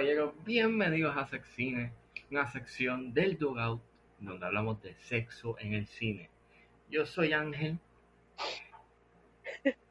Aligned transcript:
Caballeros, 0.00 0.32
bienvenidos 0.46 1.14
a 1.14 1.26
Sexcine, 1.26 1.92
una 2.30 2.50
sección 2.50 3.12
del 3.12 3.36
Dugout 3.36 3.82
donde 4.18 4.46
hablamos 4.46 4.80
de 4.80 4.94
sexo 4.94 5.56
en 5.58 5.74
el 5.74 5.86
cine. 5.86 6.30
Yo 6.88 7.04
soy 7.04 7.34
Ángel 7.34 7.78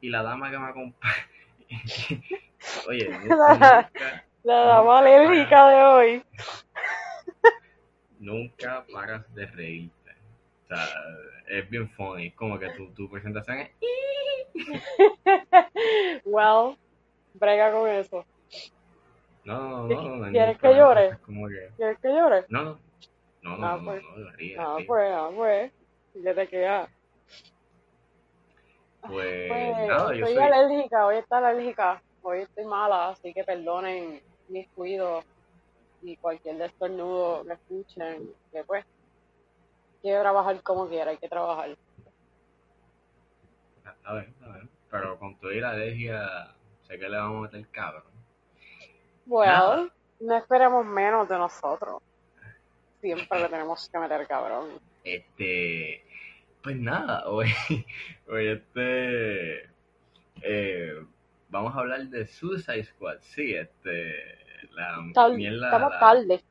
y 0.00 0.08
la 0.08 0.24
dama 0.24 0.50
que 0.50 0.58
me 0.58 0.66
acompaña. 0.66 1.14
Oye, 2.88 3.08
nunca, 3.20 3.88
La 4.42 4.54
dama 4.56 4.98
alérgica 4.98 5.68
de 5.68 5.82
hoy. 5.84 6.24
nunca 8.18 8.84
paras 8.92 9.32
de 9.32 9.46
reírte. 9.46 10.10
O 10.64 10.66
sea, 10.74 10.88
es 11.46 11.70
bien 11.70 11.88
funny. 11.88 12.32
Como 12.32 12.58
que 12.58 12.68
tu, 12.70 12.92
tu 12.94 13.08
presentación 13.08 13.58
es. 13.58 13.70
Well, 16.24 16.76
brega 17.34 17.70
con 17.70 17.88
eso. 17.88 18.26
No, 19.50 19.88
no, 19.88 20.02
no. 20.02 20.16
no, 20.16 20.30
¿Quieres 20.30 20.58
que 20.58 20.74
llore? 20.74 21.18
Como 21.24 21.48
que. 21.48 21.70
¿Quieres 21.76 21.98
que 22.00 22.08
llore? 22.08 22.44
No, 22.48 22.64
no. 22.64 22.78
No, 23.42 23.56
no, 23.56 23.66
Ah, 23.66 23.76
no, 23.76 23.84
pues. 23.84 24.02
no, 24.02 24.16
no, 24.16 24.30
ríe, 24.32 24.56
No, 24.56 24.76
ríe. 24.76 24.86
pues, 24.86 25.10
no, 25.10 25.32
pues. 25.32 25.72
¿Qué 26.12 26.34
te 26.34 26.48
queda? 26.48 26.88
Pues, 29.00 29.48
Pues, 29.48 29.88
nada, 29.88 30.14
yo 30.14 30.26
soy. 30.26 30.36
alérgica, 30.36 31.06
hoy 31.06 31.16
está 31.16 31.38
alérgica. 31.38 32.02
Hoy 32.22 32.40
estoy 32.40 32.64
mala, 32.66 33.10
así 33.10 33.32
que 33.32 33.44
perdonen 33.44 34.20
mis 34.48 34.68
cuidos 34.72 35.24
y 36.02 36.16
cualquier 36.18 36.58
destornudo 36.58 37.44
que 37.44 37.52
escuchen. 37.54 38.34
Que 38.52 38.62
pues, 38.64 38.84
quiero 40.02 40.20
trabajar 40.20 40.62
como 40.62 40.88
quiera, 40.88 41.10
hay 41.12 41.16
que 41.18 41.28
trabajar. 41.28 41.74
A 44.04 44.14
ver, 44.14 44.28
a 44.42 44.48
ver. 44.52 44.68
Pero 44.90 45.18
con 45.18 45.38
tu 45.38 45.48
alergia, 45.48 46.54
sé 46.82 46.98
que 46.98 47.08
le 47.08 47.16
vamos 47.16 47.48
a 47.48 47.52
meter 47.52 47.70
cabrón. 47.70 48.19
Well, 49.26 49.90
no 50.20 50.36
esperemos 50.36 50.84
menos 50.84 51.28
de 51.28 51.38
nosotros. 51.38 52.02
Siempre 53.00 53.40
le 53.40 53.48
tenemos 53.48 53.88
que 53.88 53.98
meter 53.98 54.26
cabrón. 54.26 54.68
Este, 55.04 56.04
pues 56.62 56.76
nada, 56.76 57.26
hoy, 57.28 57.48
hoy 58.28 58.46
este, 58.48 59.70
eh, 60.42 60.94
vamos 61.48 61.74
a 61.74 61.80
hablar 61.80 62.02
de 62.08 62.26
Suicide 62.26 62.84
Squad. 62.84 63.18
Sí, 63.20 63.54
este, 63.54 64.14
la 64.72 64.98
Tal- 65.14 65.36
mierda. 65.36 65.66
estamos 65.66 65.92
la- 65.92 66.00
tarde. 66.00 66.44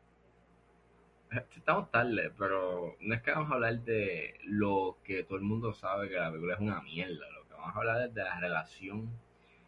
Estamos 1.55 1.91
tarde, 1.91 2.31
pero 2.39 2.95
no 3.01 3.13
es 3.13 3.21
que 3.21 3.29
vamos 3.31 3.51
a 3.51 3.53
hablar 3.53 3.79
de 3.81 4.33
lo 4.45 4.97
que 5.03 5.23
todo 5.23 5.37
el 5.37 5.43
mundo 5.43 5.73
sabe 5.73 6.09
que 6.09 6.15
la 6.15 6.29
película 6.31 6.55
es 6.55 6.59
una 6.59 6.81
mierda. 6.81 7.29
Lo 7.29 7.47
que 7.47 7.53
vamos 7.53 7.75
a 7.75 7.77
hablar 7.77 8.01
es 8.07 8.13
de 8.15 8.23
la 8.23 8.39
relación 8.39 9.11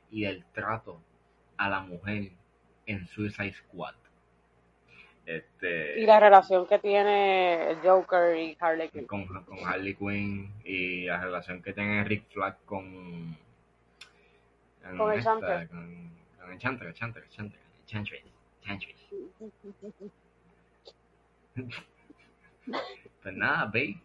y 0.10 0.24
del 0.24 0.44
trato 0.54 1.00
a 1.58 1.70
la 1.70 1.82
mujer 1.82 2.32
en 2.86 3.08
Suicide 3.08 3.54
Squad. 3.54 3.96
Este, 5.26 6.00
Y 6.02 6.06
la 6.06 6.20
relación 6.20 6.68
que 6.68 6.80
tiene 6.80 7.72
el 7.72 7.78
Joker 7.82 8.36
y 8.38 8.58
Harley 8.60 8.90
Quinn. 8.90 9.06
con, 9.06 9.26
con 9.28 9.60
Harley 9.66 9.96
Quinn 9.96 10.52
y 10.66 11.06
la 11.06 11.22
relación 11.22 11.62
que 11.62 11.74
tiene 11.74 12.04
Rick 12.04 12.28
Flag 12.32 12.58
con 12.66 13.38
Con 14.98 15.12
el 15.14 15.20
esta, 15.20 15.32
Chanter. 15.40 15.68
con, 15.70 16.12
con 16.40 16.52
el 16.52 16.58
Chanter, 16.58 16.88
el 16.88 16.94
Chanter, 16.96 17.24
el 17.24 17.30
el. 17.30 18.22
Pues 23.24 23.36
nada, 23.36 23.66
babe. 23.66 23.98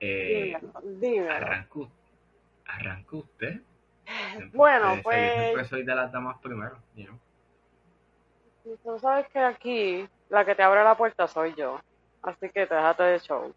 Eh, 0.00 0.56
Dímelo, 1.00 1.30
arrancó, 1.32 1.90
arrancó 2.66 3.18
usted. 3.18 3.60
Siempre- 4.30 4.50
Bueno, 4.56 5.00
pues- 5.02 5.32
siempre 5.44 5.64
soy 5.64 5.82
de 5.84 5.94
las 5.94 6.12
damas 6.12 6.38
primero, 6.42 6.78
you 6.94 7.06
know. 7.06 7.18
Tú 8.64 8.98
sabes 8.98 9.26
que 9.28 9.38
aquí 9.38 10.08
la 10.30 10.44
que 10.44 10.54
te 10.54 10.62
abre 10.62 10.82
la 10.82 10.96
puerta 10.96 11.28
soy 11.28 11.54
yo. 11.54 11.78
Así 12.22 12.48
que 12.50 12.60
déjate 12.60 13.02
de 13.02 13.18
show. 13.20 13.54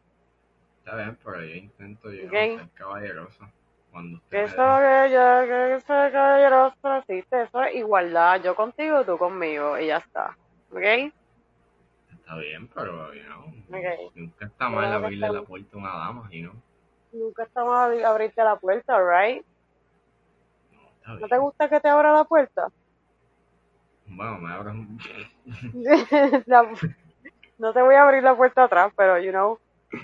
Está 0.79 0.95
bien, 0.97 1.17
pero 1.23 1.41
yo 1.41 1.55
intento 1.55 2.11
yo 2.11 2.27
Ok. 2.27 2.33
ser 2.33 2.69
caballeroso. 2.73 3.45
Cuando 3.91 4.17
usted 4.17 4.37
eso 4.43 4.55
que 4.55 5.13
yo, 5.13 5.47
que 5.47 5.81
soy 5.87 6.11
caballeroso, 6.11 6.95
existe. 6.97 7.43
Eso 7.43 7.63
es 7.63 7.75
igualdad. 7.75 8.41
Yo 8.43 8.55
contigo, 8.55 9.05
tú 9.05 9.17
conmigo. 9.17 9.77
Y 9.79 9.87
ya 9.87 9.97
está. 9.97 10.37
¿Ok? 10.71 11.13
Está 12.11 12.35
bien, 12.39 12.67
pero, 12.67 13.13
you 13.13 13.23
know, 13.23 13.45
nunca 14.13 14.45
está 14.45 14.67
mal 14.67 14.91
abrirle 14.91 15.27
está- 15.27 15.39
la 15.39 15.45
puerta 15.45 15.69
a 15.73 15.79
una 15.79 15.93
dama, 15.97 16.29
you 16.29 16.49
know. 16.49 16.61
Nunca 17.13 17.43
a 17.43 17.87
abri- 17.87 18.03
abrirte 18.03 18.43
la 18.43 18.57
puerta, 18.57 18.97
¿right? 18.99 19.41
No, 20.71 20.79
está 20.89 21.11
¿No 21.13 21.17
bien. 21.17 21.29
te 21.29 21.37
gusta 21.37 21.69
que 21.69 21.79
te 21.79 21.87
abra 21.87 22.11
la 22.11 22.25
puerta? 22.25 22.67
Bueno, 24.07 24.37
me 24.39 24.51
abres 24.53 24.73
un... 24.73 24.97
No 27.59 27.73
te 27.73 27.81
voy 27.81 27.95
a 27.95 28.03
abrir 28.03 28.21
la 28.21 28.35
puerta 28.35 28.65
atrás, 28.65 28.93
pero, 28.95 29.17
you 29.19 29.31
know, 29.31 29.59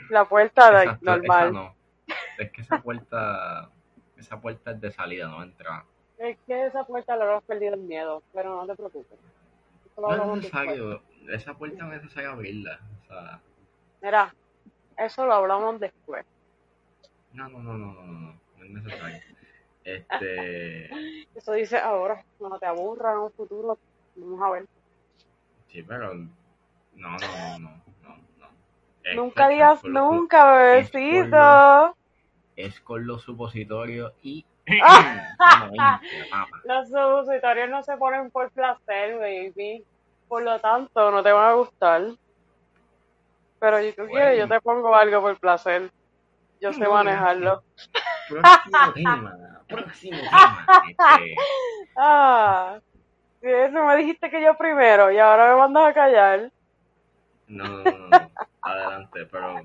la 0.09 0.25
puerta 0.25 0.83
Exacto, 0.83 1.05
normal. 1.05 1.49
esa 1.49 1.51
no. 1.51 1.75
Es 2.39 2.51
que 2.51 2.61
esa 2.61 2.81
puerta, 2.81 3.69
esa 4.17 4.41
puerta 4.41 4.71
es 4.71 4.81
de 4.81 4.91
salida, 4.91 5.27
no 5.27 5.39
de 5.39 5.45
entrada. 5.45 5.85
Es 6.17 6.37
que 6.47 6.65
esa 6.65 6.83
puerta 6.83 7.15
le 7.15 7.25
hemos 7.25 7.43
perdido 7.43 7.75
el 7.75 7.81
miedo, 7.81 8.23
pero 8.33 8.55
no 8.55 8.65
te 8.65 8.75
preocupes. 8.75 9.19
Lo 9.97 10.17
No 10.17 10.33
es 10.33 10.37
necesario, 10.37 11.01
esa 11.29 11.53
puerta 11.53 11.83
no 11.85 11.93
es 11.93 12.01
necesario 12.01 12.31
abrirla. 12.31 12.79
O 13.03 13.05
sea, 13.07 13.39
Mira, 14.01 14.33
eso 14.97 15.25
lo 15.25 15.33
hablamos 15.33 15.79
después. 15.79 16.25
no, 17.33 17.49
no, 17.49 17.59
no, 17.59 17.77
no, 17.77 17.93
no, 17.93 18.03
no, 18.03 18.13
no, 18.13 18.39
no 18.57 18.63
es 18.65 18.69
necesario. 18.71 19.19
Este, 19.83 20.89
Eso 21.35 21.51
dice 21.53 21.77
ahora, 21.77 22.23
cuando 22.39 22.57
te 22.57 22.65
aburra 22.65 23.11
en 23.11 23.19
un 23.19 23.31
futuro, 23.31 23.77
vamos 24.15 24.41
a 24.41 24.49
ver. 24.51 24.65
sí, 25.69 25.83
pero 25.83 26.13
no, 26.13 26.29
no, 26.95 27.17
no, 27.17 27.59
no, 27.59 28.17
no. 28.39 28.47
Es 29.03 29.15
nunca 29.15 29.47
digas 29.49 29.81
con 29.81 29.93
nunca, 29.93 30.53
bebecito. 30.53 31.95
Es 32.55 32.79
con 32.81 33.05
los 33.07 33.23
supositorios 33.23 34.13
y... 34.21 34.45
Los 36.63 36.87
supositorios 36.87 37.69
no 37.69 37.83
se 37.83 37.97
ponen 37.97 38.29
por 38.31 38.51
placer, 38.51 39.17
baby. 39.17 39.83
Por 40.27 40.43
lo 40.43 40.59
tanto, 40.59 41.11
no 41.11 41.21
te 41.23 41.31
van 41.31 41.49
a 41.49 41.53
gustar. 41.53 42.03
Pero 43.59 43.79
si 43.79 43.93
tú 43.93 44.05
quieres, 44.07 44.39
yo 44.39 44.47
te 44.47 44.61
pongo 44.61 44.93
algo 44.95 45.21
por 45.21 45.39
placer. 45.39 45.89
Yo 46.61 46.71
sé 46.71 46.87
manejarlo. 46.87 47.63
Próximo 48.29 48.93
tema, 48.93 49.37
próximo 49.67 50.17
tema. 50.17 50.65
Este, 50.89 51.35
Ah, 51.97 52.79
eso 53.43 53.85
me 53.85 53.97
dijiste 53.97 54.29
que 54.29 54.41
yo 54.41 54.55
primero 54.57 55.11
y 55.11 55.19
ahora 55.19 55.51
me 55.51 55.59
mandas 55.59 55.89
a 55.89 55.93
callar. 55.93 56.51
No, 57.47 57.65
no, 57.65 57.83
no, 57.83 58.07
no. 58.07 58.31
Adelante, 58.61 59.25
pero 59.25 59.61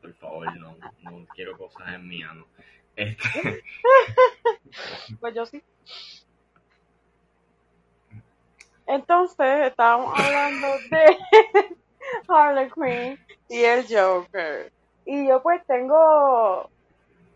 por 0.00 0.14
favor, 0.14 0.56
no, 0.56 0.76
no 1.02 1.26
quiero 1.34 1.56
cosas 1.56 1.94
en 1.94 2.08
mi 2.08 2.22
ano. 2.22 2.46
Este, 2.94 3.62
Pues 5.20 5.34
yo 5.34 5.46
sí. 5.46 5.62
Entonces, 8.86 9.68
estábamos 9.68 10.12
hablando 10.18 10.66
de 10.90 11.16
Harley 12.28 12.70
Quinn 12.70 13.18
y 13.48 13.64
el 13.64 13.86
Joker. 13.88 14.72
Y 15.04 15.26
yo 15.28 15.42
pues 15.42 15.64
tengo, 15.66 16.68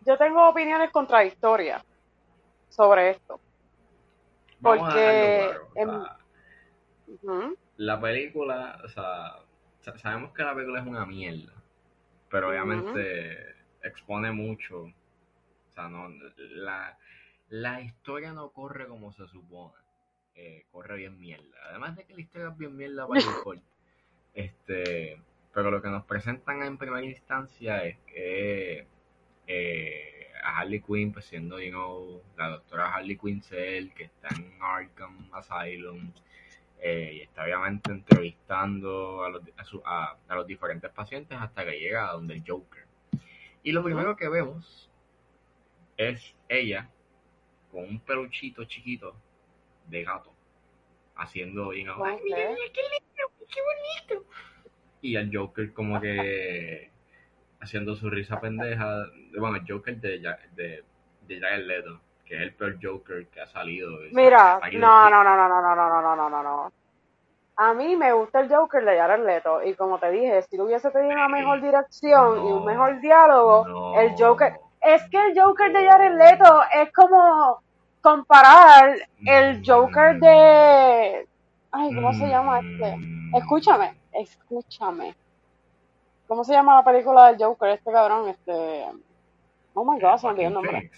yo 0.05 0.17
tengo 0.17 0.47
opiniones 0.47 0.91
contradictorias 0.91 1.83
sobre 2.69 3.11
esto. 3.11 3.39
Vamos 4.59 4.87
Porque 4.87 4.99
en-. 5.09 5.57
O 5.73 5.79
sea, 5.79 6.17
la 7.77 7.99
película, 7.99 8.79
o 8.83 8.89
sea, 8.89 9.39
sa- 9.81 9.97
sabemos 9.97 10.33
que 10.33 10.43
la 10.43 10.55
película 10.55 10.81
es 10.81 10.87
una 10.87 11.05
mierda, 11.05 11.53
pero 12.29 12.49
obviamente 12.49 13.55
expone 13.83 14.31
mucho. 14.31 14.83
O 14.83 14.93
sea, 15.75 15.89
no, 15.89 16.09
la, 16.55 16.97
la 17.49 17.81
historia 17.81 18.33
no 18.33 18.51
corre 18.51 18.87
como 18.87 19.11
se 19.13 19.27
supone. 19.27 19.75
eh, 20.35 20.65
corre 20.71 20.97
bien 20.97 21.19
mierda. 21.19 21.57
Además 21.69 21.95
de 21.97 22.05
que 22.05 22.13
la 22.15 22.21
historia 22.21 22.49
es 22.49 22.57
bien 22.57 22.75
mierda 22.77 23.07
para 23.07 23.21
el 23.21 23.27
default. 23.27 23.63
Este, 24.33 25.21
pero 25.53 25.71
lo 25.71 25.81
que 25.81 25.89
nos 25.89 26.05
presentan 26.05 26.63
en 26.63 26.77
primera 26.77 27.03
instancia 27.05 27.83
es 27.85 27.97
que 28.07 28.87
eh, 29.47 30.16
a 30.47 30.59
Harley 30.59 30.79
Quinn, 30.81 31.11
pues 31.11 31.25
siendo, 31.25 31.59
you 31.59 31.71
know, 31.71 32.21
la 32.37 32.47
doctora 32.49 32.93
Harley 32.93 33.17
Quinzel, 33.17 33.93
que 33.93 34.05
está 34.05 34.29
en 34.35 34.53
Arkham 34.61 35.29
Asylum, 35.33 36.11
eh, 36.79 37.11
y 37.15 37.21
está 37.21 37.43
obviamente 37.43 37.91
entrevistando 37.91 39.23
a 39.23 39.29
los, 39.29 39.41
a, 39.57 39.63
su- 39.65 39.81
a- 39.85 40.17
a 40.27 40.35
los 40.35 40.47
diferentes 40.47 40.89
pacientes 40.91 41.37
hasta 41.39 41.65
que 41.65 41.79
llega 41.79 42.07
a 42.09 42.13
donde 42.13 42.35
el 42.35 42.43
Joker. 42.47 42.85
Y 43.63 43.71
lo 43.73 43.83
primero 43.83 44.15
que 44.15 44.29
vemos 44.29 44.89
es 45.97 46.33
ella 46.47 46.89
con 47.71 47.83
un 47.83 47.99
peluchito 47.99 48.63
chiquito 48.65 49.15
de 49.87 50.03
gato 50.03 50.31
haciendo, 51.15 51.73
you 51.73 51.83
know, 51.83 52.03
"Ay, 52.05 52.19
mira, 52.23 52.37
mira, 52.53 52.71
qué 52.73 52.81
lindo, 52.81 53.47
qué 53.53 53.59
bonito. 53.61 54.29
Y 55.01 55.15
el 55.15 55.35
Joker 55.35 55.73
como 55.73 55.95
que 55.99 56.91
haciendo 57.59 57.95
su 57.95 58.09
risa 58.09 58.39
pendeja, 58.39 59.05
bueno, 59.37 59.57
el 59.57 59.65
Joker 59.67 59.97
de, 59.97 60.21
Ja- 60.21 60.37
de, 60.55 60.83
de 61.27 61.39
Jared 61.39 61.65
Leto, 61.65 61.99
que 62.25 62.35
es 62.35 62.41
el 62.41 62.53
peor 62.53 62.77
Joker 62.81 63.27
que 63.27 63.41
ha 63.41 63.47
salido. 63.47 63.91
Mira, 64.11 64.59
no, 64.79 65.09
no, 65.09 65.23
no, 65.23 65.35
no, 65.35 65.47
no, 65.49 65.75
no, 65.75 66.01
no, 66.01 66.15
no, 66.15 66.29
no, 66.29 66.43
no. 66.43 66.71
A 67.59 67.73
mí 67.73 67.95
me 67.95 68.13
gusta 68.13 68.41
el 68.41 68.53
Joker 68.53 68.85
de 68.85 68.97
Jared 68.99 69.25
Leto 69.25 69.63
y 69.63 69.73
como 69.73 69.97
te 69.97 70.11
dije, 70.11 70.43
si 70.43 70.59
hubiese 70.61 70.91
tenido 70.91 71.13
una 71.15 71.27
mejor 71.27 71.59
dirección 71.61 72.37
y 72.45 72.51
un 72.51 72.65
mejor 72.65 73.01
diálogo, 73.01 73.65
el 73.99 74.11
Joker... 74.17 74.53
Es 74.79 75.09
que 75.09 75.17
el 75.17 75.39
Joker 75.39 75.73
de 75.73 75.89
Jared 75.89 76.15
Leto 76.17 76.61
es 76.71 76.93
como 76.93 77.59
comparar 78.01 78.95
el 79.25 79.63
Joker 79.65 80.19
de... 80.19 81.27
Ay, 81.71 81.95
¿cómo 81.95 82.13
se 82.13 82.27
llama 82.27 82.59
este? 82.59 82.95
Mm. 82.97 83.35
Escúchame, 83.35 83.95
escúchame. 84.13 85.15
¿Cómo 86.27 86.43
se 86.43 86.53
llama 86.53 86.75
la 86.75 86.83
película 86.83 87.27
del 87.27 87.43
Joker? 87.43 87.69
Este 87.69 87.91
cabrón, 87.91 88.29
este... 88.29 88.85
Oh 89.73 89.85
my 89.85 89.99
god, 89.99 90.17
se 90.17 90.27
me 90.27 90.33
olvidó 90.33 90.47
el 90.47 90.53
nombre. 90.53 90.91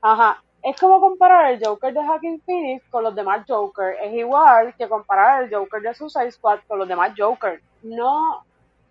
Ajá. 0.00 0.42
Es 0.62 0.78
como 0.80 1.00
comparar 1.00 1.52
el 1.52 1.64
Joker 1.64 1.92
de 1.92 2.04
Hacking 2.04 2.40
Phoenix 2.42 2.84
con 2.88 3.02
los 3.02 3.14
demás 3.14 3.44
Joker. 3.48 3.96
Es 4.00 4.12
igual 4.14 4.74
que 4.76 4.88
comparar 4.88 5.42
el 5.42 5.54
Joker 5.54 5.82
de 5.82 5.92
Suicide 5.92 6.30
Squad 6.30 6.60
con 6.68 6.78
los 6.78 6.86
demás 6.86 7.12
Joker. 7.18 7.60
No 7.82 8.44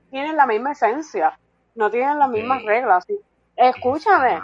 tienen 0.09 0.35
la 0.35 0.45
misma 0.45 0.73
esencia. 0.73 1.39
No 1.73 1.89
tienen 1.89 2.19
las 2.19 2.29
mismas 2.29 2.61
reglas. 2.63 3.05
Escúchame. 3.55 4.41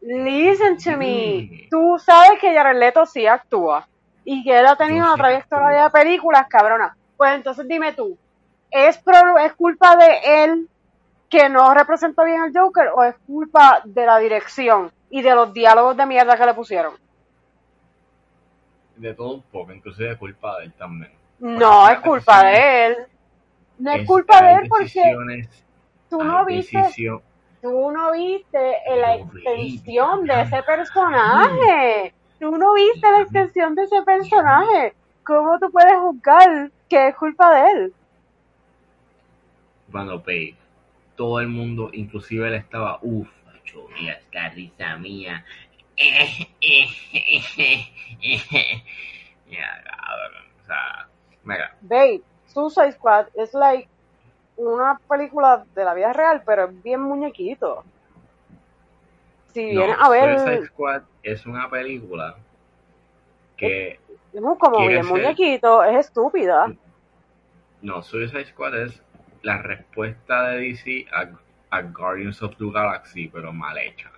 Listen 0.00 0.78
to 0.78 0.96
me. 0.96 1.68
Tú 1.70 1.98
sabes 1.98 2.40
que 2.40 2.54
Jared 2.54 2.78
Leto 2.78 3.04
sí 3.04 3.26
actúa. 3.26 3.86
Y 4.24 4.42
que 4.42 4.58
él 4.58 4.66
ha 4.66 4.74
tenido 4.74 5.04
una 5.04 5.16
trayectoria 5.16 5.84
de 5.84 5.90
películas, 5.90 6.46
cabrona. 6.48 6.96
Pues 7.18 7.34
entonces 7.34 7.68
dime 7.68 7.92
tú, 7.92 8.16
¿es, 8.74 9.00
¿es 9.42 9.52
culpa 9.54 9.96
de 9.96 10.44
él 10.44 10.68
que 11.30 11.48
no 11.48 11.72
representa 11.72 12.24
bien 12.24 12.40
al 12.40 12.52
Joker 12.52 12.88
o 12.94 13.04
es 13.04 13.14
culpa 13.26 13.80
de 13.84 14.04
la 14.04 14.18
dirección 14.18 14.92
y 15.10 15.22
de 15.22 15.34
los 15.34 15.54
diálogos 15.54 15.96
de 15.96 16.06
mierda 16.06 16.36
que 16.36 16.44
le 16.44 16.54
pusieron? 16.54 16.94
De 18.96 19.14
todo 19.14 19.34
un 19.34 19.42
poco, 19.42 19.72
inclusive 19.72 20.12
es 20.12 20.18
culpa 20.18 20.58
de 20.58 20.66
él 20.66 20.72
también. 20.74 21.12
No, 21.38 21.88
es 21.88 22.00
culpa 22.00 22.44
de 22.44 22.86
él. 22.86 22.96
No 23.78 23.92
es, 23.92 24.06
culpa 24.06 24.42
de 24.42 24.52
él 24.54 24.68
porque 24.68 25.48
tú 26.08 26.22
no 26.22 26.44
viste 26.44 26.78
tú 27.60 27.90
no 27.90 28.12
viste 28.12 28.76
la 28.96 29.16
extensión 29.16 30.24
de 30.24 30.42
ese 30.42 30.62
personaje. 30.62 32.14
Tú 32.38 32.56
no 32.56 32.74
viste 32.74 33.10
la 33.10 33.20
extensión 33.20 33.74
de 33.74 33.84
ese 33.84 34.02
personaje. 34.02 34.94
¿Cómo 35.24 35.58
tú 35.58 35.70
puedes 35.70 35.96
juzgar 35.98 36.70
que 36.88 37.08
es 37.08 37.16
culpa 37.16 37.54
de 37.54 37.70
él? 37.70 37.94
Bueno, 39.94 40.20
Pay, 40.20 40.56
todo 41.14 41.38
el 41.38 41.46
mundo, 41.46 41.88
inclusive 41.92 42.48
él 42.48 42.54
estaba, 42.54 42.98
uff, 43.00 43.28
mira 43.94 44.14
esta 44.14 44.48
risa 44.48 44.96
mía. 44.96 45.44
cabrón, 49.46 50.32
o 50.60 50.66
sea, 50.66 51.08
mira. 51.44 51.76
Babe, 51.82 52.22
Suicide 52.48 52.90
Squad 52.90 53.28
es 53.34 53.54
like 53.54 53.88
una 54.56 54.98
película 55.08 55.64
de 55.76 55.84
la 55.84 55.94
vida 55.94 56.12
real, 56.12 56.42
pero 56.44 56.64
es 56.64 56.82
bien 56.82 57.00
muñequito. 57.00 57.84
Si 59.52 59.64
vienes 59.66 59.96
a 60.00 60.08
ver. 60.10 60.40
Suicide 60.40 60.66
Squad 60.66 61.02
es 61.22 61.46
una 61.46 61.70
película 61.70 62.34
que. 63.56 64.00
Es, 64.32 64.40
como 64.58 64.88
bien 64.88 65.06
muñequito, 65.06 65.84
es 65.84 66.06
estúpida. 66.06 66.74
No, 67.80 68.02
Suicide 68.02 68.46
Squad 68.46 68.74
es 68.74 69.00
la 69.44 69.58
respuesta 69.58 70.48
de 70.48 70.60
DC 70.60 71.06
a, 71.70 71.82
Guardians 71.82 72.42
of 72.42 72.56
the 72.56 72.70
Galaxy, 72.72 73.28
pero 73.28 73.52
mal 73.52 73.76
hecha. 73.76 74.10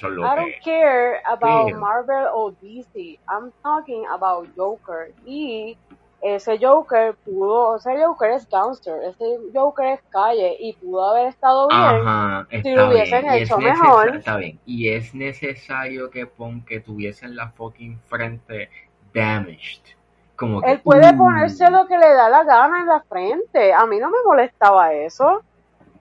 I 0.00 0.36
don't 0.36 0.54
care 0.62 1.20
about 1.26 1.72
Marvel 1.72 2.28
o 2.32 2.54
DC. 2.62 3.18
I'm 3.28 3.52
talking 3.64 4.06
about 4.06 4.46
Joker. 4.54 5.10
Y 5.26 5.76
ese 6.22 6.56
Joker 6.58 7.16
pudo, 7.24 7.76
ese 7.76 7.96
Joker 8.04 8.30
es 8.30 8.48
gangster, 8.48 9.02
ese 9.02 9.38
Joker 9.52 9.86
es 9.86 10.02
calle 10.10 10.56
y 10.60 10.72
pudo 10.74 11.10
haber 11.10 11.28
estado 11.28 11.68
bien 11.68 12.62
si 12.62 12.74
lo 12.74 12.90
hubiesen 12.90 13.28
hecho 13.30 13.58
mejor. 13.58 14.16
Está 14.16 14.36
bien, 14.36 14.60
y 14.66 14.88
es 14.88 15.14
necesario 15.14 16.10
que, 16.10 16.26
pon, 16.26 16.64
que 16.64 16.78
tuviesen 16.78 17.34
la 17.34 17.50
fucking 17.50 17.98
frente 18.08 18.70
damaged. 19.12 19.97
Como 20.38 20.62
Él 20.62 20.80
puede 20.80 21.12
uh. 21.12 21.16
ponerse 21.16 21.68
lo 21.68 21.86
que 21.88 21.98
le 21.98 22.14
da 22.14 22.28
la 22.28 22.44
gana 22.44 22.80
en 22.80 22.86
la 22.86 23.00
frente. 23.00 23.72
A 23.72 23.84
mí 23.86 23.98
no 23.98 24.08
me 24.08 24.18
molestaba 24.24 24.92
eso. 24.92 25.42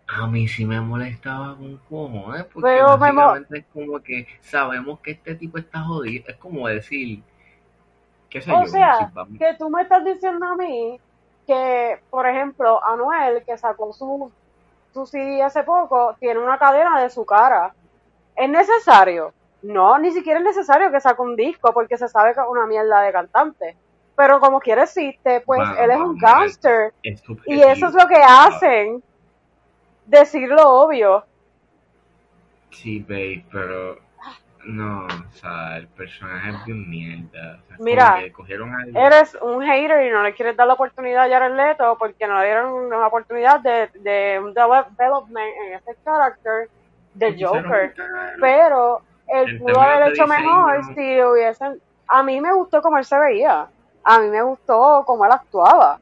A 0.07 0.27
mí 0.27 0.47
sí 0.47 0.63
me 0.63 0.79
molestaba 0.79 1.55
con 1.57 1.77
cojones, 1.89 2.45
porque 2.45 2.69
Pero 2.69 2.97
básicamente 2.97 3.57
es 3.57 3.65
como 3.73 3.99
que 3.99 4.27
sabemos 4.41 4.99
que 4.99 5.11
este 5.11 5.35
tipo 5.35 5.57
está 5.57 5.81
jodido. 5.81 6.25
Es 6.27 6.37
como 6.37 6.67
decir, 6.67 7.21
o 8.53 8.65
sea, 8.67 9.11
que 9.39 9.55
tú 9.57 9.69
me 9.69 9.81
estás 9.81 10.03
diciendo 10.05 10.45
a 10.45 10.55
mí 10.55 10.99
que, 11.45 11.99
por 12.09 12.27
ejemplo, 12.27 12.83
Anuel, 12.85 13.43
que 13.43 13.57
sacó 13.57 13.91
su, 13.93 14.31
su 14.93 15.05
CD 15.05 15.41
hace 15.41 15.63
poco, 15.63 16.15
tiene 16.19 16.39
una 16.39 16.59
cadena 16.59 17.01
de 17.01 17.09
su 17.09 17.25
cara. 17.25 17.73
¿Es 18.35 18.49
necesario? 18.49 19.33
No, 19.61 19.97
ni 19.97 20.11
siquiera 20.11 20.39
es 20.39 20.45
necesario 20.45 20.91
que 20.91 21.01
saque 21.01 21.21
un 21.21 21.35
disco 21.35 21.73
porque 21.73 21.97
se 21.97 22.07
sabe 22.07 22.33
que 22.33 22.41
es 22.41 22.45
una 22.47 22.67
mierda 22.67 23.01
de 23.01 23.11
cantante. 23.11 23.75
Pero 24.17 24.39
como 24.39 24.59
quiere 24.59 24.81
existe, 24.81 25.41
pues 25.41 25.61
él 25.79 25.91
es 25.91 25.97
un 25.99 26.17
gangster. 26.17 26.91
y 27.45 27.61
eso 27.61 27.87
es 27.87 27.93
lo 27.93 28.07
que 28.07 28.15
hacen. 28.15 29.03
Decir 30.07 30.49
lo 30.49 30.67
obvio. 30.67 31.23
Sí, 32.71 32.99
babe, 32.99 33.45
pero 33.51 33.99
no, 34.65 35.05
o 35.05 35.31
sea, 35.33 35.77
el 35.77 35.87
personaje 35.89 36.49
es 36.49 36.65
de 36.65 36.73
mierda. 36.73 37.59
Mira, 37.77 38.19
eres 38.95 39.37
un 39.39 39.61
hater 39.61 40.07
y 40.07 40.09
no 40.09 40.23
le 40.23 40.33
quieres 40.33 40.57
dar 40.57 40.65
la 40.65 40.73
oportunidad 40.73 41.25
a 41.25 41.29
Jared 41.29 41.55
Leto 41.55 41.95
porque 41.99 42.27
no 42.27 42.39
le 42.39 42.45
dieron 42.45 42.73
una 42.73 43.05
oportunidad 43.05 43.59
de, 43.59 43.89
de 43.99 44.39
un 44.39 44.53
development 44.53 45.53
en 45.65 45.73
ese 45.73 45.95
carácter 46.03 46.69
de 47.13 47.35
Joker. 47.39 47.93
Pero 48.41 49.01
él 49.27 49.59
pudo 49.59 49.79
haber 49.79 50.11
hecho 50.11 50.25
mejor 50.25 50.83
si 50.95 51.21
hubiesen... 51.21 51.79
A 52.07 52.23
mí 52.23 52.41
me 52.41 52.53
gustó 52.53 52.81
cómo 52.81 52.97
él 52.97 53.05
se 53.05 53.19
veía. 53.19 53.67
A 54.09 54.19
mí 54.19 54.29
me 54.29 54.41
gustó 54.41 55.03
cómo 55.05 55.25
él 55.25 55.31
actuaba. 55.33 55.99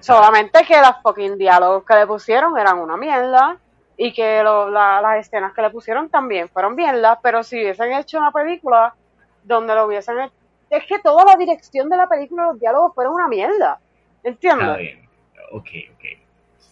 Solamente 0.00 0.64
que 0.64 0.80
los 0.80 1.00
fucking 1.00 1.38
diálogos 1.38 1.84
que 1.84 1.94
le 1.94 2.08
pusieron 2.08 2.58
eran 2.58 2.78
una 2.80 2.96
mierda 2.96 3.56
y 3.96 4.12
que 4.12 4.42
las 4.42 5.16
escenas 5.18 5.52
que 5.52 5.62
le 5.62 5.70
pusieron 5.70 6.08
también 6.08 6.48
fueron 6.48 6.74
bien 6.74 7.00
las, 7.00 7.20
pero 7.22 7.44
si 7.44 7.56
hubiesen 7.62 7.92
hecho 7.92 8.18
una 8.18 8.32
película 8.32 8.96
donde 9.44 9.76
lo 9.76 9.86
hubiesen 9.86 10.18
hecho, 10.22 10.34
es 10.70 10.84
que 10.86 10.98
toda 10.98 11.24
la 11.24 11.36
dirección 11.36 11.88
de 11.88 11.96
la 11.96 12.08
película, 12.08 12.46
los 12.46 12.58
diálogos 12.58 12.92
fueron 12.96 13.14
una 13.14 13.28
mierda, 13.28 13.78
¿entiendes? 14.24 14.66
Está 14.66 14.76
bien, 14.76 15.08
ok, 15.52 15.68
ok. 15.94 16.04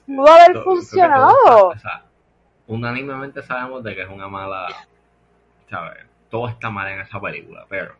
Pudo 0.06 0.32
haber 0.32 0.62
funcionado. 0.64 1.68
o 1.68 1.78
sea, 1.78 2.02
unánimemente 2.66 3.42
sabemos 3.44 3.84
de 3.84 3.94
que 3.94 4.02
es 4.02 4.08
una 4.08 4.26
mala, 4.26 4.66
¿sabes? 5.70 6.04
Todo 6.30 6.48
está 6.48 6.68
mal 6.68 6.88
en 6.88 7.00
esa 7.00 7.20
película, 7.20 7.64
pero 7.68 7.94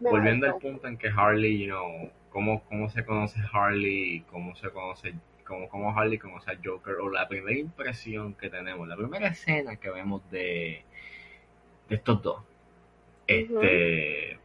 volviendo 0.00 0.46
al 0.46 0.56
punto 0.58 0.86
en 0.86 0.96
que 0.96 1.08
Harley, 1.08 1.66
you 1.66 1.66
know, 1.66 2.10
cómo, 2.30 2.62
cómo 2.64 2.88
se 2.90 3.04
conoce 3.04 3.40
Harley, 3.52 4.20
cómo 4.30 4.54
se 4.56 4.70
conoce 4.70 5.14
como, 5.46 5.68
como 5.68 5.96
Harley 5.96 6.18
conoce 6.18 6.50
a 6.50 6.58
Joker, 6.62 6.96
o 6.96 7.08
la 7.08 7.28
primera 7.28 7.58
impresión 7.58 8.34
que 8.34 8.50
tenemos, 8.50 8.86
la 8.88 8.96
primera 8.96 9.28
escena 9.28 9.76
que 9.76 9.90
vemos 9.90 10.22
de, 10.30 10.84
de 11.88 11.94
estos 11.94 12.22
dos. 12.22 12.42
Este. 13.26 14.38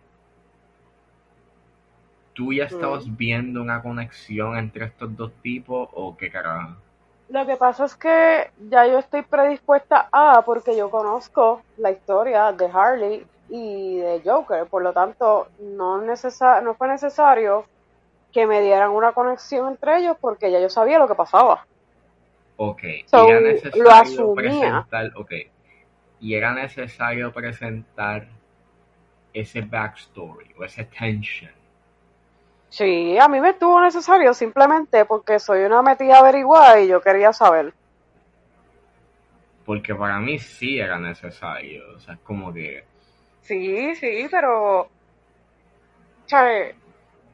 ¿Tú 2.33 2.53
ya 2.53 2.63
estabas 2.63 3.17
viendo 3.17 3.61
una 3.61 3.81
conexión 3.81 4.57
entre 4.57 4.85
estos 4.85 5.15
dos 5.17 5.33
tipos 5.43 5.89
o 5.91 6.15
qué 6.15 6.31
carajo? 6.31 6.75
Lo 7.29 7.45
que 7.45 7.55
pasa 7.57 7.85
es 7.85 7.95
que 7.95 8.49
ya 8.69 8.87
yo 8.87 8.99
estoy 8.99 9.21
predispuesta 9.21 10.07
a, 10.11 10.41
porque 10.43 10.75
yo 10.75 10.89
conozco 10.89 11.61
la 11.77 11.91
historia 11.91 12.51
de 12.51 12.65
Harley 12.65 13.25
y 13.53 13.97
de 13.97 14.21
Joker, 14.23 14.65
por 14.67 14.81
lo 14.81 14.93
tanto, 14.93 15.49
no, 15.59 16.01
no 16.01 16.73
fue 16.75 16.87
necesario 16.87 17.65
que 18.31 18.47
me 18.47 18.61
dieran 18.61 18.91
una 18.91 19.11
conexión 19.11 19.67
entre 19.67 19.97
ellos 19.97 20.15
porque 20.21 20.49
ya 20.49 20.61
yo 20.61 20.69
sabía 20.69 20.97
lo 20.97 21.07
que 21.07 21.15
pasaba. 21.15 21.65
Ok, 22.55 22.83
y 22.83 23.05
era 23.11 23.41
necesario 23.41 24.33
presentar, 24.33 25.11
okay. 25.15 25.51
y 26.21 26.35
era 26.35 26.53
necesario 26.53 27.33
presentar 27.33 28.27
ese 29.33 29.61
backstory 29.61 30.53
o 30.57 30.63
ese 30.63 30.85
tension. 30.85 31.51
Sí, 32.69 33.17
a 33.19 33.27
mí 33.27 33.41
me 33.41 33.49
estuvo 33.49 33.81
necesario 33.81 34.33
simplemente 34.33 35.03
porque 35.03 35.39
soy 35.39 35.63
una 35.63 35.81
metida 35.81 36.19
averiguada 36.19 36.79
y 36.79 36.87
yo 36.87 37.01
quería 37.01 37.33
saber. 37.33 37.73
Porque 39.65 39.93
para 39.93 40.19
mí 40.19 40.39
sí 40.39 40.79
era 40.79 40.97
necesario, 40.97 41.83
o 41.97 41.99
sea, 41.99 42.13
es 42.13 42.19
como 42.21 42.53
que... 42.53 42.90
Sí, 43.41 43.95
sí, 43.95 44.27
pero... 44.29 44.89
¿sabes? 46.27 46.75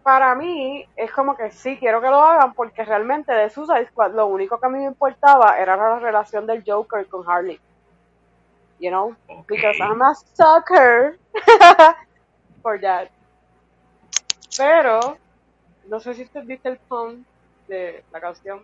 para 0.08 0.36
mí 0.36 0.88
es 0.96 1.12
como 1.12 1.36
que 1.36 1.52
sí, 1.52 1.76
quiero 1.76 2.00
que 2.00 2.08
lo 2.08 2.24
hagan 2.24 2.54
porque 2.54 2.86
realmente 2.86 3.34
de 3.34 3.50
Suicide 3.50 3.88
Squad 3.88 4.14
lo 4.14 4.28
único 4.28 4.58
que 4.58 4.66
a 4.66 4.70
mí 4.70 4.80
me 4.80 4.86
importaba 4.86 5.60
era 5.60 5.76
la 5.76 6.00
relación 6.00 6.48
del 6.48 6.64
Joker 6.66 7.06
con 7.08 7.30
Harley. 7.30 7.60
You 8.80 8.90
know? 8.90 9.18
Because 9.50 9.78
I'm 9.82 10.02
a 10.02 10.16
sucker 10.34 11.18
for 12.62 12.80
that. 12.80 13.10
Pero, 14.56 15.18
no 15.90 16.00
sé 16.00 16.14
si 16.14 16.24
usted 16.24 16.46
viste 16.46 16.70
el 16.70 16.78
pun 16.78 17.26
de 17.68 18.02
la 18.14 18.22
canción. 18.22 18.64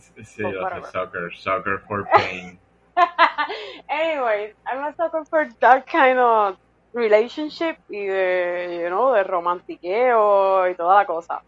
Sí, 0.00 0.42
yo 0.42 0.50
sé, 0.50 0.90
soccer, 0.90 1.32
soccer 1.36 1.78
for 1.86 2.08
pain. 2.12 2.58
Anyways, 3.88 4.56
I'm 4.66 4.80
not 4.80 4.96
talking 4.96 5.24
for 5.26 5.48
that 5.60 5.86
kind 5.86 6.18
of 6.18 6.56
relationship 6.94 7.76
y 7.88 8.04
de, 8.04 8.80
you 8.82 8.88
know, 8.88 9.12
de 9.12 9.24
romantiqueo 9.24 10.68
y 10.68 10.74
toda 10.74 10.96
la 10.96 11.06
cosa. 11.06 11.42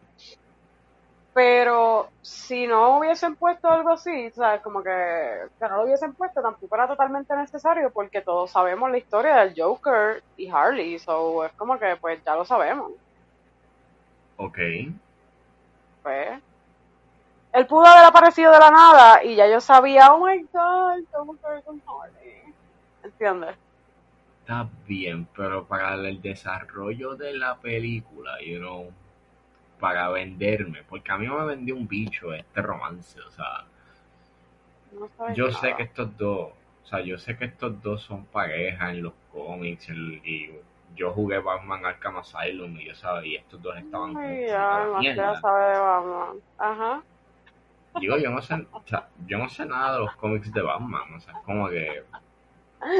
Pero 1.33 2.11
si 2.23 2.67
no 2.67 2.99
hubiesen 2.99 3.35
puesto 3.35 3.69
algo 3.69 3.91
así, 3.91 4.31
¿sabes? 4.31 4.63
Como 4.63 4.83
que, 4.83 5.49
que 5.59 5.69
no 5.69 5.79
lo 5.79 5.85
hubiesen 5.85 6.15
puesto, 6.15 6.41
tampoco 6.41 6.75
era 6.77 6.87
totalmente 6.87 7.35
necesario 7.35 7.91
porque 7.91 8.21
todos 8.21 8.53
sabemos 8.53 8.91
la 8.91 8.99
historia 8.99 9.37
del 9.37 9.55
Joker 9.61 10.23
y 10.37 10.49
Harley, 10.49 10.99
so 11.01 11.45
es 11.45 11.53
como 11.53 11.77
que 11.79 11.97
pues 11.97 12.23
ya 12.25 12.37
lo 12.37 12.45
sabemos. 12.45 12.93
Ok. 14.37 14.59
Pues, 16.05 16.41
él 17.53 17.67
pudo 17.67 17.87
haber 17.87 18.05
aparecido 18.05 18.53
de 18.53 18.59
la 18.59 18.71
nada 18.71 19.25
y 19.25 19.35
ya 19.35 19.49
yo 19.49 19.61
sabía, 19.61 20.13
oh 20.13 20.25
my 20.25 20.41
god, 20.53 21.01
Joker 21.13 21.63
con 21.65 21.83
Harley. 21.87 22.43
¿Entiendes? 23.03 23.57
Está 24.45 24.69
bien, 24.87 25.27
pero 25.35 25.65
para 25.65 25.95
el 25.95 26.21
desarrollo 26.21 27.17
de 27.17 27.33
la 27.33 27.57
película, 27.57 28.43
you 28.43 28.59
know 28.59 28.93
para 29.81 30.09
venderme, 30.09 30.83
porque 30.89 31.13
a 31.13 31.19
mí 31.19 31.27
no 31.27 31.39
me 31.39 31.47
vendió 31.47 31.77
un 31.77 31.89
bicho 31.89 32.33
este 32.33 32.63
romance, 32.63 33.19
o 33.21 33.31
sea, 33.31 33.65
yo 35.35 35.51
sé 35.51 35.75
que 35.77 35.85
estos 35.85 36.17
dos, 36.17 36.53
o 36.85 36.87
sea, 36.87 37.01
yo 37.01 37.19
sé 37.19 37.37
que 37.37 37.47
estos 37.47 37.83
dos 37.83 38.03
son 38.03 38.25
pareja 38.27 38.91
en 38.91 39.03
los 39.03 39.13
cómics 39.33 39.89
y 39.91 40.51
yo 40.95 41.13
jugué 41.13 41.39
Batman 41.39 41.85
Arkham 41.85 42.19
Asylum 42.19 42.79
y 42.81 42.87
yo 42.87 42.95
sabía, 42.95 43.33
y 43.33 43.37
estos 43.37 43.61
dos 43.61 43.77
estaban 43.77 44.17
Ay, 44.17 44.47
ya, 44.47 45.35
sabe 45.41 45.73
de 45.73 45.79
Batman. 45.79 46.37
Ajá. 46.59 47.03
Digo, 48.01 48.17
yo 48.19 48.31
no 48.31 48.43
sé, 48.43 48.67
o 48.73 48.83
sea, 48.87 49.09
yo 49.27 49.39
no 49.39 49.49
sé 49.49 49.67
nada 49.67 49.95
de 49.95 50.01
los 50.01 50.17
cómics 50.17 50.53
de 50.53 50.63
Batman, 50.63 51.15
o 51.15 51.21
sea, 51.21 51.33
es 51.35 51.41
como 51.41 51.69
que, 51.69 52.05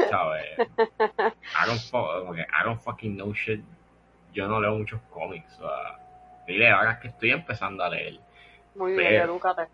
¿sabes? 0.09 0.59
I 0.59 1.67
don't, 1.67 1.91
como 1.91 2.33
que 2.33 2.41
I 2.41 2.63
don't 2.63 2.81
fucking 2.81 3.15
know 3.15 3.33
shit. 3.33 3.63
Yo 4.33 4.47
no 4.47 4.59
leo 4.59 4.75
muchos 4.75 5.01
cómics, 5.11 5.59
o 5.59 5.67
sea, 5.67 6.05
Dile 6.47 6.69
ahora 6.69 6.99
que 6.99 7.07
estoy 7.07 7.31
empezando 7.31 7.83
a 7.83 7.89
leer. 7.89 8.19
Muy 8.75 8.93
bien, 8.93 9.21
edúcate. 9.21 9.67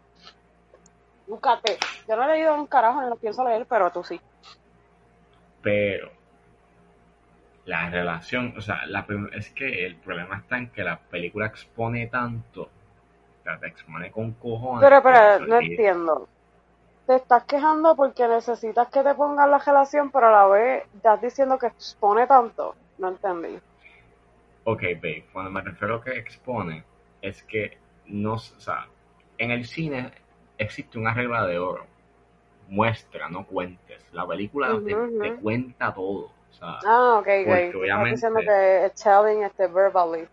Edúcate. 1.27 1.77
Yo 2.07 2.15
no 2.15 2.23
he 2.23 2.33
leído 2.33 2.55
un 2.55 2.67
carajo, 2.67 3.01
no 3.01 3.09
lo 3.09 3.15
pienso 3.17 3.43
leer, 3.43 3.65
pero 3.67 3.91
tú 3.91 4.03
sí. 4.03 4.19
Pero 5.61 6.11
la 7.65 7.89
relación, 7.89 8.53
o 8.57 8.61
sea, 8.61 8.85
la, 8.85 9.05
es 9.33 9.49
que 9.51 9.85
el 9.85 9.95
problema 9.97 10.37
está 10.37 10.57
en 10.57 10.69
que 10.69 10.83
la 10.83 10.97
película 10.97 11.47
expone 11.47 12.07
tanto, 12.07 12.63
o 12.63 13.43
sea, 13.43 13.59
te 13.59 13.67
expone 13.67 14.11
con 14.11 14.31
cojones. 14.33 14.81
Pero, 14.81 15.03
pero, 15.03 15.45
no 15.45 15.59
entiendo. 15.59 16.27
Te 17.11 17.17
estás 17.17 17.43
quejando 17.43 17.93
porque 17.93 18.25
necesitas 18.25 18.87
que 18.87 19.03
te 19.03 19.13
pongan 19.15 19.51
la 19.51 19.57
relación, 19.57 20.11
pero 20.11 20.27
a 20.27 20.31
la 20.31 20.47
vez 20.47 20.85
estás 20.95 21.21
diciendo 21.21 21.59
que 21.59 21.67
expone 21.67 22.25
tanto. 22.25 22.73
No 22.99 23.09
entendí. 23.09 23.59
Ok, 24.63 24.81
babe, 24.95 25.25
cuando 25.33 25.51
me 25.51 25.59
refiero 25.59 25.95
a 25.95 26.03
que 26.05 26.17
expone, 26.17 26.85
es 27.21 27.43
que 27.43 27.77
no, 28.05 28.35
o 28.35 28.39
sea, 28.39 28.87
en 29.37 29.51
el 29.51 29.65
cine 29.65 30.13
existe 30.57 30.97
una 30.97 31.13
regla 31.13 31.45
de 31.47 31.59
oro. 31.59 31.85
Muestra, 32.69 33.27
no 33.27 33.45
cuentes. 33.45 34.01
La 34.13 34.25
película 34.25 34.69
te, 34.81 35.35
cuenta 35.41 35.93
todo. 35.93 36.31
O 36.49 36.53
sea, 36.53 36.79
ah, 36.85 37.17
ok, 37.19 37.27
ok. 37.27 37.75
Obviamente, 37.75 38.11
diciendo 38.11 38.39
que 38.39 38.85
es 38.85 38.93
telling 38.93 39.43
este 39.43 39.67
verbally. 39.67 40.29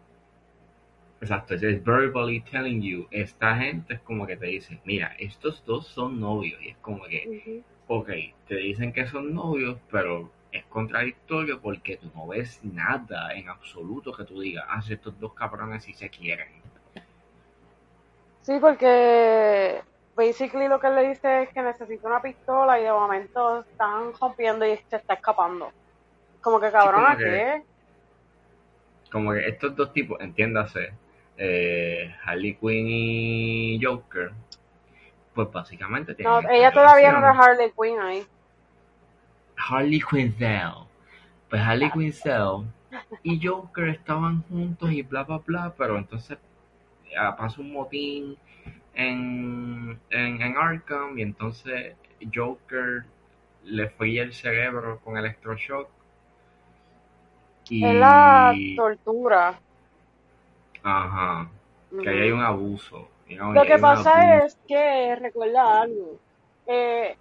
Exacto, 1.20 1.54
es 1.54 1.84
verbally 1.84 2.40
telling 2.42 2.80
you. 2.80 3.08
Esta 3.10 3.56
gente 3.56 3.94
es 3.94 4.00
como 4.00 4.26
que 4.26 4.36
te 4.36 4.46
dice, 4.46 4.80
mira, 4.84 5.14
estos 5.18 5.64
dos 5.64 5.86
son 5.88 6.20
novios. 6.20 6.62
Y 6.62 6.68
es 6.68 6.76
como 6.78 7.04
que, 7.04 7.62
ok, 7.88 8.10
te 8.46 8.54
dicen 8.56 8.92
que 8.92 9.06
son 9.06 9.34
novios, 9.34 9.78
pero 9.90 10.30
es 10.52 10.64
contradictorio 10.66 11.60
porque 11.60 11.96
tú 11.96 12.10
no 12.14 12.28
ves 12.28 12.60
nada 12.62 13.34
en 13.34 13.48
absoluto 13.48 14.12
que 14.12 14.24
tú 14.24 14.40
digas, 14.40 14.64
ah, 14.68 14.80
estos 14.88 15.18
dos 15.18 15.34
cabrones 15.34 15.84
sí 15.84 15.92
se 15.92 16.08
quieren. 16.08 16.48
Sí, 18.42 18.58
porque 18.60 19.82
basically 20.16 20.68
lo 20.68 20.80
que 20.80 20.88
le 20.88 21.08
dice 21.08 21.42
es 21.42 21.48
que 21.50 21.62
necesita 21.62 22.08
una 22.08 22.22
pistola 22.22 22.80
y 22.80 22.84
de 22.84 22.92
momento 22.92 23.60
están 23.60 24.12
rompiendo 24.18 24.64
y 24.64 24.76
se 24.88 24.96
está 24.96 25.14
escapando. 25.14 25.70
Como 26.40 26.60
que 26.60 26.70
cabrón, 26.70 27.18
¿qué? 27.18 27.62
Como 29.10 29.32
que 29.32 29.48
estos 29.48 29.74
dos 29.74 29.92
tipos, 29.92 30.20
entiéndase, 30.20 30.92
eh, 31.38 32.14
Harley 32.24 32.54
Quinn 32.56 32.86
y 32.88 33.80
Joker, 33.82 34.32
pues 35.34 35.50
básicamente 35.52 36.14
tienen. 36.14 36.32
No, 36.32 36.50
ella 36.50 36.72
todavía 36.72 37.12
no 37.12 37.18
es 37.18 37.38
Harley 37.38 37.72
Quinn 37.80 38.00
ahí. 38.00 38.26
Harley 39.56 40.00
Quinzel. 40.00 40.72
Pues 41.48 41.62
Harley 41.62 41.90
Quinzel 41.90 42.66
y 43.22 43.46
Joker 43.46 43.88
estaban 43.88 44.42
juntos 44.42 44.90
y 44.90 45.02
bla, 45.02 45.24
bla, 45.24 45.38
bla, 45.38 45.74
pero 45.76 45.96
entonces 45.96 46.38
pasó 47.36 47.62
un 47.62 47.72
motín 47.72 48.36
en, 48.94 49.98
en, 50.10 50.56
Arkham 50.56 51.18
y 51.18 51.22
entonces 51.22 51.94
Joker 52.34 53.04
le 53.64 53.88
fue 53.90 54.18
el 54.18 54.32
cerebro 54.32 55.00
con 55.04 55.16
electroshock. 55.16 55.88
Y... 57.70 57.84
Es 57.84 57.94
la 57.94 58.54
tortura. 58.76 59.60
Ajá. 60.82 61.48
Que 62.02 62.08
ahí 62.08 62.20
hay 62.20 62.30
un 62.30 62.42
abuso. 62.42 63.08
Lo 63.28 63.62
que 63.64 63.78
pasa 63.78 64.44
es 64.44 64.58
que, 64.66 65.14
recuerda 65.16 65.82
algo, 65.82 66.16
eh, 66.66 67.16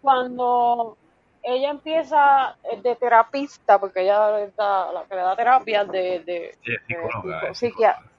cuando 0.00 0.96
ella 1.42 1.70
empieza 1.70 2.56
eh, 2.64 2.80
de 2.80 2.96
terapista, 2.96 3.78
porque 3.78 4.02
ella 4.02 4.48
la, 4.56 5.04
que 5.08 5.14
le 5.14 5.22
da 5.22 5.36
terapia 5.36 5.84
de, 5.84 6.20
de, 6.20 7.54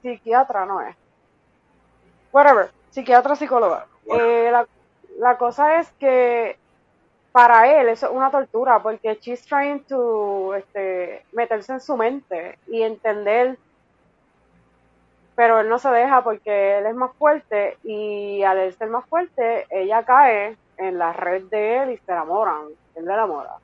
psiquiatra, 0.02 0.66
no 0.66 0.80
es. 0.82 0.96
Whatever, 2.32 2.70
psiquiatra, 2.90 3.36
psicóloga. 3.36 3.86
Eh, 4.06 4.48
la, 4.50 4.66
la 5.18 5.38
cosa 5.38 5.78
es 5.78 5.90
que 5.92 6.58
para 7.32 7.80
él 7.80 7.88
eso 7.88 8.06
es 8.06 8.12
una 8.12 8.30
tortura, 8.30 8.82
porque 8.82 9.18
she's 9.20 9.44
trying 9.46 9.82
to 9.84 10.54
este, 10.54 11.24
meterse 11.32 11.72
en 11.72 11.80
su 11.80 11.96
mente 11.96 12.58
y 12.66 12.82
entender, 12.82 13.58
pero 15.34 15.60
él 15.60 15.68
no 15.68 15.78
se 15.78 15.90
deja 15.90 16.22
porque 16.22 16.78
él 16.78 16.86
es 16.86 16.94
más 16.94 17.12
fuerte 17.14 17.78
y 17.84 18.42
al 18.42 18.58
él 18.58 18.74
ser 18.74 18.88
más 18.88 19.06
fuerte, 19.06 19.66
ella 19.70 20.04
cae 20.04 20.56
en 20.76 20.98
la 20.98 21.12
red 21.12 21.44
de 21.44 21.78
él 21.78 21.90
y 21.90 21.96
se 21.98 22.12
enamoran 22.12 22.66
él 22.94 23.04
la 23.04 23.14
enamora. 23.14 23.56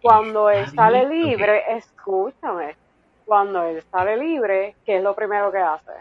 Cuando 0.00 0.50
él 0.50 0.66
sale 0.70 1.08
libre, 1.08 1.64
escúchame, 1.76 2.76
cuando 3.24 3.64
él 3.64 3.82
sale 3.90 4.16
libre, 4.16 4.76
¿qué 4.84 4.98
es 4.98 5.02
lo 5.02 5.14
primero 5.14 5.50
que 5.50 5.58
hace? 5.58 5.92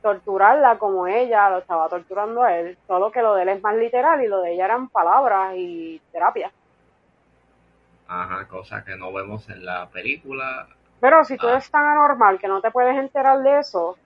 Torturarla 0.00 0.78
como 0.78 1.06
ella 1.06 1.50
lo 1.50 1.58
estaba 1.58 1.88
torturando 1.88 2.42
a 2.42 2.56
él, 2.56 2.78
solo 2.86 3.10
que 3.10 3.22
lo 3.22 3.34
de 3.34 3.42
él 3.42 3.48
es 3.50 3.62
más 3.62 3.76
literal 3.76 4.22
y 4.22 4.28
lo 4.28 4.40
de 4.40 4.52
ella 4.52 4.66
eran 4.66 4.88
palabras 4.88 5.54
y 5.56 6.00
terapia. 6.12 6.50
Ajá, 8.06 8.46
cosa 8.46 8.84
que 8.84 8.96
no 8.96 9.12
vemos 9.12 9.48
en 9.48 9.64
la 9.64 9.88
película. 9.88 10.66
Pero 11.00 11.24
si 11.24 11.36
tú 11.36 11.48
ah. 11.48 11.52
eres 11.52 11.70
tan 11.70 11.84
anormal 11.84 12.38
que 12.38 12.48
no 12.48 12.60
te 12.60 12.70
puedes 12.70 12.96
enterar 12.96 13.42
de 13.42 13.58
eso, 13.58 13.96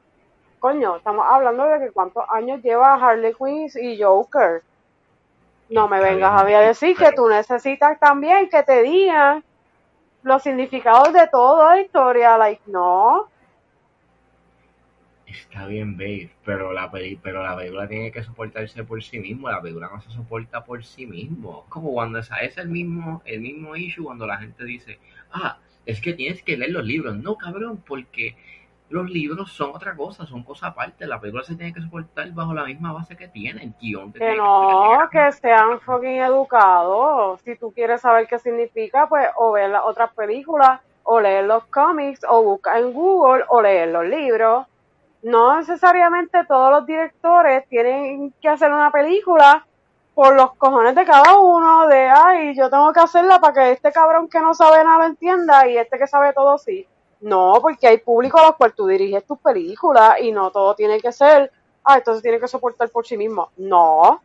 coño, 0.61 0.97
estamos 0.97 1.27
hablando 1.29 1.65
de 1.65 1.81
que 1.81 1.93
cuántos 1.93 2.25
años 2.31 2.63
lleva 2.63 2.95
Harley 2.95 3.35
Quinn 3.35 3.69
y 3.81 4.03
Joker. 4.03 4.63
No 5.69 5.89
me 5.89 6.01
vengas 6.01 6.41
a 6.41 6.45
decir 6.45 6.97
que 6.97 7.13
tú 7.13 7.29
necesitas 7.29 7.99
también 7.99 8.49
que 8.49 8.63
te 8.63 8.83
digan 8.83 9.43
los 10.23 10.43
significados 10.43 11.13
de 11.13 11.27
toda 11.29 11.75
la 11.75 11.81
historia. 11.81 12.39
Like, 12.39 12.63
no. 12.67 13.29
Está 15.27 15.67
bien, 15.67 15.97
babe, 15.97 16.31
pero 16.45 16.73
la, 16.73 16.91
pero 16.91 17.43
la 17.43 17.57
película 17.57 17.89
tiene 17.89 18.13
que 18.13 18.23
soportarse 18.23 18.85
por 18.85 19.03
sí 19.03 19.19
mismo. 19.19 19.51
La 19.51 19.61
película 19.61 19.91
no 19.93 20.01
se 20.01 20.11
soporta 20.11 20.65
por 20.65 20.85
sí 20.85 21.07
mismo. 21.07 21.67
Como 21.69 21.93
cuando 21.93 22.19
es, 22.19 22.31
es 22.43 22.57
el 22.59 22.69
mismo, 22.69 23.23
el 23.25 23.41
mismo 23.41 23.75
issue 23.75 24.05
cuando 24.05 24.27
la 24.27 24.39
gente 24.39 24.65
dice, 24.65 24.99
ah, 25.33 25.59
es 25.85 26.01
que 26.01 26.13
tienes 26.13 26.43
que 26.43 26.57
leer 26.57 26.73
los 26.73 26.85
libros. 26.85 27.17
No, 27.17 27.37
cabrón, 27.37 27.83
porque 27.87 28.37
los 28.89 29.11
libros 29.11 29.53
son 29.53 29.75
otra 29.75 29.97
cosa, 29.97 30.27
son 30.27 30.43
cosas 30.43 30.71
aparte. 30.71 31.07
La 31.07 31.21
película 31.21 31.43
se 31.43 31.57
tiene 31.57 31.73
que 31.73 31.81
soportar 31.81 32.31
bajo 32.31 32.55
la 32.55 32.65
misma 32.65 32.93
base 32.93 33.17
que 33.17 33.29
tiene, 33.29 33.63
el 33.63 33.75
guion. 33.81 34.13
Que 34.13 34.37
no, 34.37 35.09
que, 35.11 35.33
sean 35.33 35.81
fucking 35.81 36.21
educados. 36.21 37.41
Si 37.43 37.57
tú 37.57 37.73
quieres 37.73 38.01
saber 38.01 38.27
qué 38.29 38.39
significa, 38.39 39.09
pues 39.09 39.27
o 39.37 39.53
ver 39.53 39.71
las 39.71 39.83
otras 39.85 40.13
películas, 40.15 40.81
o 41.03 41.21
leer 41.21 41.45
los 41.45 41.65
cómics, 41.67 42.21
o 42.29 42.43
buscar 42.43 42.79
en 42.79 42.93
Google, 42.93 43.45
o 43.49 43.61
leer 43.61 43.89
los 43.89 44.05
libros. 44.05 44.67
No 45.23 45.57
necesariamente 45.57 46.45
todos 46.45 46.71
los 46.71 46.87
directores 46.87 47.67
tienen 47.69 48.33
que 48.41 48.49
hacer 48.49 48.71
una 48.71 48.93
película 48.93 49.67
por 50.15 50.35
los 50.37 50.55
cojones 50.55 50.95
de 50.95 51.05
cada 51.05 51.37
uno, 51.37 51.89
de, 51.89 52.09
ay, 52.09 52.57
yo 52.57 52.71
tengo 52.71 52.93
que 52.93 53.01
hacerla 53.01 53.41
para 53.41 53.53
que 53.53 53.71
este 53.73 53.93
cabrón 53.93 54.29
que 54.29 54.41
no 54.41 54.55
sabe 54.55 54.83
nada 54.85 54.99
lo 54.99 55.05
entienda 55.07 55.69
y 55.69 55.77
este 55.77 55.99
que 55.99 56.07
sabe 56.07 56.33
todo 56.33 56.57
sí 56.57 56.87
No, 57.21 57.59
porque 57.63 57.87
hay 57.89 57.99
público 57.99 58.39
a 58.39 58.47
los 58.49 58.57
cual 58.57 58.75
tú 58.75 58.87
diriges 58.87 59.25
tus 59.27 59.39
películas 59.39 60.17
y 60.21 60.33
no 60.33 60.51
todo 60.51 60.75
tiene 60.75 61.01
que 61.01 61.13
ser, 61.13 61.51
ah, 61.85 61.97
entonces 61.99 62.23
tiene 62.23 62.41
que 62.41 62.49
soportar 62.49 62.91
por 62.91 63.07
sí 63.07 63.17
mismo. 63.17 63.51
No. 63.57 64.23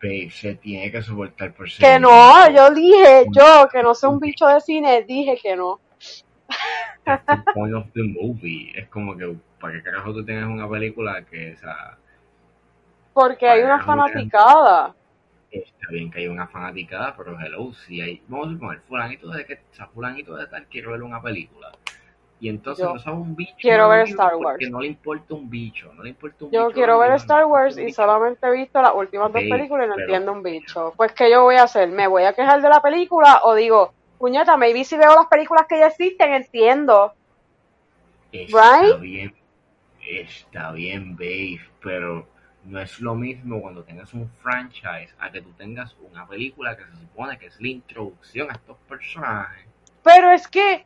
Babe, 0.00 0.30
se 0.30 0.54
tiene 0.56 0.90
que 0.92 1.02
soportar 1.02 1.52
por 1.54 1.70
sí 1.70 1.82
Que 1.82 1.98
mismo. 1.98 2.08
no, 2.10 2.50
yo 2.50 2.70
dije, 2.74 3.26
yo, 3.30 3.68
que 3.70 3.82
no 3.82 3.94
soy 3.94 4.10
un 4.10 4.20
bicho 4.20 4.46
de 4.46 4.60
cine, 4.60 5.02
dije 5.04 5.38
que 5.42 5.56
no. 5.56 5.80
The 7.26 7.42
point 7.54 7.74
of 7.74 7.86
the 7.94 8.02
movie. 8.04 8.72
Es 8.76 8.88
como 8.88 9.16
que, 9.16 9.36
¿para 9.60 9.74
qué 9.74 9.82
carajo 9.82 10.12
tú 10.12 10.24
tienes 10.24 10.44
una 10.44 10.68
película 10.68 11.24
que, 11.24 11.54
o 11.54 11.58
sea, 11.58 11.98
Porque 13.12 13.48
hay 13.48 13.62
una 13.62 13.78
que 13.78 13.84
fanaticada. 13.84 14.94
está 15.50 15.88
bien 15.90 16.10
que 16.10 16.20
hay 16.20 16.28
una 16.28 16.46
fanaticada, 16.48 17.14
pero 17.16 17.38
hello, 17.40 17.72
si 17.74 18.00
hay, 18.00 18.22
vamos 18.28 18.48
a 18.48 18.50
suponer, 18.52 18.80
fulanito 18.82 19.28
de 19.30 19.44
que, 19.46 19.54
o 19.54 19.74
sea, 19.74 19.86
fulanito 19.88 20.36
de 20.36 20.46
tal 20.46 20.66
quiere 20.68 20.88
ver 20.88 21.02
una 21.02 21.20
película. 21.22 21.70
Y 22.40 22.48
entonces 22.48 22.84
Yo 22.84 22.92
no 22.94 22.98
sabe 23.00 23.16
un 23.16 23.34
bicho. 23.34 23.54
quiero 23.60 23.88
ver 23.88 24.06
Star 24.08 24.32
Porque 24.32 24.44
Wars. 24.66 24.70
no 24.70 24.80
le 24.80 24.86
importa 24.86 25.34
un 25.34 25.50
bicho, 25.50 25.92
no 25.94 26.02
le 26.04 26.10
importa 26.10 26.44
un 26.44 26.50
Yo 26.52 26.66
bicho 26.66 26.74
quiero 26.74 26.98
ver 27.00 27.12
Star 27.14 27.44
Wars 27.46 27.76
y 27.76 27.92
solamente 27.92 28.46
he 28.46 28.50
visto 28.52 28.80
las 28.80 28.94
últimas 28.94 29.32
dos 29.32 29.42
películas 29.42 29.86
y 29.86 29.88
no 29.88 29.94
pero- 29.96 30.06
entiendo 30.06 30.32
un 30.32 30.42
bicho. 30.42 30.92
Pues, 30.96 31.12
¿qué 31.12 31.30
yo 31.30 31.42
voy 31.42 31.56
a 31.56 31.64
hacer? 31.64 31.88
¿Me 31.88 32.06
voy 32.06 32.22
a 32.24 32.32
quejar 32.32 32.62
de 32.62 32.68
la 32.68 32.80
película 32.80 33.40
o 33.42 33.54
digo, 33.54 33.92
puñeta, 34.18 34.56
maybe 34.56 34.84
si 34.84 34.96
veo 34.96 35.14
las 35.14 35.26
películas 35.26 35.66
que 35.68 35.78
ya 35.78 35.88
existen, 35.88 36.32
entiendo? 36.32 37.12
Está 38.30 38.82
Right? 38.82 39.00
bien, 39.00 39.34
está 40.06 40.72
bien, 40.72 41.16
babe, 41.16 41.60
pero 41.82 42.26
no 42.64 42.80
es 42.80 43.00
lo 43.00 43.14
mismo 43.14 43.60
cuando 43.60 43.82
tengas 43.82 44.12
un 44.14 44.28
franchise 44.42 45.14
a 45.18 45.30
que 45.30 45.40
tú 45.40 45.50
tengas 45.52 45.96
una 46.10 46.26
película 46.26 46.76
que 46.76 46.84
se 46.84 46.92
supone 47.00 47.38
que 47.38 47.46
es 47.46 47.60
la 47.60 47.68
introducción 47.68 48.50
a 48.50 48.54
estos 48.54 48.76
personajes. 48.88 49.66
Pero 50.02 50.30
es 50.30 50.46
que 50.48 50.84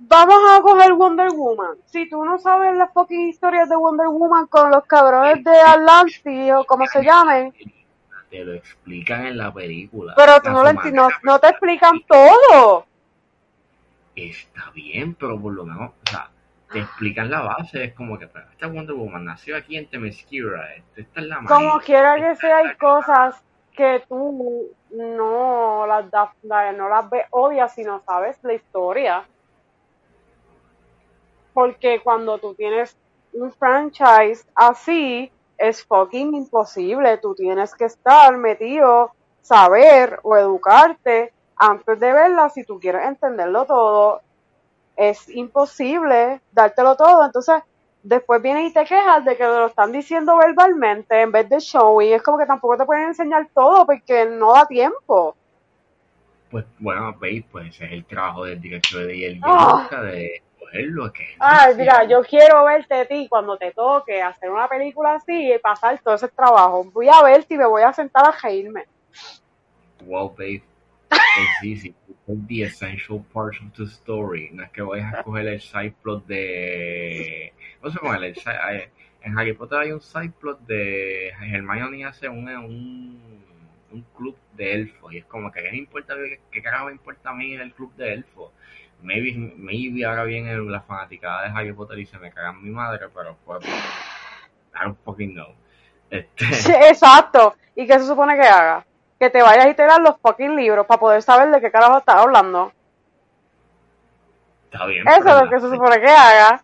vamos 0.00 0.36
a 0.50 0.60
coger 0.62 0.92
Wonder 0.94 1.30
Woman. 1.30 1.76
Si 1.86 2.08
tú 2.08 2.24
no 2.24 2.38
sabes 2.38 2.76
las 2.76 2.92
fucking 2.92 3.28
historias 3.28 3.68
de 3.68 3.76
Wonder 3.76 4.08
Woman 4.08 4.46
con 4.46 4.70
los 4.70 4.84
cabrones 4.86 5.42
de 5.44 5.60
Atlantis 5.60 6.52
o 6.52 6.64
como 6.64 6.86
se 6.86 7.02
llamen, 7.04 7.52
Te 8.30 8.44
lo 8.44 8.54
explican 8.54 9.26
en 9.26 9.36
la 9.38 9.52
película. 9.52 10.14
pero 10.16 10.40
tú 10.40 10.50
no, 10.50 10.62
lo 10.64 10.72
no, 11.22 11.38
te 11.40 11.48
explican 11.48 12.00
todo. 12.06 12.86
Está 14.14 14.70
bien, 14.74 15.14
pero 15.14 15.40
por 15.40 15.52
lo 15.52 15.64
menos, 15.64 15.90
o 16.06 16.10
sea, 16.10 16.30
te 16.72 16.80
explican 16.80 17.30
la 17.30 17.40
base. 17.40 17.84
Es 17.84 17.94
como 17.94 18.18
que, 18.18 18.24
esta 18.26 18.66
Wonder 18.66 18.94
Woman 18.94 19.24
nació 19.24 19.56
aquí 19.56 19.76
en 19.76 19.88
Themyscira. 19.88 20.74
este- 20.74 21.02
Esta 21.02 21.20
es 21.20 21.26
la 21.26 21.36
Como 21.46 21.70
maíz, 21.74 21.84
quiera 21.84 22.16
que 22.16 22.36
sea, 22.36 22.58
hay 22.58 22.76
cosas 22.76 23.42
que 23.72 24.02
tú 24.08 24.68
no 24.90 25.86
las, 25.86 26.10
das- 26.10 26.30
no 26.42 26.88
las 26.88 27.08
ves 27.10 27.26
obvias 27.30 27.74
si 27.74 27.82
no 27.82 28.00
sabes 28.04 28.38
la 28.42 28.52
historia. 28.54 29.24
Porque 31.52 32.00
cuando 32.02 32.38
tú 32.38 32.54
tienes 32.54 32.96
un 33.32 33.52
franchise 33.52 34.44
así, 34.54 35.30
es 35.58 35.84
fucking 35.84 36.34
imposible. 36.34 37.18
Tú 37.18 37.34
tienes 37.34 37.74
que 37.74 37.84
estar 37.84 38.36
metido, 38.36 39.12
saber 39.42 40.18
o 40.22 40.36
educarte 40.36 41.32
antes 41.56 42.00
de 42.00 42.12
verla 42.12 42.48
si 42.48 42.64
tú 42.64 42.80
quieres 42.80 43.06
entenderlo 43.06 43.66
todo. 43.66 44.20
Es 44.96 45.28
imposible 45.28 46.40
dártelo 46.52 46.96
todo. 46.96 47.24
Entonces, 47.24 47.62
después 48.02 48.40
vienes 48.40 48.70
y 48.70 48.74
te 48.74 48.84
quejas 48.84 49.24
de 49.24 49.36
que 49.36 49.44
lo 49.44 49.66
están 49.66 49.92
diciendo 49.92 50.36
verbalmente 50.36 51.20
en 51.20 51.32
vez 51.32 51.48
de 51.48 51.58
showing. 51.58 52.14
Es 52.14 52.22
como 52.22 52.38
que 52.38 52.46
tampoco 52.46 52.76
te 52.76 52.84
pueden 52.84 53.08
enseñar 53.08 53.48
todo 53.54 53.84
porque 53.86 54.26
no 54.26 54.52
da 54.52 54.66
tiempo. 54.66 55.36
Pues 56.50 56.64
bueno, 56.78 57.14
veis, 57.18 57.44
pues 57.52 57.68
ese 57.68 57.84
es 57.84 57.92
el 57.92 58.04
trabajo 58.06 58.44
del 58.44 58.60
director 58.60 59.06
de 59.06 59.26
el 59.26 59.40
Ah. 59.42 59.88
de 60.02 60.42
que 60.70 61.36
Ay, 61.38 61.74
mira, 61.76 62.04
yo 62.04 62.22
quiero 62.22 62.64
verte 62.64 62.94
a 62.94 63.04
ti 63.04 63.26
cuando 63.28 63.56
te 63.56 63.72
toque 63.72 64.22
hacer 64.22 64.50
una 64.50 64.68
película 64.68 65.14
así 65.14 65.52
y 65.52 65.58
pasar 65.58 65.98
todo 66.00 66.14
ese 66.14 66.28
trabajo. 66.28 66.84
Voy 66.92 67.08
a 67.08 67.22
verte 67.22 67.54
y 67.54 67.58
me 67.58 67.66
voy 67.66 67.82
a 67.82 67.92
sentar 67.92 68.24
a 68.26 68.32
reírme. 68.32 68.84
Wow, 70.04 70.30
babe, 70.30 70.62
it's 71.10 71.64
easy. 71.64 71.94
It's 72.26 72.46
the 72.46 72.62
essential 72.62 73.24
parts 73.32 73.58
of 73.60 73.72
the 73.76 73.84
story. 73.84 74.50
No 74.52 74.62
es 74.62 74.70
que 74.70 74.82
vayas 74.82 75.14
a 75.14 75.22
coger 75.22 75.46
el 75.46 75.60
side 75.60 75.94
plot 76.02 76.26
de... 76.26 77.52
No 77.82 77.90
sé 77.90 77.98
cómo 77.98 78.14
es 78.14 78.22
el 78.22 78.34
side... 78.36 78.90
En 79.22 79.38
Harry 79.38 79.52
Potter 79.52 79.80
hay 79.80 79.92
un 79.92 80.00
side 80.00 80.32
plot 80.40 80.60
de 80.60 81.28
Hermione 81.28 82.06
hace 82.06 82.26
un, 82.26 82.48
un, 82.48 83.44
un 83.92 84.02
club 84.16 84.34
de 84.54 84.72
elfos 84.72 85.12
y 85.12 85.18
es 85.18 85.26
como 85.26 85.52
que 85.52 85.62
¿qué 85.62 85.72
me 85.72 85.76
importa? 85.76 86.14
¿Qué, 86.14 86.40
qué 86.50 86.62
carajo 86.62 86.86
me 86.86 86.92
importa 86.92 87.28
a 87.28 87.34
mí 87.34 87.52
el 87.52 87.72
club 87.74 87.94
de 87.96 88.14
elfos? 88.14 88.50
Maybe, 89.02 89.32
maybe 89.56 90.04
ahora 90.04 90.24
viene 90.24 90.56
la 90.56 90.80
fanaticada 90.82 91.42
de 91.42 91.48
Harry 91.48 91.72
Potter 91.72 91.98
y 91.98 92.06
se 92.06 92.18
me 92.18 92.30
cagan 92.32 92.62
mi 92.62 92.70
madre, 92.70 93.06
pero 93.14 93.36
pues... 93.44 93.66
I 93.66 94.84
don't 94.84 94.98
fucking 95.04 95.34
know. 95.34 95.54
Este, 96.10 96.44
Sí, 96.54 96.72
exacto. 96.72 97.56
¿Y 97.74 97.86
qué 97.86 97.98
se 97.98 98.06
supone 98.06 98.36
que 98.36 98.46
haga? 98.46 98.84
Que 99.18 99.30
te 99.30 99.42
vayas 99.42 99.68
y 99.68 99.74
te 99.74 99.86
leas 99.86 100.00
los 100.00 100.18
fucking 100.20 100.56
libros 100.56 100.86
para 100.86 101.00
poder 101.00 101.22
saber 101.22 101.50
de 101.50 101.60
qué 101.60 101.70
carajo 101.70 101.98
estás 101.98 102.16
hablando. 102.16 102.72
está 104.64 104.86
bien. 104.86 105.06
Eso 105.06 105.28
es 105.28 105.44
lo 105.44 105.50
que 105.50 105.60
se 105.60 105.70
supone 105.70 106.00
que 106.00 106.08
haga. 106.08 106.62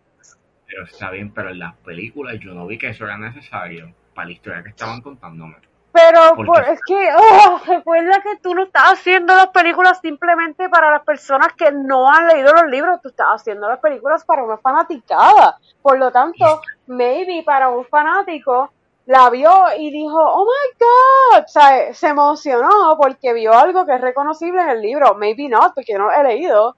Pero 0.65 0.83
está 0.83 1.11
bien, 1.11 1.31
pero 1.31 1.49
en 1.49 1.59
las 1.59 1.75
películas 1.77 2.39
yo 2.39 2.53
no 2.53 2.67
vi 2.67 2.77
que 2.77 2.89
eso 2.89 3.05
era 3.05 3.17
necesario 3.17 3.93
para 4.13 4.27
la 4.27 4.33
historia 4.33 4.63
que 4.63 4.69
estaban 4.69 5.01
contándome. 5.01 5.55
Pero 5.97 6.35
por- 6.45 6.63
es 6.69 6.79
que, 6.85 7.09
oh, 7.17 7.59
recuerda 7.65 8.21
que 8.21 8.35
tú 8.37 8.53
no 8.53 8.63
estás 8.65 8.93
haciendo 8.93 9.33
las 9.33 9.47
películas 9.47 9.99
simplemente 9.99 10.69
para 10.69 10.91
las 10.91 11.03
personas 11.03 11.53
que 11.57 11.71
no 11.71 12.07
han 12.07 12.27
leído 12.27 12.53
los 12.53 12.67
libros, 12.67 13.01
tú 13.01 13.09
estás 13.09 13.27
haciendo 13.29 13.67
las 13.67 13.79
películas 13.79 14.23
para 14.23 14.43
una 14.43 14.57
fanaticada. 14.57 15.57
Por 15.81 15.97
lo 15.97 16.11
tanto, 16.11 16.61
maybe 16.85 17.41
para 17.43 17.69
un 17.69 17.83
fanático 17.85 18.71
la 19.07 19.29
vio 19.31 19.51
y 19.77 19.89
dijo, 19.89 20.19
oh 20.19 20.45
my 20.45 20.77
god, 20.79 21.43
o 21.45 21.47
sea, 21.47 21.93
se 21.93 22.09
emocionó 22.09 22.95
porque 22.99 23.33
vio 23.33 23.53
algo 23.53 23.85
que 23.85 23.95
es 23.95 24.01
reconocible 24.01 24.61
en 24.61 24.69
el 24.69 24.81
libro. 24.81 25.15
Maybe 25.15 25.49
not, 25.49 25.73
porque 25.73 25.93
yo 25.93 25.99
no 25.99 26.05
lo 26.05 26.11
he 26.11 26.23
leído. 26.23 26.75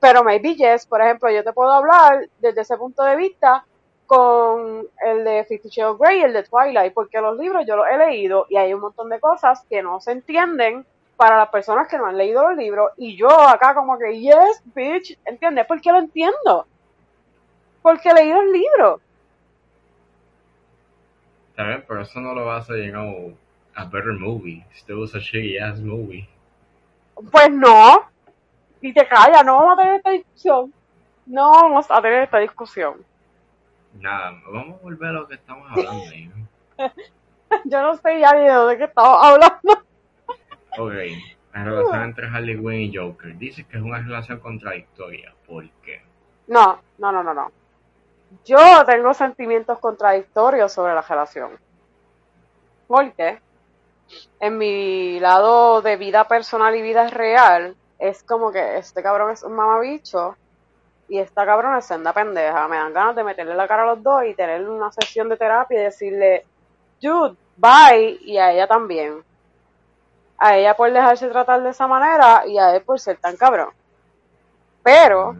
Pero 0.00 0.24
maybe 0.24 0.54
yes, 0.54 0.86
por 0.86 1.02
ejemplo, 1.02 1.28
yo 1.30 1.44
te 1.44 1.52
puedo 1.52 1.70
hablar 1.72 2.28
desde 2.38 2.62
ese 2.62 2.76
punto 2.78 3.02
de 3.02 3.16
vista 3.16 3.66
con 4.08 4.88
el 5.04 5.22
de 5.22 5.44
Fifty 5.44 5.68
Shades 5.68 5.92
of 5.92 6.00
Grey 6.00 6.20
y 6.20 6.22
el 6.22 6.32
de 6.32 6.42
Twilight, 6.42 6.94
porque 6.94 7.20
los 7.20 7.38
libros 7.38 7.66
yo 7.66 7.76
los 7.76 7.86
he 7.86 7.98
leído 7.98 8.46
y 8.48 8.56
hay 8.56 8.72
un 8.72 8.80
montón 8.80 9.10
de 9.10 9.20
cosas 9.20 9.66
que 9.68 9.82
no 9.82 10.00
se 10.00 10.12
entienden 10.12 10.86
para 11.18 11.36
las 11.36 11.50
personas 11.50 11.88
que 11.88 11.98
no 11.98 12.06
han 12.06 12.16
leído 12.16 12.48
los 12.48 12.56
libros 12.56 12.92
y 12.96 13.18
yo 13.18 13.28
acá 13.28 13.74
como 13.74 13.98
que, 13.98 14.18
yes, 14.18 14.62
bitch, 14.74 15.18
¿entiendes? 15.26 15.66
¿Por 15.66 15.82
qué 15.82 15.92
lo 15.92 15.98
entiendo? 15.98 16.66
Porque 17.82 18.14
leí 18.14 18.32
los 18.32 18.46
libros. 18.46 19.02
Está 21.50 21.64
bien, 21.64 21.84
pero 21.86 22.00
eso 22.00 22.18
no 22.20 22.32
lo 22.32 22.50
hace, 22.50 22.86
you 22.86 22.92
know, 22.92 23.36
a 23.74 23.84
better 23.84 24.14
movie. 24.14 24.64
Still 24.74 25.00
was 25.00 25.14
a 25.14 25.18
shitty 25.18 25.58
ass 25.58 25.80
movie. 25.80 26.26
Pues 27.30 27.50
no. 27.50 28.08
Y 28.80 28.94
te 28.94 29.06
calla, 29.06 29.42
no 29.42 29.56
vamos 29.56 29.78
a 29.78 29.82
tener 29.82 29.96
esta 29.96 30.10
discusión. 30.12 30.72
No 31.26 31.50
vamos 31.50 31.90
a 31.90 32.00
tener 32.00 32.22
esta 32.22 32.38
discusión. 32.38 33.04
Nada, 34.00 34.40
vamos 34.46 34.78
a 34.78 34.82
volver 34.82 35.08
a 35.08 35.12
lo 35.12 35.28
que 35.28 35.34
estamos 35.34 35.66
hablando. 35.70 36.04
¿no? 36.78 36.92
Yo 37.64 37.82
no 37.82 37.96
sé 37.96 38.20
ya 38.20 38.32
ni 38.34 38.44
de 38.44 38.78
que 38.78 38.84
estamos 38.84 39.18
hablando. 39.22 39.84
Ok, 40.78 40.92
la 41.54 41.64
relación 41.64 42.02
entre 42.02 42.28
Harley 42.28 42.56
Quinn 42.56 42.72
y 42.72 42.96
Joker. 42.96 43.36
Dices 43.36 43.66
que 43.66 43.78
es 43.78 43.82
una 43.82 43.98
relación 43.98 44.38
contradictoria. 44.38 45.34
¿Por 45.46 45.68
qué? 45.82 46.02
No, 46.46 46.80
no, 46.98 47.10
no, 47.10 47.22
no, 47.24 47.34
no. 47.34 47.50
Yo 48.44 48.84
tengo 48.84 49.14
sentimientos 49.14 49.78
contradictorios 49.78 50.72
sobre 50.72 50.94
la 50.94 51.02
relación. 51.02 51.58
Porque 52.86 53.40
en 54.40 54.58
mi 54.58 55.18
lado 55.20 55.82
de 55.82 55.96
vida 55.96 56.28
personal 56.28 56.74
y 56.76 56.82
vida 56.82 57.08
real, 57.08 57.74
es 57.98 58.22
como 58.22 58.52
que 58.52 58.78
este 58.78 59.02
cabrón 59.02 59.32
es 59.32 59.42
un 59.42 59.54
mamabicho 59.54 60.36
y 61.08 61.18
esta 61.18 61.46
cabrona 61.46 61.78
es 61.78 61.86
senda 61.86 62.12
pendeja. 62.12 62.68
Me 62.68 62.76
dan 62.76 62.92
ganas 62.92 63.16
de 63.16 63.24
meterle 63.24 63.54
la 63.54 63.66
cara 63.66 63.82
a 63.82 63.86
los 63.86 64.02
dos 64.02 64.24
y 64.24 64.34
tener 64.34 64.68
una 64.68 64.92
sesión 64.92 65.28
de 65.28 65.36
terapia 65.36 65.80
y 65.80 65.84
decirle, 65.84 66.44
dude, 67.00 67.36
bye, 67.56 68.18
y 68.22 68.36
a 68.36 68.52
ella 68.52 68.66
también. 68.66 69.24
A 70.36 70.56
ella 70.56 70.76
por 70.76 70.92
dejarse 70.92 71.28
tratar 71.28 71.62
de 71.62 71.70
esa 71.70 71.86
manera 71.86 72.46
y 72.46 72.58
a 72.58 72.76
él 72.76 72.82
por 72.82 73.00
ser 73.00 73.16
tan 73.16 73.36
cabrón. 73.36 73.70
Pero 74.82 75.34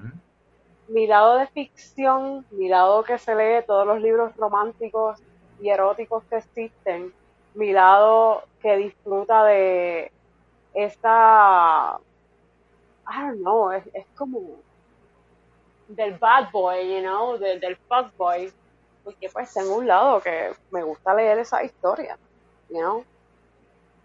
mi 0.89 1.07
lado 1.07 1.37
de 1.37 1.47
ficción, 1.49 2.47
mi 2.51 2.69
lado 2.69 3.05
que 3.05 3.19
se 3.19 3.35
lee 3.35 3.65
todos 3.67 3.87
los 3.87 4.01
libros 4.01 4.35
románticos 4.37 5.21
y 5.61 5.69
eróticos 5.69 6.25
que 6.25 6.37
existen, 6.39 7.13
mi 7.55 7.73
lado 7.73 8.43
que 8.61 8.77
disfruta 8.77 9.45
de 9.45 10.11
esta, 10.75 11.99
I 13.07 13.21
don't 13.21 13.41
know, 13.41 13.71
es, 13.73 13.85
es 13.93 14.07
como 14.17 14.41
del 15.89 16.19
bad 16.19 16.51
boy, 16.53 16.97
you 16.97 17.01
know, 17.01 17.39
del, 17.39 17.61
del 17.61 17.77
fuck 17.77 18.15
boy, 18.17 18.53
porque 19.05 19.29
pues 19.31 19.53
tengo 19.53 19.77
un 19.77 19.87
lado 19.87 20.21
que 20.21 20.53
me 20.71 20.83
gusta 20.83 21.15
leer 21.15 21.39
esa 21.39 21.65
historia, 21.65 22.19
you 22.69 22.79
know, 22.79 23.05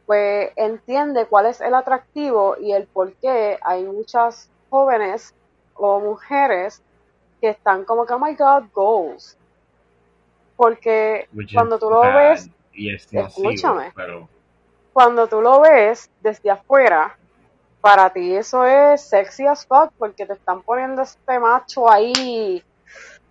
pues 0.06 0.52
entiende 0.56 1.26
cuál 1.28 1.46
es 1.48 1.62
el 1.62 1.74
atractivo 1.74 2.56
y 2.60 2.72
el 2.74 2.88
por 2.88 3.14
qué 3.14 3.58
hay 3.62 3.84
muchas 3.84 4.50
jóvenes 4.70 5.34
o 5.76 6.00
mujeres 6.00 6.82
que 7.42 7.50
están 7.50 7.84
como 7.86 8.06
que, 8.06 8.14
oh 8.14 8.20
my 8.20 8.36
god, 8.36 8.64
goals. 8.74 9.38
Porque 10.56 11.28
Which 11.34 11.54
cuando 11.54 11.80
tú 11.80 11.90
lo 11.90 12.00
bad 12.00 12.32
ves, 12.32 12.50
escúchame. 13.12 13.92
pero 13.96 14.30
cuando 14.94 15.28
tú 15.28 15.42
lo 15.42 15.62
ves 15.62 16.10
desde 16.22 16.52
afuera, 16.52 17.18
para 17.84 18.12
ti 18.14 18.36
eso 18.36 18.66
es 18.66 19.02
sexy 19.10 19.46
as 19.48 19.66
fuck 19.68 19.92
porque 20.00 20.26
te 20.28 20.34
están 20.34 20.64
poniendo 20.64 21.04
este 21.04 21.40
macho 21.40 21.90
ahí. 21.92 22.64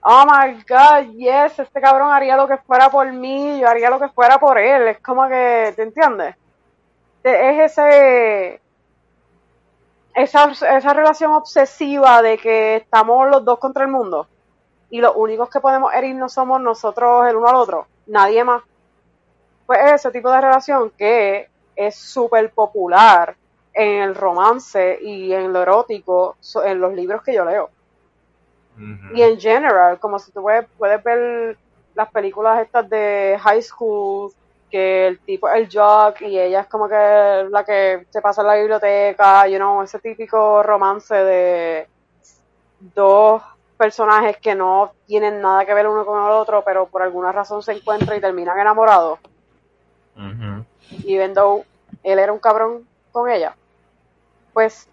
Oh 0.04 0.24
my 0.26 0.62
god, 0.68 1.12
yes, 1.16 1.58
este 1.60 1.80
cabrón 1.80 2.12
haría 2.12 2.36
lo 2.36 2.48
que 2.48 2.58
fuera 2.58 2.90
por 2.90 3.12
mí, 3.12 3.60
yo 3.60 3.68
haría 3.68 3.90
lo 3.90 4.00
que 4.00 4.08
fuera 4.10 4.38
por 4.38 4.58
él. 4.58 4.88
Es 4.88 5.00
como 5.00 5.28
que, 5.28 5.72
¿te 5.76 5.82
entiendes? 5.84 6.36
Te- 7.22 7.50
Es 7.64 7.72
ese, 7.78 8.62
esa, 10.14 10.50
esa 10.76 10.92
relación 10.94 11.32
obsesiva 11.32 12.22
de 12.22 12.38
que 12.38 12.76
estamos 12.76 13.28
los 13.30 13.44
dos 13.44 13.58
contra 13.58 13.84
el 13.84 13.90
mundo 13.90 14.28
y 14.90 15.00
los 15.00 15.14
únicos 15.16 15.50
que 15.50 15.60
podemos 15.60 15.92
herirnos 15.94 16.32
somos 16.34 16.60
nosotros 16.60 17.26
el 17.28 17.36
uno 17.36 17.48
al 17.48 17.56
otro, 17.56 17.86
nadie 18.06 18.44
más. 18.44 18.62
Pues 19.66 19.78
es 19.86 19.92
ese 19.94 20.10
tipo 20.10 20.30
de 20.30 20.40
relación 20.40 20.90
que 20.96 21.48
es 21.76 21.96
súper 21.96 22.52
popular 22.52 23.36
en 23.74 24.02
el 24.02 24.14
romance 24.14 24.98
y 25.00 25.32
en 25.32 25.52
lo 25.52 25.62
erótico, 25.62 26.36
en 26.64 26.80
los 26.80 26.92
libros 26.94 27.22
que 27.22 27.34
yo 27.34 27.44
leo. 27.44 27.70
Y 29.14 29.22
en 29.22 29.38
general, 29.38 29.98
como 29.98 30.18
si 30.18 30.32
tú 30.32 30.42
puedes, 30.42 30.66
puedes 30.78 31.02
ver 31.04 31.56
las 31.94 32.10
películas 32.10 32.62
estas 32.62 32.88
de 32.88 33.38
high 33.40 33.62
school, 33.62 34.32
que 34.70 35.06
el 35.08 35.18
tipo 35.20 35.48
es 35.48 35.56
el 35.56 35.68
jock 35.70 36.22
y 36.22 36.38
ella 36.38 36.60
es 36.60 36.66
como 36.66 36.88
que 36.88 37.46
la 37.50 37.62
que 37.64 38.06
se 38.08 38.22
pasa 38.22 38.40
en 38.40 38.46
la 38.46 38.54
biblioteca, 38.56 39.46
you 39.46 39.58
know, 39.58 39.82
ese 39.82 39.98
típico 39.98 40.62
romance 40.62 41.14
de 41.14 41.86
dos 42.94 43.42
personajes 43.76 44.38
que 44.38 44.54
no 44.54 44.92
tienen 45.06 45.42
nada 45.42 45.66
que 45.66 45.74
ver 45.74 45.86
uno 45.86 46.06
con 46.06 46.24
el 46.24 46.30
otro, 46.30 46.62
pero 46.64 46.86
por 46.86 47.02
alguna 47.02 47.32
razón 47.32 47.62
se 47.62 47.72
encuentran 47.72 48.16
y 48.16 48.20
terminan 48.20 48.58
enamorados. 48.58 49.18
Ujú. 50.16 50.64
even 51.06 51.32
though 51.32 51.64
él 52.02 52.18
era 52.18 52.32
un 52.32 52.38
cabrón 52.38 52.86
con 53.12 53.30
ella. 53.30 53.56
Pues 54.52 54.88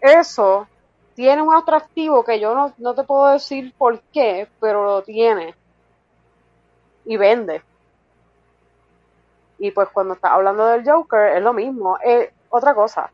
eso 0.00 0.66
tiene 1.14 1.42
un 1.42 1.54
atractivo 1.54 2.24
que 2.24 2.40
yo 2.40 2.54
no, 2.54 2.72
no 2.78 2.94
te 2.94 3.04
puedo 3.04 3.28
decir 3.28 3.72
por 3.76 4.00
qué, 4.12 4.48
pero 4.60 4.84
lo 4.84 5.02
tiene. 5.02 5.54
Y 7.04 7.16
vende. 7.16 7.62
Y 9.58 9.70
pues 9.70 9.88
cuando 9.90 10.14
estás 10.14 10.32
hablando 10.32 10.66
del 10.66 10.88
Joker 10.88 11.36
es 11.36 11.42
lo 11.42 11.52
mismo. 11.52 11.98
Eh, 12.04 12.32
otra 12.50 12.74
cosa, 12.74 13.10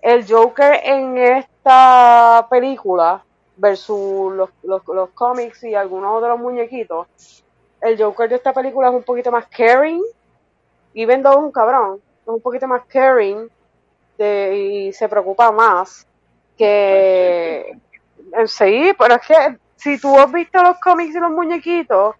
el 0.00 0.30
Joker 0.30 0.80
en 0.82 1.18
esta 1.18 2.46
película 2.50 3.24
versus 3.56 4.32
los, 4.34 4.50
los, 4.62 4.86
los 4.88 5.10
cómics 5.10 5.64
y 5.64 5.74
algunos 5.74 6.20
de 6.22 6.28
los 6.28 6.38
muñequitos, 6.38 7.06
el 7.80 8.02
Joker 8.02 8.28
de 8.28 8.36
esta 8.36 8.52
película 8.52 8.88
es 8.88 8.94
un 8.94 9.02
poquito 9.02 9.30
más 9.30 9.46
caring 9.46 10.02
y 10.92 11.04
Vendo 11.06 11.36
un 11.38 11.50
cabrón, 11.50 12.00
es 12.22 12.28
un 12.28 12.40
poquito 12.40 12.68
más 12.68 12.84
caring 12.86 13.48
de, 14.18 14.56
y 14.56 14.92
se 14.92 15.08
preocupa 15.08 15.50
más 15.50 16.06
que 16.56 17.76
sí, 18.46 18.92
pero 18.98 19.14
es 19.14 19.26
que 19.26 19.58
si 19.76 19.98
tú 20.00 20.16
has 20.18 20.32
visto 20.32 20.62
los 20.62 20.78
cómics 20.78 21.14
y 21.14 21.20
los 21.20 21.30
muñequitos, 21.30 22.14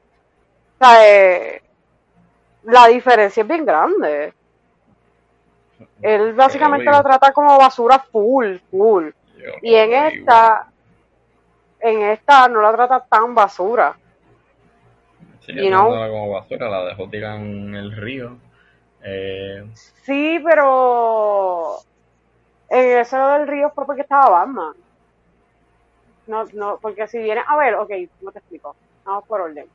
la 2.64 2.86
diferencia 2.88 3.42
es 3.42 3.48
bien 3.48 3.64
grande. 3.64 4.34
Él 6.02 6.34
básicamente 6.34 6.90
la 6.90 7.02
trata 7.02 7.32
como 7.32 7.56
basura 7.56 7.98
full, 7.98 8.56
full. 8.70 9.08
Yo 9.38 9.50
Y 9.62 9.74
en 9.74 9.92
esta, 9.92 10.66
en 11.80 12.02
esta 12.02 12.48
no 12.48 12.60
la 12.60 12.72
trata 12.74 13.00
tan 13.00 13.34
basura. 13.34 13.96
Sí, 15.40 15.52
know. 15.52 15.90
tratándola 15.90 16.08
como 16.08 16.30
basura, 16.32 16.68
la 16.68 16.84
dejó 16.84 17.08
tirada 17.08 17.36
en 17.36 17.74
el 17.74 17.92
río. 17.96 18.36
Eh, 19.04 19.64
Sí, 20.02 20.40
pero 20.44 21.78
en 22.70 22.98
eso 22.98 23.16
del 23.28 23.48
río 23.48 23.70
fue 23.70 23.86
porque 23.86 24.02
estaba 24.02 24.30
Batman. 24.30 24.74
No, 26.26 26.44
no, 26.54 26.78
porque 26.80 27.06
si 27.08 27.18
viene, 27.18 27.42
a 27.46 27.56
ver, 27.56 27.74
ok, 27.76 27.90
no 28.20 28.32
te 28.32 28.38
explico, 28.38 28.76
vamos 29.04 29.24
por 29.26 29.40
orden. 29.42 29.66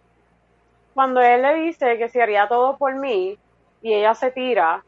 Cuando 0.94 1.20
él 1.22 1.42
le 1.42 1.56
dice 1.56 1.98
que 1.98 2.10
se 2.10 2.22
haría 2.22 2.48
todo 2.48 2.78
por 2.78 2.96
mí 2.96 3.40
y 3.82 3.94
ella 3.94 4.14
se 4.14 4.32
tira, 4.32 4.86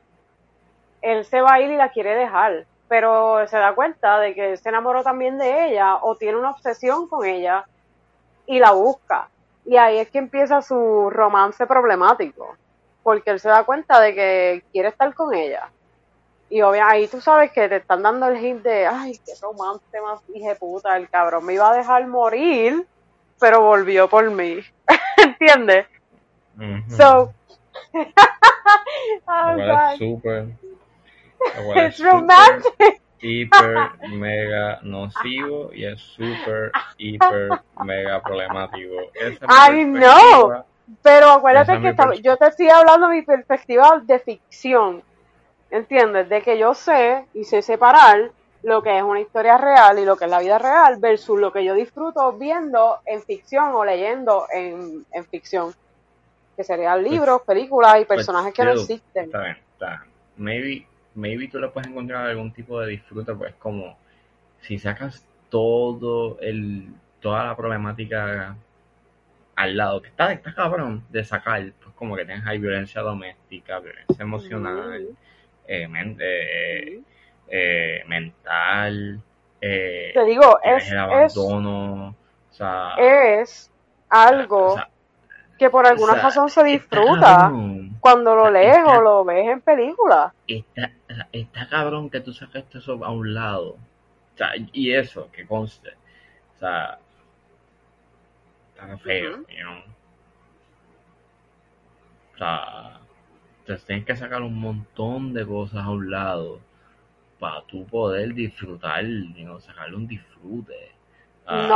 él 1.01 1.25
se 1.25 1.41
va 1.41 1.53
a 1.53 1.61
ir 1.61 1.71
y 1.71 1.77
la 1.77 1.91
quiere 1.91 2.15
dejar, 2.15 2.67
pero 2.87 3.47
se 3.47 3.57
da 3.57 3.73
cuenta 3.75 4.19
de 4.19 4.35
que 4.35 4.57
se 4.57 4.69
enamoró 4.69 5.03
también 5.03 5.37
de 5.37 5.67
ella 5.67 5.97
o 6.01 6.15
tiene 6.17 6.37
una 6.37 6.51
obsesión 6.51 7.07
con 7.07 7.25
ella 7.25 7.65
y 8.47 8.59
la 8.59 8.71
busca. 8.73 9.31
Y 9.65 9.77
ahí 9.77 9.99
es 9.99 10.11
que 10.11 10.19
empieza 10.19 10.61
su 10.61 11.09
romance 11.11 11.67
problemático, 11.67 12.57
porque 13.03 13.31
él 13.31 13.39
se 13.39 13.49
da 13.49 13.63
cuenta 13.63 13.99
de 13.99 14.15
que 14.15 14.63
quiere 14.71 14.89
estar 14.89 15.13
con 15.13 15.33
ella. 15.33 15.69
Y 16.49 16.61
obviamente 16.61 16.97
ahí 16.97 17.07
tú 17.07 17.21
sabes 17.21 17.51
que 17.51 17.69
te 17.69 17.77
están 17.77 18.03
dando 18.03 18.27
el 18.27 18.43
hint 18.43 18.63
de, 18.63 18.85
ay, 18.85 19.17
qué 19.25 19.31
romance 19.41 20.01
más 20.01 20.21
hija 20.35 20.55
puta, 20.55 20.97
el 20.97 21.09
cabrón 21.09 21.45
me 21.45 21.53
iba 21.53 21.71
a 21.71 21.75
dejar 21.77 22.05
morir, 22.07 22.85
pero 23.39 23.61
volvió 23.61 24.09
por 24.09 24.29
mí. 24.29 24.59
¿Entiendes? 25.17 25.87
So, 26.89 27.33
oh, 29.27 29.55
God. 29.55 30.49
es 31.75 31.95
It's 31.95 31.97
súper, 31.97 32.11
romantic. 32.11 33.01
hiper, 33.21 33.91
mega 34.09 34.79
nocivo 34.83 35.71
y 35.73 35.85
es 35.85 35.99
súper, 36.01 36.71
hiper, 36.97 37.49
mega 37.83 38.21
problemático. 38.21 39.11
Esa 39.13 39.45
I 39.45 39.85
know. 39.85 40.63
Pero 41.01 41.31
acuérdate 41.31 41.73
es 41.75 41.95
que 41.95 42.21
yo 42.21 42.37
te 42.37 42.47
estoy 42.47 42.69
hablando 42.69 43.07
de 43.07 43.15
mi 43.15 43.21
perspectiva 43.21 44.01
de 44.03 44.19
ficción. 44.19 45.03
¿Entiendes? 45.69 46.27
De 46.27 46.41
que 46.41 46.57
yo 46.57 46.73
sé 46.73 47.25
y 47.33 47.45
sé 47.45 47.61
separar 47.61 48.31
lo 48.63 48.83
que 48.83 48.97
es 48.97 49.03
una 49.03 49.21
historia 49.21 49.57
real 49.57 49.97
y 49.99 50.05
lo 50.05 50.17
que 50.17 50.25
es 50.25 50.31
la 50.31 50.39
vida 50.39 50.59
real 50.59 50.97
versus 50.99 51.39
lo 51.39 51.51
que 51.51 51.63
yo 51.63 51.73
disfruto 51.73 52.33
viendo 52.33 52.99
en 53.05 53.21
ficción 53.23 53.73
o 53.73 53.85
leyendo 53.85 54.47
en, 54.53 55.05
en 55.13 55.25
ficción. 55.25 55.73
Que 56.55 56.63
serían 56.63 57.03
libros, 57.03 57.41
películas 57.43 58.01
y 58.01 58.05
Pues, 58.05 58.17
personajes 58.17 58.53
que 58.53 58.65
no 58.65 58.71
existen. 58.71 59.25
Está 59.25 59.41
bien, 59.41 59.57
está 59.73 59.87
bien. 59.87 60.01
Maybe, 60.35 60.87
maybe 61.15 61.47
tú 61.47 61.59
le 61.59 61.69
puedes 61.69 61.89
encontrar 61.89 62.27
algún 62.27 62.51
tipo 62.51 62.79
de 62.81 62.87
disfrute, 62.87 63.33
pues 63.33 63.55
como 63.55 63.97
si 64.61 64.77
sacas 64.77 65.25
todo 65.49 66.37
el, 66.39 66.93
toda 67.19 67.45
la 67.45 67.55
problemática 67.55 68.55
al 69.61 69.77
lado, 69.77 70.01
que 70.01 70.09
está, 70.09 70.31
está 70.33 70.53
cabrón 70.53 71.03
de 71.09 71.23
sacar, 71.23 71.61
pues 71.83 71.95
como 71.95 72.15
que 72.15 72.25
tienes 72.25 72.45
ahí 72.45 72.57
violencia 72.57 73.01
doméstica, 73.01 73.79
violencia 73.79 74.21
emocional, 74.23 75.07
eh, 75.67 75.87
men- 75.87 76.17
eh, 76.19 77.01
eh, 77.47 78.03
mental, 78.07 79.21
Te 79.59 80.13
digo, 80.25 80.59
es, 80.63 80.87
el 80.87 80.93
es, 80.93 80.99
abandono, 80.99 82.09
o 82.09 82.53
sea, 82.53 82.95
es 82.97 83.71
algo 84.09 84.71
o 84.71 84.73
sea, 84.75 84.89
que 85.59 85.69
por 85.69 85.85
alguna 85.85 86.13
o 86.13 86.15
sea, 86.15 86.23
razón 86.23 86.49
se 86.49 86.63
disfruta 86.63 87.19
cabrón. 87.21 87.97
cuando 87.99 88.35
lo 88.35 88.49
lees 88.49 88.77
está- 88.77 88.97
o 88.97 89.01
lo 89.01 89.23
ves 89.23 89.47
en 89.47 89.61
películas. 89.61 90.33
está, 90.47 90.91
está 91.31 91.67
cabrón 91.69 92.09
que 92.09 92.19
tú 92.21 92.33
sacaste 92.33 92.79
eso 92.79 92.99
a 93.05 93.11
un 93.11 93.33
lado. 93.33 93.77
Y 94.73 94.91
eso, 94.93 95.29
que 95.31 95.45
conste. 95.45 95.89
O 96.55 96.59
sea, 96.59 96.97
está 98.81 98.97
feo, 98.97 99.37
you 99.49 99.63
know. 99.63 99.79
O 102.33 102.37
sea, 102.37 102.99
entonces 103.59 103.85
tienes 103.85 104.05
que 104.05 104.15
sacar 104.15 104.41
un 104.41 104.59
montón 104.59 105.33
de 105.33 105.45
cosas 105.45 105.85
a 105.85 105.89
un 105.91 106.09
lado 106.09 106.59
para 107.39 107.63
tú 107.63 107.85
poder 107.87 108.33
disfrutar, 108.33 109.03
you 109.05 109.45
know, 109.45 109.59
sacarle 109.59 109.95
un 109.97 110.07
disfrute. 110.07 110.91
Ah, 111.45 111.67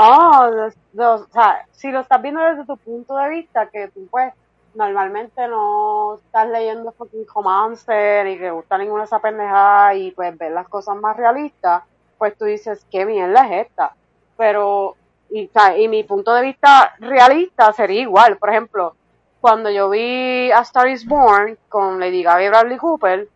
No, 0.94 1.16
o 1.16 1.28
sea, 1.28 1.66
si 1.72 1.92
lo 1.92 2.02
estás 2.02 2.22
viendo 2.22 2.42
desde 2.42 2.66
tu 2.66 2.78
punto 2.78 3.16
de 3.18 3.30
vista, 3.30 3.70
que 3.70 3.90
tú 3.90 4.08
pues 4.10 4.34
normalmente 4.76 5.48
no 5.48 6.16
estás 6.16 6.50
leyendo 6.50 6.92
fucking 6.94 7.26
romance 7.34 8.24
ni 8.26 8.38
que 8.38 8.52
gusta 8.52 8.78
ninguna 8.78 9.04
de 9.04 9.06
esas 9.06 9.22
pendejadas 9.22 9.96
y 9.98 10.12
pues 10.12 10.38
ver 10.38 10.52
las 10.52 10.68
cosas 10.68 10.98
más 10.98 11.16
realistas, 11.18 11.84
pues 12.18 12.38
tú 12.38 12.46
dices, 12.46 12.86
qué 12.92 13.06
mierda 13.06 13.48
es 13.48 13.68
esta. 13.68 13.96
Pero, 14.38 14.98
y, 15.36 15.88
mi 15.88 16.04
punto 16.04 16.34
de 16.34 16.42
vista 16.44 16.96
realista 17.00 17.74
sería 17.74 18.02
igual. 18.02 18.38
Por 18.38 18.50
ejemplo, 18.50 18.96
cuando 19.42 19.70
yo 19.70 19.90
vi 19.90 20.52
A 20.52 20.60
Star 20.62 20.88
is 20.88 21.06
Born 21.06 21.58
con 21.68 22.00
Lady 22.00 22.24
Gaga 22.24 22.44
y 22.44 22.50
Bradley 22.50 22.78
Cooper, 22.78 23.28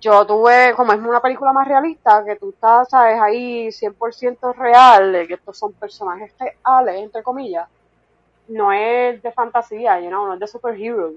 yo 0.00 0.26
tuve, 0.26 0.74
como 0.76 0.92
es 0.92 1.00
una 1.00 1.20
película 1.20 1.52
más 1.52 1.66
realista, 1.66 2.22
que 2.24 2.36
tú 2.36 2.50
estás, 2.50 2.88
sabes, 2.90 3.20
ahí 3.20 3.72
100% 3.72 4.52
real, 4.52 5.24
que 5.26 5.34
estos 5.34 5.58
son 5.58 5.72
personajes 5.72 6.32
reales, 6.38 7.02
entre 7.02 7.22
comillas, 7.22 7.68
no 8.48 8.72
es 8.72 9.22
de 9.22 9.32
fantasía, 9.32 10.00
you 10.00 10.08
know, 10.08 10.26
no 10.26 10.34
es 10.34 10.40
de 10.40 10.46
superheroes. 10.46 11.16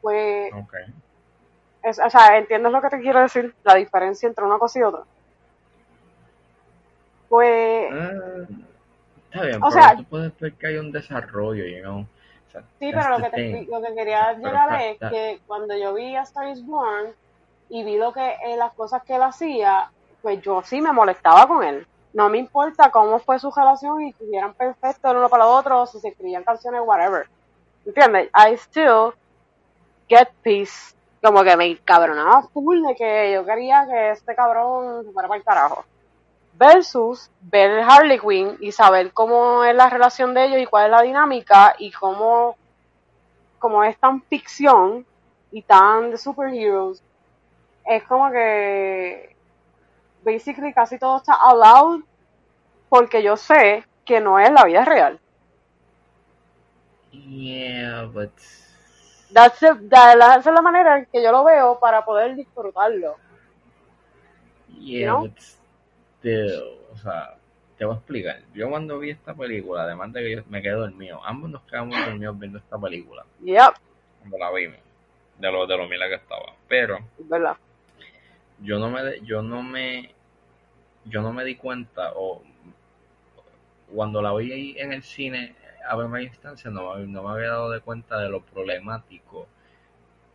Pues, 0.00 0.52
ok. 0.52 0.74
es- 1.82 1.98
o 1.98 2.10
sea, 2.10 2.36
¿entiendes 2.38 2.70
lo 2.70 2.80
que 2.82 2.90
te 2.90 3.00
quiero 3.00 3.20
decir? 3.20 3.54
La 3.64 3.74
diferencia 3.74 4.28
entre 4.28 4.44
una 4.44 4.58
cosa 4.58 4.78
y 4.78 4.82
otra. 4.82 5.02
Pues, 7.28 7.90
Ah, 7.92 8.46
está 9.26 9.42
bien, 9.46 9.62
O 9.62 9.70
sea- 9.70 9.96
tú 9.96 10.04
puedes 10.04 10.38
ver 10.38 10.52
que 10.54 10.66
hay 10.66 10.76
un 10.78 10.92
desarrollo, 10.92 11.64
you 11.64 11.82
know. 11.82 12.00
O 12.00 12.50
sea, 12.50 12.62
sí, 12.78 12.90
pero 12.92 13.10
lo 13.10 13.18
que, 13.18 13.30
te, 13.30 13.66
lo 13.70 13.82
que 13.82 13.94
quería 13.94 14.28
Pero 14.36 14.48
llegar 14.48 14.80
es 14.80 14.98
que 14.98 15.40
cuando 15.46 15.76
yo 15.76 15.92
vi 15.92 16.16
a 16.16 16.22
Star 16.22 16.48
is 16.48 16.64
Born 16.64 17.12
y 17.68 17.84
vi 17.84 17.98
lo 17.98 18.12
que 18.14 18.26
eh, 18.46 18.56
las 18.56 18.72
cosas 18.72 19.02
que 19.02 19.16
él 19.16 19.22
hacía, 19.22 19.90
pues 20.22 20.40
yo 20.40 20.62
sí 20.64 20.80
me 20.80 20.92
molestaba 20.92 21.46
con 21.46 21.62
él. 21.62 21.86
No 22.14 22.30
me 22.30 22.38
importa 22.38 22.90
cómo 22.90 23.18
fue 23.18 23.38
su 23.38 23.50
relación 23.50 24.00
y 24.00 24.12
que 24.12 24.22
estuvieran 24.24 24.54
perfectos 24.54 25.10
el 25.10 25.18
uno 25.18 25.28
para 25.28 25.44
el 25.44 25.50
otro, 25.50 25.84
si 25.86 26.00
se 26.00 26.08
escribían 26.08 26.42
canciones, 26.42 26.80
whatever. 26.84 27.26
¿Entiendes? 27.84 28.30
I 28.34 28.54
still 28.54 29.12
get 30.08 30.28
peace. 30.42 30.94
Como 31.22 31.44
que 31.44 31.54
me 31.56 31.76
cabronaba 31.78 32.42
full 32.44 32.80
de 32.86 32.94
que 32.94 33.32
yo 33.34 33.44
quería 33.44 33.86
que 33.86 34.10
este 34.12 34.34
cabrón 34.34 35.04
se 35.04 35.12
fuera 35.12 35.28
para 35.28 35.38
el 35.38 35.44
carajo. 35.44 35.84
Versus 36.58 37.30
ver 37.40 37.80
Harley 37.80 38.18
Quinn 38.18 38.56
y 38.60 38.72
saber 38.72 39.12
cómo 39.12 39.62
es 39.64 39.74
la 39.76 39.88
relación 39.88 40.34
de 40.34 40.44
ellos 40.46 40.60
y 40.60 40.66
cuál 40.66 40.86
es 40.86 40.90
la 40.90 41.02
dinámica 41.02 41.76
y 41.78 41.92
cómo, 41.92 42.56
cómo 43.60 43.84
es 43.84 43.96
tan 43.98 44.22
ficción 44.22 45.06
y 45.52 45.62
tan 45.62 46.10
de 46.10 46.18
superheroes. 46.18 47.00
Es 47.86 48.02
como 48.04 48.30
que 48.32 49.36
basically 50.24 50.72
casi 50.72 50.98
todo 50.98 51.18
está 51.18 51.34
allowed 51.34 52.02
porque 52.88 53.22
yo 53.22 53.36
sé 53.36 53.84
que 54.04 54.20
no 54.20 54.38
es 54.40 54.50
la 54.50 54.64
vida 54.64 54.84
real. 54.84 55.20
Yeah, 57.12 58.06
but... 58.06 58.32
That's 59.32 59.60
the- 59.60 59.74
la- 59.90 60.36
esa 60.36 60.50
es 60.50 60.54
la 60.54 60.62
manera 60.62 60.98
en 60.98 61.06
que 61.06 61.22
yo 61.22 61.30
lo 61.30 61.44
veo 61.44 61.78
para 61.78 62.04
poder 62.04 62.34
disfrutarlo. 62.34 63.16
Yeah, 64.80 65.12
still, 66.18 66.78
o 66.92 66.96
sea, 66.96 67.36
te 67.76 67.84
voy 67.84 67.94
a 67.94 67.98
explicar. 67.98 68.40
Yo 68.54 68.68
cuando 68.68 68.98
vi 68.98 69.10
esta 69.10 69.34
película, 69.34 69.82
además 69.82 70.12
de 70.12 70.22
que 70.22 70.36
yo 70.36 70.42
me 70.48 70.62
quedé 70.62 70.72
dormido, 70.72 71.24
ambos 71.24 71.50
nos 71.50 71.62
quedamos 71.62 71.96
dormidos 72.04 72.38
viendo 72.38 72.58
esta 72.58 72.78
película, 72.78 73.24
Yep, 73.40 73.74
cuando 74.20 74.38
la 74.38 74.52
vimos, 74.52 74.78
de 75.38 75.52
lo, 75.52 75.66
de 75.66 75.76
lo 75.76 75.88
mila 75.88 76.08
que 76.08 76.14
estaba. 76.16 76.54
Pero 76.68 76.98
verdad. 77.18 77.56
yo 78.60 78.78
no 78.78 78.90
me, 78.90 79.20
yo 79.20 79.42
no 79.42 79.62
me, 79.62 80.14
yo 81.04 81.22
no 81.22 81.32
me 81.32 81.44
di 81.44 81.54
cuenta, 81.54 82.12
o 82.16 82.42
cuando 83.94 84.20
la 84.20 84.34
vi 84.34 84.52
ahí 84.52 84.74
en 84.78 84.92
el 84.92 85.02
cine 85.02 85.54
a 85.88 85.96
primera 85.96 86.22
instancia, 86.22 86.70
no, 86.70 86.96
no 86.98 87.22
me 87.22 87.30
había 87.30 87.48
dado 87.48 87.70
de 87.70 87.80
cuenta 87.80 88.18
de 88.18 88.28
lo 88.28 88.42
problemático 88.42 89.46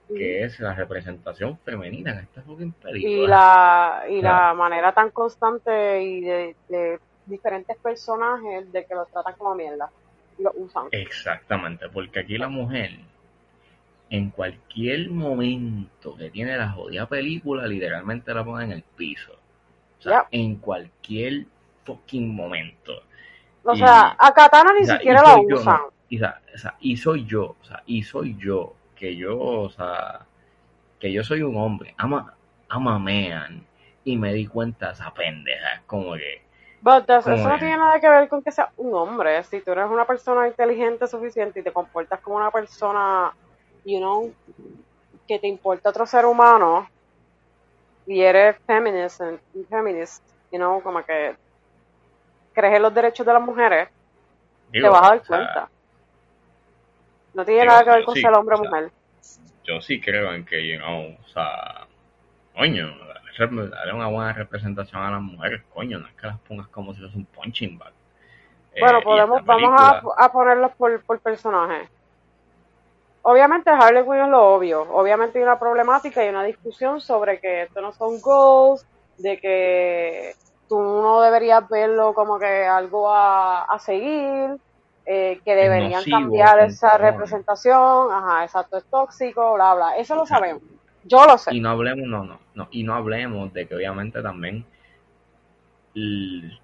que 0.08 0.44
es 0.44 0.60
la 0.60 0.74
representación 0.74 1.58
femenina 1.60 2.12
en 2.12 2.20
esta 2.20 2.42
fucking 2.42 2.74
película. 2.74 3.12
Y 3.12 3.28
la, 3.28 4.04
y 4.10 4.22
la 4.22 4.54
manera 4.54 4.92
tan 4.94 5.10
constante 5.12 6.04
y 6.04 6.22
de, 6.22 6.56
de 6.70 7.00
diferentes 7.26 7.78
personajes 7.78 8.72
de 8.72 8.86
que 8.86 8.96
los 8.96 9.08
tratan 9.10 9.34
como 9.38 9.56
mierda. 9.56 9.89
Y 10.38 10.44
lo 10.44 10.52
usan. 10.56 10.88
Exactamente, 10.92 11.89
porque 11.89 12.20
aquí 12.20 12.38
la 12.38 12.50
mujer, 12.50 12.92
en 14.10 14.30
cualquier 14.30 15.10
momento 15.10 16.16
que 16.16 16.30
tiene 16.30 16.58
la 16.58 16.70
jodida 16.72 17.08
película, 17.08 17.66
literalmente 17.66 18.34
la 18.34 18.44
pone 18.44 18.66
en 18.66 18.72
el 18.74 18.84
piso. 18.84 19.32
O 20.00 20.02
sea, 20.02 20.28
en 20.32 20.58
cualquier 20.58 21.46
fucking 21.86 22.36
momento. 22.36 22.94
O 23.63 23.74
y- 23.74 23.78
sea, 23.78 24.16
a 24.20 24.34
Katana 24.34 24.74
ni 24.74 24.84
O 24.84 24.86
sea, 24.86 24.98
siquiera 24.98 25.22
la 25.22 25.36
yo, 25.48 25.56
usan. 25.56 25.80
Y, 26.10 26.18
o 26.22 26.58
sea, 26.58 26.76
y 26.82 26.98
soy 26.98 27.26
yo, 27.26 27.56
o 27.60 27.66
sea, 27.66 27.82
y 27.86 28.04
soy 28.04 28.36
yo, 28.38 28.76
que 29.04 29.18
yo, 29.18 29.38
o 29.38 29.70
sea, 29.70 30.26
que 30.98 31.12
yo 31.12 31.26
soy 31.26 31.42
un 31.42 31.58
hombre, 31.58 31.94
ama, 31.98 32.38
ama 32.70 32.98
man, 32.98 33.68
y 34.06 34.16
me 34.16 34.32
di 34.32 34.48
cuenta 34.48 34.88
de 34.88 34.94
esa 34.94 35.13
pendeja, 35.13 35.74
es 35.74 35.82
como 35.88 36.13
que, 36.13 36.42
But 36.82 37.06
¿Cómo 37.22 37.36
eso 37.36 37.50
no 37.50 37.60
tiene 37.60 37.78
nada 37.78 38.00
que 38.00 38.08
ver 38.08 38.30
con 38.30 38.42
que 38.42 38.52
sea 38.52 38.72
un 38.78 38.94
hombre. 38.94 39.44
Si 39.44 39.60
tú 39.60 39.72
eres 39.72 39.89
una 39.89 40.06
persona 40.06 40.48
inteligente 40.48 41.06
suficiente 41.08 41.60
y 41.60 41.63
te 41.63 41.74
comportas 41.74 42.22
como 42.22 42.38
una 42.38 42.50
persona, 42.50 43.34
you 43.84 44.00
know, 44.00 44.34
que 45.28 45.38
te 45.38 45.48
importa 45.48 45.89
otro 45.89 46.06
ser 46.06 46.26
humano 46.26 46.88
y 48.06 48.22
eres 48.22 48.56
feminist, 48.66 49.20
and- 49.20 49.39
feminist 49.70 50.24
you 50.50 50.58
know, 50.60 50.82
como 50.82 51.04
que 51.04 51.36
crees 52.54 52.76
en 52.76 52.82
los 52.84 52.94
derechos 52.94 53.26
de 53.26 53.34
las 53.34 53.42
mujeres, 53.42 53.89
digo, 54.72 54.88
te 54.88 54.89
vas 54.92 55.04
a 55.04 55.10
dar 55.10 55.20
o 55.20 55.26
sea, 55.26 55.38
cuenta. 55.38 55.73
No 57.34 57.46
tiene 57.46 57.65
nada 57.65 57.84
que 57.84 57.89
ver 57.91 58.04
con 58.04 58.15
sí, 58.15 58.22
ser 58.22 58.34
hombre 58.34 58.56
o 58.56 58.60
mujer. 58.60 58.91
yo 59.63 59.82
sí 59.82 60.00
creo 60.02 60.34
en 60.34 60.46
que, 60.46 60.67
you 60.67 60.78
know, 60.78 61.17
o 61.24 61.28
sea, 61.30 61.88
coño, 62.56 62.88
darle 63.38 63.93
una 63.93 64.08
buena 64.08 64.34
representación 64.34 65.02
a 65.02 65.12
las 65.12 65.22
mujeres, 65.22 65.63
coño, 65.74 66.00
no 66.00 66.08
es 66.08 66.13
que 66.15 66.28
las 66.28 66.39
pongas 66.41 66.67
como 66.69 66.93
si 66.93 67.02
fuese 67.02 67.17
un 67.17 67.26
punching 67.28 67.78
bag. 67.78 67.93
Eh, 68.74 68.80
Bueno, 68.80 69.02
podemos, 69.02 69.43
vamos 69.46 69.72
a, 69.82 70.02
a 70.17 70.32
ponerlos 70.32 70.72
por, 70.74 71.04
por 71.06 71.19
personaje. 71.22 71.89
Obviamente 73.22 73.69
Harley 73.69 74.04
Quinn 74.04 74.15
es 74.24 74.30
lo 74.30 74.54
obvio. 74.56 74.82
Obviamente 74.91 75.39
hay 75.39 75.43
una 75.43 75.60
problemática 75.60 76.26
y 76.26 76.30
una 76.30 76.43
discusión 76.43 77.00
sobre 77.00 77.39
que 77.39 77.63
esto 77.63 77.82
no 77.82 77.93
son 77.93 78.19
goals, 78.22 78.86
de 79.17 79.39
que 79.39 80.36
tú 80.67 80.80
no 80.82 81.22
deberías 81.22 81.67
verlo 81.69 82.13
como 82.13 82.38
que 82.39 82.65
algo 82.65 83.10
a, 83.12 83.63
a 83.63 83.80
seguir, 83.80 84.58
eh, 85.06 85.39
que 85.44 85.56
deberían 85.56 85.92
nocivo, 85.92 86.18
cambiar 86.18 86.60
esa 86.60 86.98
representación, 86.98 88.12
ajá, 88.12 88.44
exacto, 88.44 88.78
es 88.78 88.86
tóxico, 88.86 89.54
bla, 89.56 89.74
bla. 89.76 89.98
Eso 89.98 90.16
lo 90.16 90.26
sabemos. 90.26 90.62
Yo 91.06 91.26
lo 91.26 91.38
sé. 91.38 91.54
Y 91.54 91.60
no 91.60 91.70
hablemos, 91.70 92.08
no, 92.08 92.24
no, 92.24 92.39
no, 92.56 92.68
y 92.72 92.84
no 92.84 92.96
hablemos 92.96 93.52
de 93.54 93.68
que 93.68 93.76
obviamente 93.76 94.22
también 94.22 94.66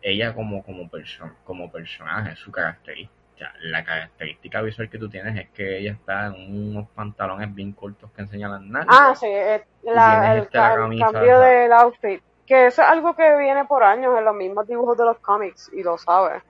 ella 0.01 0.33
como, 0.33 0.63
como, 0.63 0.89
perso- 0.89 1.31
como 1.43 1.71
personaje, 1.71 2.35
su 2.35 2.51
característica, 2.51 3.53
la 3.61 3.83
característica 3.83 4.61
visual 4.61 4.89
que 4.89 4.97
tú 4.97 5.09
tienes 5.09 5.37
es 5.37 5.49
que 5.51 5.77
ella 5.79 5.91
está 5.91 6.27
en 6.27 6.71
unos 6.71 6.89
pantalones 6.89 7.53
bien 7.53 7.73
cortos 7.73 8.09
que 8.11 8.21
enseñan 8.21 8.71
las. 8.71 8.85
Ah, 8.89 9.13
sí, 9.15 9.27
eh, 9.27 9.63
la- 9.83 10.33
el, 10.33 10.43
este, 10.43 10.57
la 10.57 10.73
el 10.73 10.99
cambio 10.99 11.39
del 11.39 11.71
outfit. 11.73 12.21
Que 12.45 12.67
eso 12.67 12.81
es 12.81 12.87
algo 12.87 13.15
que 13.15 13.37
viene 13.37 13.65
por 13.65 13.83
años 13.83 14.17
en 14.17 14.25
los 14.25 14.33
mismos 14.35 14.67
dibujos 14.67 14.97
de 14.97 15.05
los 15.05 15.19
cómics, 15.19 15.69
y 15.73 15.83
lo 15.83 15.97
sabes. 15.97 16.41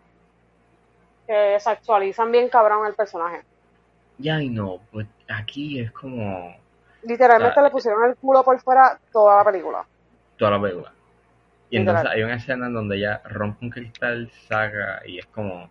Que 1.29 1.59
se 1.59 1.69
actualizan 1.69 2.31
bien 2.31 2.49
cabrón 2.49 2.87
el 2.87 2.95
personaje. 2.95 3.43
Ya 4.17 4.41
y 4.41 4.49
no, 4.49 4.79
pues 4.91 5.07
aquí 5.27 5.79
es 5.79 5.91
como 5.91 6.55
Literalmente 7.03 7.61
le 7.61 7.69
pusieron 7.69 8.09
el 8.09 8.15
culo 8.15 8.43
por 8.43 8.59
fuera 8.59 8.99
toda 9.11 9.37
la 9.37 9.43
película. 9.45 9.85
toda 10.37 10.51
la 10.51 10.61
película. 10.61 10.91
Y 11.69 11.77
entonces 11.77 12.07
hay 12.09 12.23
una 12.23 12.35
escena 12.35 12.65
en 12.65 12.73
donde 12.73 12.97
ella 12.97 13.21
rompe 13.25 13.65
un 13.65 13.69
cristal, 13.69 14.31
saca 14.47 15.01
y 15.05 15.19
es 15.19 15.27
como, 15.27 15.69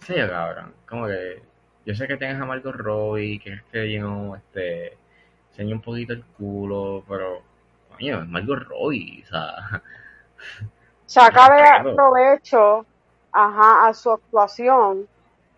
sí, 0.00 0.14
cabrón, 0.14 0.72
como 0.88 1.06
que 1.06 1.42
yo 1.84 1.94
sé 1.94 2.08
que 2.08 2.16
tienes 2.16 2.40
a 2.40 2.46
Margot 2.46 2.74
Robbie, 2.74 3.38
que 3.38 3.52
es 3.52 3.62
que, 3.70 3.98
know, 3.98 4.34
este, 4.34 4.96
enseña 5.50 5.74
un 5.74 5.82
poquito 5.82 6.14
el 6.14 6.24
culo, 6.24 7.04
pero, 7.06 7.42
coño, 7.90 8.22
es 8.22 8.28
Margot 8.28 8.60
Robbie, 8.60 9.22
o 9.24 9.26
sea, 9.28 9.82
Saca 11.04 11.82
de 11.84 11.94
provecho 11.94 12.86
ajá, 13.36 13.88
a 13.88 13.94
su 13.94 14.10
actuación 14.12 15.08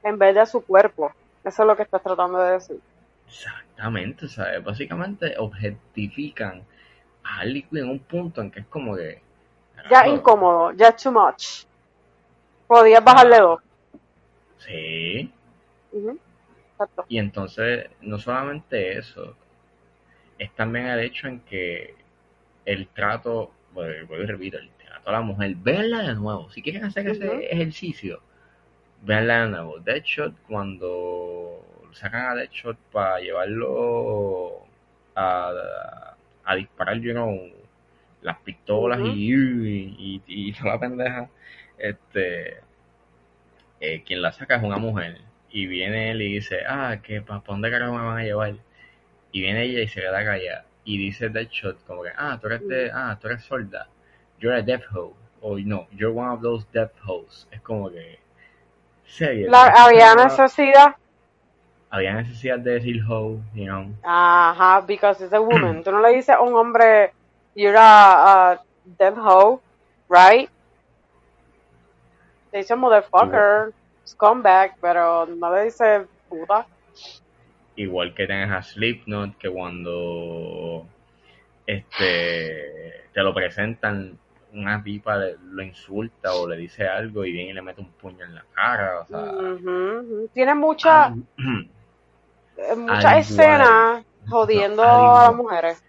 en 0.02 0.18
vez 0.18 0.34
de 0.34 0.40
a 0.42 0.46
su 0.46 0.64
cuerpo. 0.64 1.12
Eso 1.44 1.62
es 1.62 1.68
lo 1.68 1.76
que 1.76 1.84
estás 1.84 2.02
tratando 2.02 2.38
de 2.40 2.52
decir. 2.54 2.82
exactamente, 3.28 4.26
o 4.26 4.28
sea, 4.28 4.58
básicamente 4.60 5.34
objetifican 5.38 6.64
a 7.24 7.42
Quinn 7.44 7.66
en 7.78 7.90
un 7.90 8.00
punto 8.00 8.40
en 8.42 8.50
que 8.50 8.60
es 8.60 8.66
como 8.66 8.96
que, 8.96 9.22
Ya 9.90 10.06
incómodo, 10.06 10.70
ya 10.72 10.92
too 10.94 11.10
much. 11.10 11.66
Podías 12.66 13.02
bajarle 13.04 13.38
dos. 13.40 13.60
Sí, 14.58 15.32
Ujú, 15.92 16.18
Exacto. 16.72 17.08
Y 17.08 17.18
entonces, 17.18 17.90
no 18.02 18.18
solamente 18.18 18.96
eso, 18.98 19.36
es 20.38 20.54
también 20.54 20.86
el 20.86 21.00
hecho 21.00 21.28
en 21.28 21.40
que 21.40 21.94
el 22.64 22.88
trato, 22.88 23.52
bueno, 23.72 24.06
vuelvo 24.06 24.24
y 24.24 24.26
repito, 24.26 24.58
el 24.58 24.70
a 25.04 25.12
la 25.12 25.20
mujer, 25.22 25.54
véanla 25.56 26.02
de 26.08 26.14
nuevo. 26.14 26.50
Si 26.50 26.62
quieren 26.62 26.84
hacer 26.84 27.06
ese 27.08 27.26
Ujú. 27.26 27.40
ejercicio, 27.50 28.22
véanla 29.02 29.44
de 29.44 29.50
nuevo. 29.50 29.78
Deadshot, 29.80 30.34
cuando 30.48 31.64
sacan 31.92 32.26
a 32.32 32.34
Deadshot 32.36 32.78
para 32.92 33.20
llevarlo 33.20 34.66
a, 35.14 36.16
a 36.44 36.54
disparar, 36.56 37.00
you 37.00 37.12
know, 37.12 37.38
las 38.22 38.38
pistolas 38.40 39.00
y, 39.02 39.32
y, 39.34 40.22
y 40.26 40.52
toda 40.52 40.74
la 40.74 40.80
pendeja, 40.80 41.30
este, 41.78 42.58
eh, 43.80 44.02
quien 44.04 44.22
la 44.22 44.32
saca 44.32 44.56
es 44.56 44.62
una 44.62 44.78
mujer. 44.78 45.18
Y 45.50 45.66
viene 45.66 46.10
él 46.10 46.22
y 46.22 46.34
dice, 46.34 46.60
ah, 46.68 46.98
que 47.02 47.22
para 47.22 47.42
dónde 47.46 47.70
carajo 47.70 47.94
me 47.94 48.04
van 48.04 48.18
a 48.18 48.24
llevar. 48.24 48.54
Y 49.32 49.40
viene 49.42 49.64
ella 49.64 49.82
y 49.82 49.88
se 49.88 50.00
queda 50.02 50.24
callada. 50.24 50.66
Y 50.84 50.98
dice 50.98 51.30
Deadshot 51.30 51.84
como 51.86 52.02
que, 52.04 52.10
ah, 52.16 52.38
tú 52.40 52.48
eres 52.48 52.66
de, 52.68 52.90
ah, 52.94 53.18
tú 53.20 53.28
eres 53.28 53.44
sorda. 53.44 53.88
You're 54.40 54.54
a 54.54 54.62
deaf 54.62 54.84
hoe. 54.92 55.14
O 55.42 55.56
no, 55.58 55.86
you're 55.92 56.12
one 56.12 56.30
of 56.30 56.42
those 56.42 56.64
deaf 56.72 56.90
hoes. 57.06 57.46
Es 57.50 57.60
como 57.60 57.90
que, 57.90 58.18
serio. 59.06 59.50
La- 59.50 59.66
había 59.66 60.14
necesidad 60.14 60.96
había 61.90 62.14
necesidad 62.14 62.58
de 62.58 62.72
decir 62.72 63.02
hoe, 63.02 63.40
you 63.54 63.64
know. 63.64 63.86
Ajá, 64.02 64.84
because 64.86 65.22
it's 65.24 65.32
a 65.32 65.40
woman. 65.40 65.82
Tú 65.84 65.90
no 65.90 66.00
le 66.00 66.14
dices 66.14 66.34
a 66.34 66.40
un 66.40 66.54
hombre, 66.54 67.12
you're 67.54 67.76
a, 67.76 68.52
a 68.52 68.60
dead 68.84 69.14
hoe, 69.16 69.60
right? 70.08 70.50
Le 72.52 72.58
dice 72.58 72.76
motherfucker, 72.76 73.72
scumbag, 74.04 74.74
pero 74.80 75.26
no 75.26 75.54
le 75.54 75.64
dice 75.64 76.06
puta. 76.28 76.66
Igual 77.76 78.14
que 78.14 78.26
tengas 78.26 78.50
a 78.50 78.62
Slipknot, 78.62 79.36
que 79.38 79.50
cuando 79.50 80.86
este 81.66 83.04
te 83.12 83.22
lo 83.22 83.32
presentan, 83.34 84.18
una 84.52 84.82
pipa 84.82 85.16
lo 85.50 85.62
insulta 85.62 86.34
o 86.34 86.48
le 86.48 86.56
dice 86.56 86.86
algo 86.86 87.24
y 87.24 87.32
viene 87.32 87.50
y 87.50 87.54
le 87.54 87.62
mete 87.62 87.80
un 87.80 87.90
puño 87.92 88.24
en 88.24 88.34
la 88.34 88.44
cara. 88.54 89.00
O 89.00 89.06
sea, 89.06 89.24
Tiene 90.32 90.54
mucha, 90.54 91.14
mucha 92.76 93.18
escena 93.18 94.04
jodiendo 94.28 94.82
a 94.82 95.24
las 95.24 95.34
mujeres. 95.34 95.84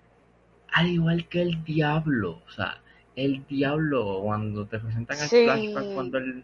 Al 0.71 0.87
igual 0.87 1.27
que 1.27 1.41
el 1.41 1.63
diablo, 1.63 2.41
o 2.45 2.51
sea, 2.51 2.79
el 3.15 3.45
diablo 3.47 4.21
cuando 4.21 4.65
te 4.65 4.79
presentan 4.79 5.17
el 5.19 5.27
flashback 5.27 5.93
cuando 5.93 6.17
él 6.19 6.43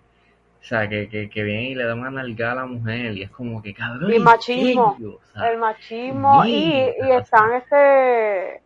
o 0.65 0.67
sea, 0.67 0.89
que, 0.89 1.07
que, 1.07 1.29
que 1.29 1.43
viene 1.43 1.69
y 1.69 1.75
le 1.75 1.83
da 1.83 1.93
una 1.93 2.09
nalgada 2.09 2.53
a 2.53 2.55
la 2.55 2.65
mujer 2.65 3.15
y 3.15 3.21
es 3.21 3.29
como 3.29 3.61
que 3.61 3.71
cabrón. 3.71 4.11
El 4.11 4.19
machismo. 4.19 4.97
el 5.35 5.59
machismo. 5.59 6.43
y, 6.43 6.91
y 7.03 7.11
están 7.11 7.53
este. 7.53 8.63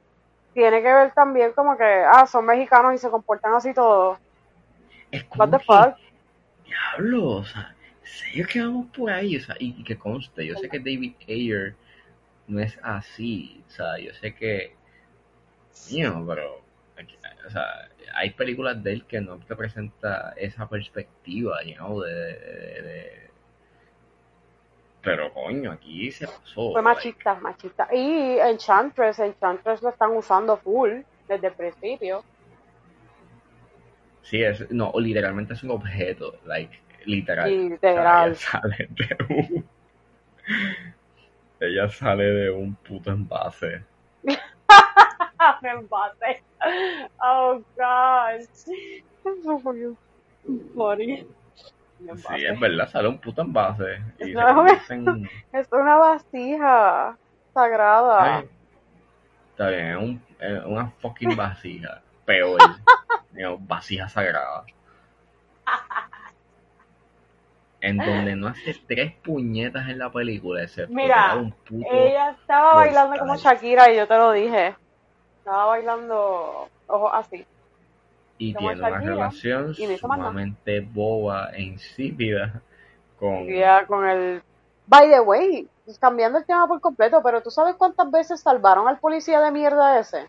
Tiene 0.54 0.82
que 0.82 0.94
ver 0.94 1.12
también 1.14 1.54
como 1.54 1.78
que, 1.78 1.84
ah, 1.84 2.26
son 2.26 2.46
mexicanos 2.46 2.94
y 2.94 2.98
se 2.98 3.10
comportan 3.10 3.54
así 3.54 3.74
todos. 3.74 4.18
Es 5.12 5.24
como 5.26 5.44
What 5.44 5.52
the 5.52 5.60
fuck? 5.60 5.96
Diablo, 6.66 7.30
o 7.38 7.46
sea, 7.46 7.76
sé 8.04 8.44
que 8.46 8.62
vamos 8.62 8.88
por 8.96 9.10
ahí, 9.10 9.38
o 9.38 9.42
sea, 9.42 9.56
y, 9.60 9.84
que 9.84 9.98
conste, 9.98 10.46
yo 10.46 10.56
sé 10.56 10.70
que 10.70 10.80
David 10.80 11.14
Ayer 11.28 11.76
no 12.48 12.60
es 12.60 12.78
así, 12.84 13.64
o 13.68 13.72
sea, 13.72 13.98
yo 13.98 14.14
sé 14.14 14.34
que, 14.34 14.76
you 15.90 16.26
pero, 16.28 16.62
o 17.48 17.50
sea, 17.50 17.90
hay 18.16 18.32
películas 18.32 18.84
de 18.84 18.94
él 18.94 19.06
que 19.06 19.22
no 19.22 19.38
te 19.40 19.56
presenta 19.56 20.34
esa 20.38 20.68
perspectiva, 20.68 21.64
you 21.64 22.02
de, 22.02 23.29
pero 25.02 25.34
coño, 25.34 25.72
aquí 25.72 26.12
se 26.12 26.28
pasó. 26.28 26.74
Fue 26.74 26.82
machista, 26.82 27.36
machista. 27.36 27.88
Y 27.94 28.38
Enchantress, 28.40 29.20
Enchantress 29.20 29.82
lo 29.82 29.90
están 29.90 30.12
usando 30.12 30.58
full 30.58 31.02
desde 31.28 31.48
el 31.48 31.54
principio. 31.54 32.24
Sí, 34.24 34.44
es, 34.44 34.70
no, 34.72 34.92
literalmente 34.98 35.54
es 35.54 35.64
un 35.64 35.72
objeto, 35.72 36.36
like, 36.46 36.78
literal. 37.06 37.50
Literal. 37.50 38.32
ella 38.32 38.36
sale 38.36 38.90
de 38.90 39.26
un, 39.30 39.66
ella 41.60 41.90
sale 41.90 42.24
de 42.26 42.50
un 42.52 42.76
puto 42.76 43.12
envase. 43.12 43.84
envase. 45.64 46.44
Oh, 47.24 47.62
God. 47.76 48.48
so 49.44 49.60
funny. 50.76 51.26
Sí, 52.00 52.46
es 52.46 52.60
verdad, 52.60 52.90
sale 52.90 53.10
un 53.10 53.20
puto 53.20 53.42
envase. 53.42 54.02
Y 54.20 54.32
Es 55.54 55.68
una 55.72 55.98
vasija 55.98 57.18
sagrada. 57.54 58.44
Está 59.52 59.70
bien, 59.70 59.88
es, 59.88 59.98
un, 59.98 60.72
una 60.72 60.90
fucking 61.02 61.36
vasija. 61.36 62.02
Peor. 62.26 62.60
vasija 63.60 64.08
sagrada. 64.08 64.64
En 67.82 67.98
donde 67.98 68.36
no 68.36 68.50
hace 68.50 68.76
tres 68.88 69.14
puñetas 69.24 69.88
en 69.90 70.00
la 70.00 70.12
película, 70.12 70.62
excepto 70.64 70.94
Mira, 70.94 71.36
un 71.36 71.52
puto 71.52 71.88
ella 71.92 72.32
estaba 72.32 72.76
bailando 72.76 73.18
como 73.18 73.36
Shakira 73.36 73.92
y 73.92 73.98
yo 73.98 74.08
te 74.08 74.16
lo 74.16 74.32
dije. 74.32 74.76
Estaba 75.40 75.66
bailando 75.68 76.70
ojos 76.88 77.12
así. 77.14 77.46
Y 78.40 78.54
tiene 78.56 78.82
una 78.82 79.00
relación 79.00 79.76
sumamente 79.76 80.80
boba 80.80 81.52
e 81.54 81.62
insípida 81.62 82.62
con... 83.20 83.46
con 83.86 84.08
el... 84.08 84.42
By 84.88 85.10
the 85.12 85.20
way, 85.20 85.68
cambiando 86.00 86.40
el 86.40 86.46
tema 86.46 86.68
por 86.68 86.80
completo, 86.80 87.22
pero 87.22 87.44
¿tú 87.44 87.52
sabes 87.52 87.76
cuántas 87.76 88.10
veces 88.10 88.40
salvaron 88.40 88.88
al 88.88 88.98
policía 88.98 89.42
de 89.42 89.52
mierda 89.52 90.00
ese? 90.00 90.28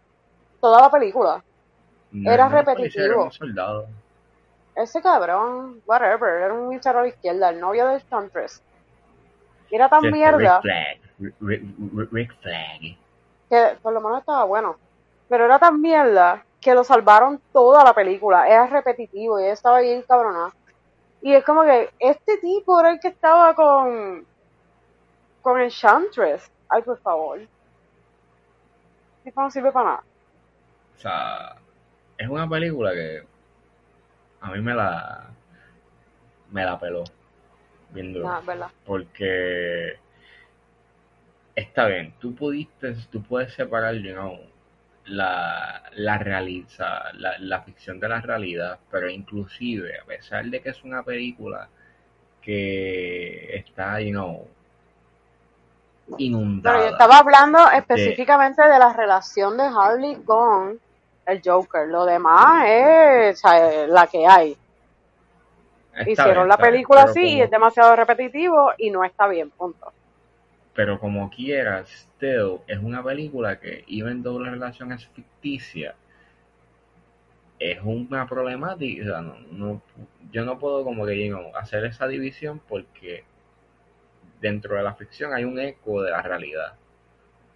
Toda 0.60 0.82
la 0.82 0.90
película. 0.90 1.42
era 2.12 2.48
repetitivo. 2.48 3.04
Era 3.04 3.16
un 3.22 3.32
soldado. 3.32 3.86
Ese 4.74 5.00
cabrón, 5.00 5.80
whatever, 5.86 6.42
era 6.42 6.52
un 6.52 6.72
hinchero 6.72 6.98
a 6.98 7.02
la 7.02 7.08
izquierda, 7.08 7.50
el 7.50 7.60
novio 7.60 7.86
de 7.86 8.00
Stuntress. 8.00 8.60
Era 9.70 9.88
tan 9.88 10.10
mierda. 10.10 10.60
Rick 10.60 11.36
Flag. 11.38 12.10
Rick 12.10 12.40
Flag. 12.40 12.96
Que 13.48 13.78
por 13.80 13.92
lo 13.92 14.00
menos 14.00 14.18
estaba 14.18 14.44
bueno. 14.44 14.76
Pero 15.28 15.44
era 15.44 15.60
tan 15.60 15.80
mierda 15.80 16.44
que 16.60 16.74
lo 16.74 16.84
salvaron 16.84 17.40
toda 17.52 17.84
la 17.84 17.94
película. 17.94 18.48
Era 18.48 18.66
repetitivo 18.66 19.40
y 19.40 19.44
ella 19.44 19.52
estaba 19.52 19.80
bien 19.80 20.02
cabronada. 20.02 20.52
Y 21.22 21.32
es 21.32 21.44
como 21.44 21.62
que 21.62 21.90
este 21.98 22.38
tipo 22.38 22.78
era 22.80 22.90
el 22.92 23.00
que 23.00 23.08
estaba 23.08 23.54
con 23.54 24.26
con 25.42 25.60
Enchantress. 25.60 26.50
Ay, 26.68 26.82
por 26.82 26.98
favor. 27.00 27.40
Esto 29.24 29.40
no 29.40 29.50
sirve 29.50 29.72
para 29.72 29.84
nada. 29.90 30.04
O 30.96 31.00
sea, 31.00 31.56
es 32.16 32.28
una 32.28 32.48
película 32.48 32.92
que 32.92 33.22
a 34.40 34.50
mí 34.50 34.60
me 34.60 34.74
la 34.74 35.30
me 36.50 36.64
la 36.64 36.78
peló 36.78 37.04
viendo 37.90 38.26
ah, 38.28 38.40
verdad. 38.44 38.68
porque 38.84 39.96
está 41.54 41.86
bien 41.86 42.12
tú 42.20 42.34
pudiste 42.34 42.94
tú 43.10 43.22
puedes 43.22 43.52
separar 43.54 43.94
you 43.96 44.12
know, 44.12 44.38
la, 45.10 45.82
la 45.96 46.18
realidad, 46.18 47.04
la, 47.14 47.38
la, 47.38 47.60
ficción 47.62 48.00
de 48.00 48.08
la 48.08 48.20
realidad, 48.20 48.78
pero 48.90 49.08
inclusive, 49.08 49.98
a 49.98 50.04
pesar 50.04 50.46
de 50.46 50.60
que 50.60 50.70
es 50.70 50.82
una 50.84 51.02
película 51.02 51.68
que 52.40 53.56
está, 53.56 54.00
you 54.00 54.10
know, 54.10 54.46
inundada. 56.18 56.76
Pero 56.76 56.88
yo 56.88 56.92
estaba 56.92 57.18
hablando 57.18 57.58
específicamente 57.70 58.62
de, 58.62 58.78
la 58.78 58.92
relación 58.92 59.56
de 59.56 59.64
Harley 59.64 60.16
con 60.24 60.80
el 61.26 61.42
Joker. 61.44 61.88
Lo 61.88 62.04
demás 62.04 62.64
es 62.66 63.42
la 63.88 64.06
que 64.06 64.26
hay. 64.26 64.56
Hicieron 66.06 66.48
la 66.48 66.56
película 66.56 67.02
así 67.02 67.36
y 67.36 67.42
es 67.42 67.50
demasiado 67.50 67.94
repetitivo 67.96 68.72
y 68.78 68.90
no 68.90 69.04
está 69.04 69.26
bien, 69.26 69.50
punto 69.50 69.92
pero 70.80 70.98
como 70.98 71.28
quieras, 71.28 71.90
still, 71.90 72.60
es 72.66 72.78
una 72.78 73.04
película 73.04 73.60
que, 73.60 73.84
even 73.86 74.22
though 74.22 74.42
la 74.42 74.50
relación 74.50 74.92
es 74.92 75.06
ficticia, 75.08 75.94
es 77.58 77.78
una 77.84 78.26
problemática. 78.26 79.20
no, 79.20 79.82
yo 80.32 80.46
no 80.46 80.58
puedo 80.58 80.82
como 80.82 81.04
que 81.04 81.30
hacer 81.54 81.84
esa 81.84 82.06
división 82.08 82.62
porque 82.66 83.24
dentro 84.40 84.74
de 84.74 84.82
la 84.82 84.94
ficción 84.94 85.34
hay 85.34 85.44
un 85.44 85.58
eco 85.58 86.00
de 86.00 86.12
la 86.12 86.22
realidad. 86.22 86.72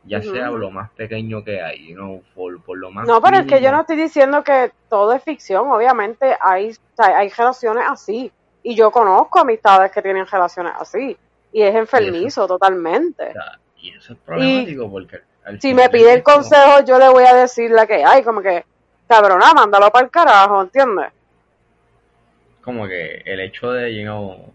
Ya 0.05 0.21
sea 0.21 0.51
lo 0.51 0.71
más 0.71 0.91
pequeño 0.91 1.43
que 1.43 1.63
hay, 1.63 1.97
por 2.35 2.77
lo 2.77 2.91
más... 2.91 3.09
No, 3.09 3.23
pero 3.23 3.39
es 3.39 3.47
que 3.47 3.63
yo 3.63 3.73
no 3.73 3.81
estoy 3.81 3.97
diciendo 3.97 4.45
que 4.45 4.71
todo 4.91 5.15
es 5.15 5.25
ficción, 5.25 5.71
obviamente 5.71 6.37
hay, 6.43 6.77
hay 6.99 7.31
relaciones 7.31 7.85
así. 7.89 8.31
Y 8.63 8.75
yo 8.75 8.91
conozco 8.91 9.39
amistades 9.39 9.91
que 9.93 10.03
tienen 10.03 10.27
relaciones 10.27 10.75
así 10.79 11.17
y 11.55 11.63
es 11.63 11.75
enfermizo 11.77 12.49
totalmente. 12.49 13.33
y 13.77 13.91
eso 13.91 14.15
es 14.15 14.19
problemático 14.19 14.91
porque... 14.91 15.21
si 15.61 15.73
me 15.73 15.89
pide 15.89 16.13
el 16.13 16.23
consejo, 16.25 16.85
yo 16.85 16.99
le 16.99 17.09
voy 17.09 17.23
a 17.23 17.35
decir 17.35 17.71
la 17.71 17.87
que 17.87 18.05
hay, 18.05 18.25
como 18.25 18.43
que, 18.43 18.65
cabrona, 19.07 19.55
mándalo 19.55 19.89
para 19.91 20.05
el 20.05 20.11
carajo, 20.11 20.63
¿entiendes? 20.63 21.13
Como 22.61 22.89
que 22.89 23.23
el 23.25 23.39
hecho 23.39 23.71
de, 23.71 23.95
you 23.95 24.53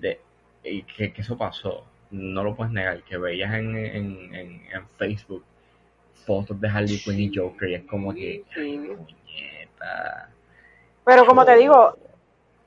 de 0.00 0.18
que, 0.64 1.14
eso 1.16 1.38
pasó, 1.38 1.84
no 2.10 2.42
lo 2.42 2.56
puedes 2.56 2.72
negar, 2.72 3.04
que 3.04 3.18
veías 3.18 3.54
en, 3.54 3.76
en, 3.76 4.32
en, 4.34 4.88
Facebook 4.98 5.44
fotos 6.26 6.60
de 6.60 6.68
Harley 6.68 6.98
Quinn 6.98 7.20
y 7.20 7.36
Joker 7.36 7.70
y 7.70 7.74
es 7.74 7.84
como 7.84 8.12
que, 8.12 8.42
Pero 11.04 11.24
como 11.24 11.44
te 11.44 11.54
digo, 11.54 11.96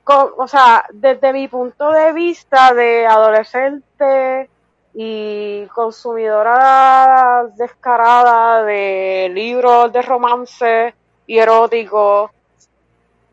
o 0.04 0.48
sea, 0.48 0.84
desde 0.92 1.32
mi 1.32 1.48
punto 1.48 1.90
de 1.92 2.12
vista 2.12 2.74
de 2.74 3.06
adolescente 3.06 4.48
y 4.94 5.66
consumidora 5.66 7.46
descarada 7.56 8.64
de 8.64 9.30
libros 9.32 9.92
de 9.92 10.02
romance 10.02 10.94
y 11.26 11.38
erótico 11.38 12.32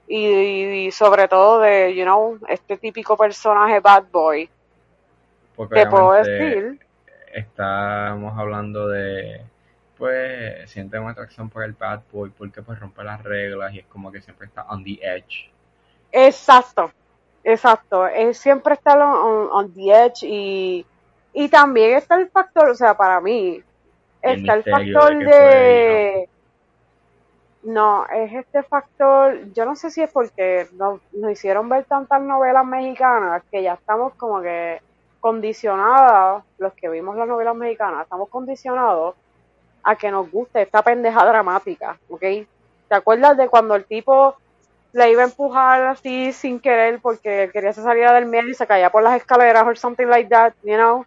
y, 0.08 0.90
sobre 0.92 1.28
todo 1.28 1.60
de, 1.60 1.96
you 1.96 2.04
know, 2.04 2.40
este 2.48 2.78
típico 2.78 3.18
personaje 3.18 3.80
bad 3.80 4.06
boy. 4.12 4.50
Porque 5.56 5.84
te 5.84 5.88
puedo 5.88 6.14
decir. 6.14 6.80
Estamos 7.34 8.38
hablando 8.38 8.88
de, 8.88 9.42
pues, 9.98 10.70
siente 10.70 10.98
una 11.00 11.12
atracción 11.12 11.50
por 11.50 11.64
el 11.64 11.74
bad 11.74 12.02
boy 12.12 12.30
porque 12.30 12.62
pues 12.62 12.80
rompe 12.80 13.04
las 13.04 13.22
reglas 13.24 13.74
y 13.74 13.80
es 13.80 13.86
como 13.88 14.12
que 14.12 14.22
siempre 14.22 14.48
está 14.48 14.64
on 14.70 14.84
the 14.84 15.00
edge 15.02 15.50
Exacto, 16.20 16.92
exacto. 17.44 18.08
Es 18.08 18.40
siempre 18.40 18.74
estar 18.74 19.00
on, 19.00 19.50
on, 19.52 19.74
the 19.74 19.92
edge 19.92 20.24
y, 20.24 20.84
y 21.32 21.48
también 21.48 21.96
está 21.96 22.16
el 22.16 22.28
factor, 22.30 22.70
o 22.70 22.76
sea, 22.76 22.98
para 22.98 23.22
mí, 23.22 23.62
está 24.24 24.56
el, 24.56 24.64
factor 24.64 25.16
de... 25.20 26.28
No, 27.62 28.08
es 28.08 28.34
este 28.34 28.64
factor, 28.64 29.54
yo 29.54 29.66
no 29.66 29.76
sé 29.76 29.92
si 29.92 30.02
es 30.02 30.10
porque 30.10 30.68
nos, 30.74 31.02
nos 31.12 31.32
hicieron 31.32 31.70
ver 31.70 31.84
tantas 31.84 32.22
novelas 32.22 32.66
mexicanas 32.66 33.44
que 33.52 33.62
ya 33.62 33.74
estamos 33.74 34.14
como 34.16 34.42
que 34.42 34.82
condicionadas, 35.20 36.44
los 36.58 36.74
que 36.74 36.90
vimos 36.90 37.16
las 37.16 37.28
novelas 37.28 37.56
mexicanas, 37.56 38.04
estamos 38.04 38.30
condicionados 38.30 39.14
a 39.84 39.96
que 39.96 40.10
nos 40.10 40.32
guste 40.32 40.64
esta 40.64 40.82
pendeja 40.82 41.24
dramática, 41.26 42.00
¿ok? 42.10 42.22
¿Te 42.22 42.96
acuerdas 42.96 43.38
de 43.38 43.50
cuando 43.50 43.76
el 43.76 43.86
tipo 43.86 44.36
le 44.98 45.12
iba 45.12 45.22
a 45.22 45.26
empujar 45.26 45.84
así 45.84 46.34
sin 46.34 46.60
querer 46.60 47.00
porque 47.00 47.52
quería 47.54 47.72
salir 47.72 48.10
del 48.10 48.26
miedo 48.26 48.48
y 48.48 48.56
se 48.56 48.66
caía 48.66 48.90
por 48.90 49.04
las 49.04 49.16
escaleras 49.16 49.64
or 49.64 49.78
something 49.78 50.08
like 50.08 50.28
that, 50.30 50.54
you 50.64 50.76
know? 50.76 51.06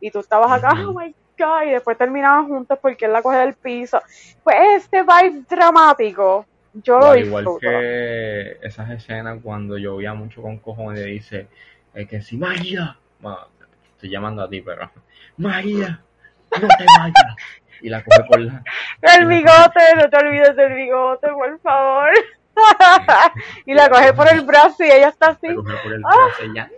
Y 0.00 0.10
tú 0.10 0.18
estabas 0.18 0.50
acá, 0.50 0.74
oh 0.88 0.92
my 0.92 1.14
god, 1.38 1.62
y 1.66 1.70
después 1.70 1.96
terminaban 1.96 2.48
juntos 2.48 2.76
porque 2.82 3.04
él 3.04 3.12
la 3.12 3.22
coge 3.22 3.38
del 3.38 3.54
piso. 3.54 4.02
Pues 4.42 4.56
este 4.76 5.02
vibe 5.02 5.44
dramático, 5.48 6.46
yo 6.72 6.98
lo 6.98 7.14
Igual, 7.14 7.18
igual 7.18 7.44
disfruto. 7.44 7.60
que 7.60 8.58
esas 8.60 8.90
escenas 8.90 9.38
cuando 9.40 9.78
llovía 9.78 10.14
mucho 10.14 10.42
con 10.42 10.58
cojones 10.58 11.06
y 11.06 11.10
dice 11.10 11.48
eh, 11.94 12.06
que 12.08 12.20
si 12.20 12.36
María, 12.36 12.98
bueno, 13.20 13.38
estoy 13.92 14.10
llamando 14.10 14.42
a 14.42 14.48
ti, 14.48 14.62
pero 14.62 14.90
María, 15.36 16.02
no 16.60 16.66
te 16.66 16.84
vayas. 16.98 17.36
Y 17.80 17.88
la 17.88 18.02
coge 18.02 18.24
por 18.24 18.40
la, 18.40 18.64
El 19.02 19.26
bigote, 19.26 19.80
no 19.96 20.10
te 20.10 20.16
olvides 20.16 20.56
del 20.56 20.74
bigote, 20.74 21.28
por 21.28 21.60
favor. 21.60 22.10
y 23.66 23.74
la 23.74 23.88
coge 23.88 24.12
por 24.12 24.28
el 24.28 24.42
brazo 24.42 24.84
y 24.84 24.90
ella 24.90 25.08
está 25.08 25.28
así. 25.28 25.48
la 25.48 25.54
coge 25.56 25.76
por 25.82 25.92
el 25.92 26.02
Ah. 26.04 26.28
y 26.44 26.54
ya. 26.54 26.70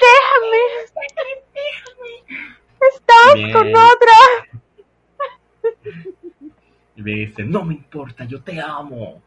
Déjame. 0.00 0.62
Estás 2.80 3.34
Bien. 3.34 3.52
con 3.52 3.68
otra. 3.68 4.18
Y 6.96 7.02
me 7.02 7.10
dice, 7.12 7.44
no 7.44 7.64
me 7.64 7.74
importa, 7.74 8.24
yo 8.24 8.42
te 8.42 8.60
amo. 8.60 9.22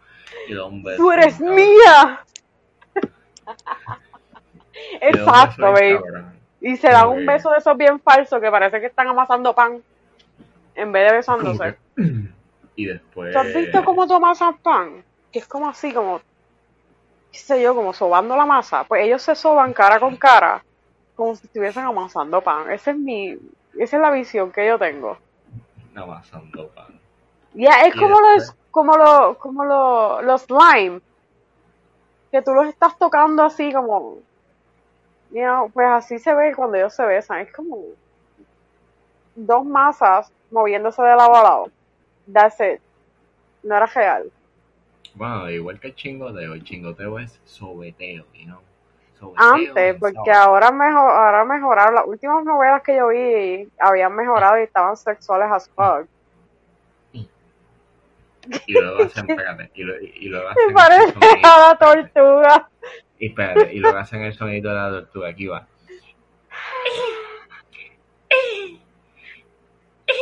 Y 0.47 0.54
da. 0.54 0.97
Tú 0.97 1.12
eres 1.12 1.36
cabrón. 1.38 1.56
mía. 1.56 2.26
Da 3.45 5.08
Exacto, 5.08 5.62
cabrón. 5.62 6.34
Y 6.62 6.78
se 6.78 6.89
dan 6.89 7.10
un 7.10 7.26
beso 7.26 7.51
de 7.51 7.58
esos 7.58 7.78
bien 7.78 7.99
falsos 7.99 8.39
que 8.41 8.49
parece 8.49 8.80
que 8.80 8.88
están 8.88 9.08
amasando 9.08 9.54
pan 9.54 9.84
en 10.76 10.91
vez 10.91 11.10
de 11.10 11.18
besándose. 11.18 11.78
Y 12.76 12.86
después. 12.86 13.34
¿Tú 13.34 13.39
has 13.39 13.53
visto 13.53 13.84
cómo 13.86 14.03
amasas 14.03 14.55
pan? 14.61 15.03
Que 15.32 15.39
es 15.39 15.47
como 15.47 15.69
así, 15.69 15.93
como, 15.93 16.19
qué 17.32 17.38
sé 17.39 17.61
yo, 17.61 17.76
como 17.76 17.93
sobando 17.93 18.36
la 18.36 18.45
masa. 18.45 18.84
Pues 18.84 19.05
ellos 19.05 19.21
se 19.21 19.36
soban 19.36 19.74
cara 19.74 19.99
con 19.99 20.15
cara, 20.17 20.63
como 21.15 21.36
si 21.36 21.45
estuviesen 21.47 21.84
amasando 21.84 22.41
pan. 22.41 22.71
Esa 22.71 22.91
es 22.91 22.97
mi, 22.97 23.38
esa 23.78 23.95
es 23.97 24.01
la 24.01 24.11
visión 24.11 24.51
que 24.51 24.65
yo 24.67 24.78
tengo. 24.80 25.17
Amasando 25.95 26.67
pan. 26.69 26.99
Ya, 27.53 27.82
es 27.86 27.95
Y 27.95 27.99
como 27.99 28.19
después- 28.21 28.47
los, 28.47 28.55
como 28.71 28.97
los, 28.97 29.38
como 29.38 29.65
los, 29.65 30.24
los 30.24 30.41
slime, 30.43 31.01
que 32.32 32.41
tú 32.41 32.51
los 32.53 32.65
estás 32.67 32.97
tocando 32.97 33.43
así 33.43 33.71
como, 33.71 34.17
you 35.32 35.41
know, 35.43 35.69
pues 35.69 35.88
así 35.88 36.17
se 36.17 36.34
ve 36.34 36.55
cuando 36.55 36.78
ellos 36.78 36.95
se 36.95 37.05
besan. 37.05 37.41
Es 37.41 37.53
como 37.53 37.78
dos 39.36 39.65
masas 39.65 40.32
moviéndose 40.51 41.01
de 41.03 41.15
lado 41.15 41.36
a 41.36 41.43
lado. 41.43 41.71
That's 42.32 42.59
it. 42.59 42.80
No 43.63 43.76
era 43.78 43.86
real. 43.86 44.32
Bueno, 45.15 45.49
igual 45.49 45.80
que 45.80 45.88
el 45.88 45.95
chingoteo, 45.95 46.53
el 46.53 46.63
chingoteo 46.63 47.19
es 47.19 47.39
sobeteo, 47.45 48.26
you 48.34 48.45
know. 48.45 48.59
Antes, 49.38 49.78
en 49.78 49.99
porque 49.99 50.32
ahora 50.32 50.69
mejor, 50.71 51.09
ahora 51.09 51.45
mejoraron. 51.45 51.95
Las 51.95 52.05
últimas 52.05 52.43
novelas 52.43 52.82
que 52.84 52.95
yo 52.97 53.07
vi 53.07 53.69
habían 53.80 54.13
mejorado 54.15 54.59
y 54.59 54.63
estaban 54.63 54.97
sexuales 54.97 55.49
as 55.51 55.69
fuck. 55.69 56.07
Y 58.67 58.74
luego 58.74 59.03
hacen, 59.03 59.30
espérate, 59.30 59.71
y, 59.76 59.84
lo- 59.84 60.01
y 60.01 60.28
luego 60.28 60.49
hacen 60.49 60.67
Me 60.67 60.74
parece 60.74 61.13
a 61.43 61.69
la 61.69 61.78
tortuga. 61.78 62.69
y 63.17 63.28
espérate, 63.28 63.74
y 63.74 63.80
luego 63.80 63.97
hacen 63.97 64.21
el 64.24 64.34
sonido 64.34 64.69
de 64.71 64.76
la 64.76 64.89
tortuga, 64.89 65.30
aquí 65.30 65.47
va. 65.47 65.65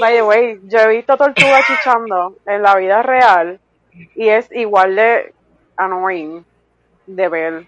By 0.02 0.16
the 0.16 0.24
way, 0.24 0.60
yo 0.64 0.80
he 0.80 0.88
visto 0.88 1.16
tortugas 1.16 1.64
chichando 1.68 2.36
en 2.48 2.64
la 2.64 2.76
vida 2.76 3.04
real 3.04 3.60
y 4.16 4.30
es 4.30 4.52
igual 4.52 4.96
de 4.96 5.32
annoying 5.78 6.44
de 7.06 7.30
ver 7.30 7.68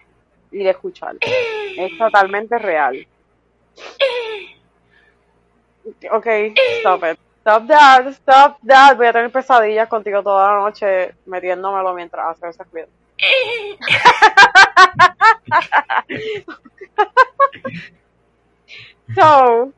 y 0.52 0.64
de 0.64 0.72
escuchar. 0.72 1.16
Es 1.22 1.96
totalmente 1.96 2.58
real. 2.58 3.06
Ok, 6.12 6.26
stop 6.80 7.04
it. 7.04 7.20
Stop 7.42 7.68
that, 7.68 8.08
stop 8.08 8.58
that. 8.66 8.98
Voy 8.98 9.06
a 9.06 9.14
tener 9.14 9.32
pesadillas 9.32 9.88
contigo 9.88 10.24
toda 10.24 10.56
la 10.56 10.62
noche 10.62 11.14
metiéndomelo 11.28 11.94
mientras 11.94 12.26
haces 12.26 12.60
ese 12.60 12.64
ruido. 12.72 12.88
So, 19.16 19.74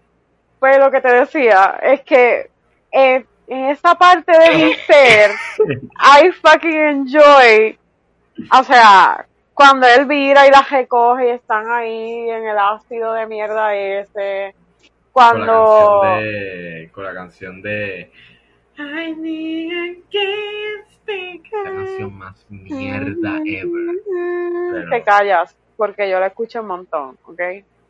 pues 0.65 0.79
lo 0.79 0.89
que 0.89 0.99
te 0.99 1.13
decía 1.13 1.79
es 1.79 2.01
que 2.01 2.49
eh, 2.91 3.23
en 3.47 3.65
esa 3.65 3.93
parte 3.93 4.31
de 4.31 4.55
mi 4.65 4.73
ser, 4.87 5.29
I 5.59 6.31
fucking 6.31 7.05
enjoy, 7.05 7.77
o 8.51 8.63
sea, 8.63 9.27
cuando 9.53 9.85
él 9.85 10.07
vira 10.07 10.47
y 10.47 10.49
la 10.49 10.63
recoge 10.63 11.27
y 11.27 11.29
están 11.29 11.69
ahí 11.69 12.31
en 12.31 12.47
el 12.47 12.57
ácido 12.57 13.13
de 13.13 13.27
mierda 13.27 13.75
ese, 13.75 14.55
Con 15.11 15.23
la 15.45 15.45
cuando... 15.45 16.01
canción 16.01 16.23
de. 16.23 16.89
Con 16.91 17.03
la 17.03 17.13
canción 17.13 17.61
de. 17.61 18.11
I 18.79 19.15
need 19.17 19.71
a 19.71 21.63
La 21.63 21.71
canción 21.75 22.17
más 22.17 22.43
mierda 22.49 23.37
ever. 23.45 23.95
Pero- 24.71 24.89
Te 24.89 25.03
callas, 25.03 25.55
porque 25.77 26.09
yo 26.09 26.19
la 26.19 26.25
escucho 26.25 26.61
un 26.61 26.67
montón, 26.67 27.19
¿ok? 27.25 27.41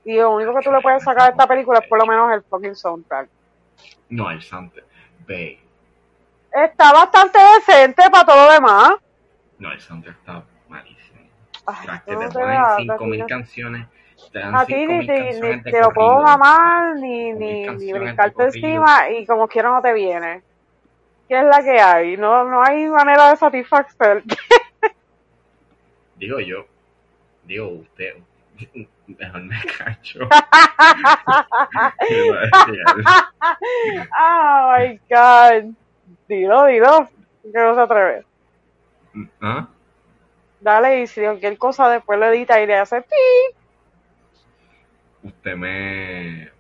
Y 0.06 0.18
lo 0.18 0.36
único 0.36 0.54
que 0.54 0.62
tú 0.62 0.72
le 0.72 0.82
puedes 0.82 1.04
sacar 1.04 1.28
a 1.28 1.32
esta 1.32 1.48
película 1.48 1.80
es 1.80 1.88
por 1.88 2.00
lo 2.00 2.06
menos 2.06 2.32
el 2.32 2.44
fucking 2.44 2.76
soundtrack. 2.76 3.28
No, 4.10 4.30
el. 4.30 4.40
Babe. 5.28 5.60
Está 6.54 6.94
bastante 6.94 7.40
decente 7.58 8.04
para 8.12 8.26
todo 8.26 8.46
lo 8.46 8.52
demás. 8.54 8.92
No, 9.58 9.72
el 9.72 9.82
soundtrack 9.82 10.18
está 10.18 10.44
malísimo. 10.70 11.20
Ay, 11.66 11.86
Tras 11.86 12.04
que 12.04 12.12
no 12.12 12.20
te 12.20 12.28
te 12.28 12.34
ponen 12.34 12.50
veas, 12.50 12.76
5000 12.78 12.98
Tatiana. 12.98 13.26
canciones. 13.28 13.88
Te 14.32 14.40
dan 14.40 14.56
A 14.56 14.66
ti 14.66 14.74
5000 14.76 15.00
ni 15.00 15.08
te, 15.08 15.14
ni 15.34 15.40
de 15.40 15.72
te 15.72 15.82
lo 15.82 15.92
puedo 15.92 16.22
mamar, 16.22 16.96
ni, 16.98 17.34
ni, 17.34 17.68
ni 17.68 17.94
brincarte 17.94 18.44
encima 18.44 19.10
y 19.10 19.26
como 19.26 19.48
quiera 19.48 19.70
no 19.70 19.82
te 19.82 19.92
viene. 19.92 20.44
¿Qué 21.28 21.40
es 21.40 21.46
la 21.46 21.64
que 21.64 21.82
hay? 21.82 22.18
No, 22.18 22.44
no 22.46 22.64
hay 22.64 22.88
manera 22.88 23.32
de 23.32 23.38
satisfacer. 23.38 24.24
Digo 26.16 26.40
yo. 26.40 26.66
Digo 27.44 27.68
usted. 27.70 28.16
Mejor 29.08 29.44
me 29.44 29.56
algo. 29.56 30.30
oh 34.18 34.76
my 34.78 35.00
god. 35.10 35.74
Dilo, 36.28 36.66
dilo. 36.66 37.10
Que 37.44 37.60
no 37.60 37.76
se 37.76 37.82
atreve. 37.82 38.26
¿Ah? 39.42 39.68
Dale, 40.60 41.02
y 41.02 41.08
si 41.08 41.22
cualquier 41.22 41.58
cosa 41.58 41.90
después 41.90 42.20
lo 42.20 42.26
edita 42.26 42.62
y 42.62 42.66
le 42.66 42.78
hace 42.78 43.02
pi. 43.02 43.16
Usted 45.24 45.56
me. 45.56 46.52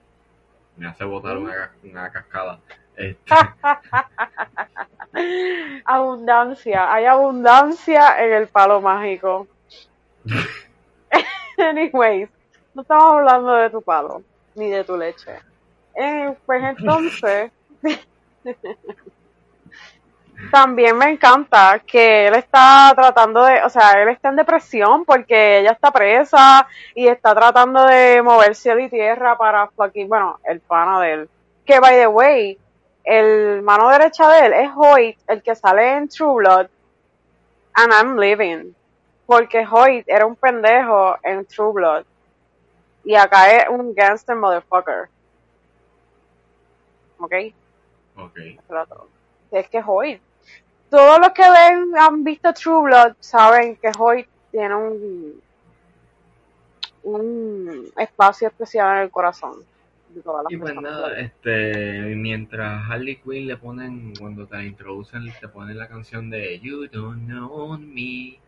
Me 0.77 0.87
hace 0.87 1.03
botar 1.05 1.37
una 1.37 2.11
cascada. 2.11 2.59
Este, 2.95 3.33
Abundancia. 5.85 6.93
Hay 6.93 7.05
abundancia 7.05 8.23
en 8.23 8.33
el 8.33 8.47
palo 8.47 8.81
mágico. 8.81 9.47
Anyways, 11.70 12.30
no 12.74 12.82
estamos 12.82 13.05
hablando 13.05 13.53
de 13.53 13.70
tu 13.70 13.82
palo, 13.82 14.22
ni 14.55 14.70
de 14.70 14.84
tu 14.84 14.95
leche. 14.97 15.39
Eh, 15.95 16.36
pues 16.45 16.63
entonces, 16.63 17.51
también 20.51 20.97
me 20.97 21.09
encanta 21.09 21.82
que 21.86 22.28
él 22.28 22.36
está 22.36 22.93
tratando 22.95 23.43
de, 23.45 23.63
o 23.63 23.70
sea, 23.70 23.93
él 23.93 24.09
está 24.09 24.30
en 24.30 24.36
depresión 24.36 25.05
porque 25.05 25.59
ella 25.59 25.72
está 25.72 25.91
presa 25.91 26.68
y 26.93 27.07
está 27.07 27.34
tratando 27.34 27.86
de 27.86 28.22
mover 28.22 28.55
cielo 28.55 28.82
y 28.82 28.89
tierra 28.89 29.38
para 29.38 29.68
fucking, 29.68 30.07
bueno, 30.07 30.39
el 30.43 30.59
pana 30.59 30.99
de 31.01 31.13
él. 31.13 31.30
Que 31.66 31.80
by 31.80 31.95
the 31.95 32.07
way, 32.07 32.57
el 33.03 33.61
mano 33.63 33.89
derecha 33.89 34.30
de 34.30 34.45
él 34.45 34.53
es 34.53 34.70
Hoyt, 34.76 35.18
el 35.28 35.41
que 35.41 35.55
sale 35.55 35.93
en 35.93 36.09
True 36.09 36.36
Blood, 36.36 36.68
and 37.74 37.93
I'm 37.93 38.18
living. 38.18 38.76
Porque 39.26 39.65
Hoyt 39.69 40.07
era 40.07 40.26
un 40.26 40.36
pendejo 40.36 41.15
en 41.23 41.45
True 41.45 41.73
Blood. 41.73 42.05
Y 43.03 43.15
acá 43.15 43.51
es 43.51 43.69
un 43.69 43.93
gangster 43.93 44.36
motherfucker. 44.36 45.09
¿Ok? 47.19 47.34
ok. 48.17 48.39
Es 49.51 49.69
que 49.69 49.82
Hoyt. 49.86 50.21
Todos 50.89 51.19
los 51.19 51.30
que 51.32 51.43
ven, 51.43 51.91
han 51.97 52.23
visto 52.23 52.53
True 52.53 52.84
Blood, 52.84 53.15
saben 53.19 53.76
que 53.78 53.91
Hoyt 53.97 54.28
tiene 54.51 54.76
un, 54.76 55.41
un 57.03 57.91
espacio 57.97 58.47
especial 58.47 58.97
en 58.97 59.03
el 59.03 59.11
corazón 59.11 59.53
de 60.09 60.21
todas 60.21 60.43
las 60.43 60.53
Y 60.53 60.57
pues 60.57 60.73
personas. 60.73 60.93
nada, 60.93 61.19
este, 61.19 62.15
mientras 62.15 62.89
Harley 62.89 63.17
Quinn 63.17 63.47
le 63.47 63.57
ponen, 63.57 64.13
cuando 64.17 64.47
te 64.47 64.55
la 64.55 64.63
introducen, 64.63 65.23
te 65.39 65.47
ponen 65.47 65.78
la 65.78 65.88
canción 65.88 66.30
de 66.30 66.59
You 66.59 66.88
Don't 66.88 67.26
Know 67.26 67.78
Me. 67.78 68.39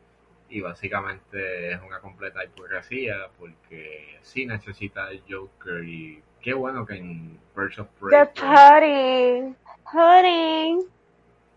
Y 0.50 0.62
básicamente 0.62 1.72
es 1.74 1.80
una 1.82 2.00
completa 2.00 2.44
hipocresía 2.44 3.28
porque 3.38 4.18
sí 4.22 4.46
necesita 4.46 5.10
el 5.12 5.22
Joker 5.30 5.84
y 5.84 6.22
qué 6.42 6.54
bueno 6.54 6.86
que 6.86 6.96
en 6.96 7.38
Birds 7.56 7.80
of 7.80 7.88
Prey, 8.00 8.12
The 8.26 8.42
pudding, 8.42 9.56
pudding. 9.92 10.84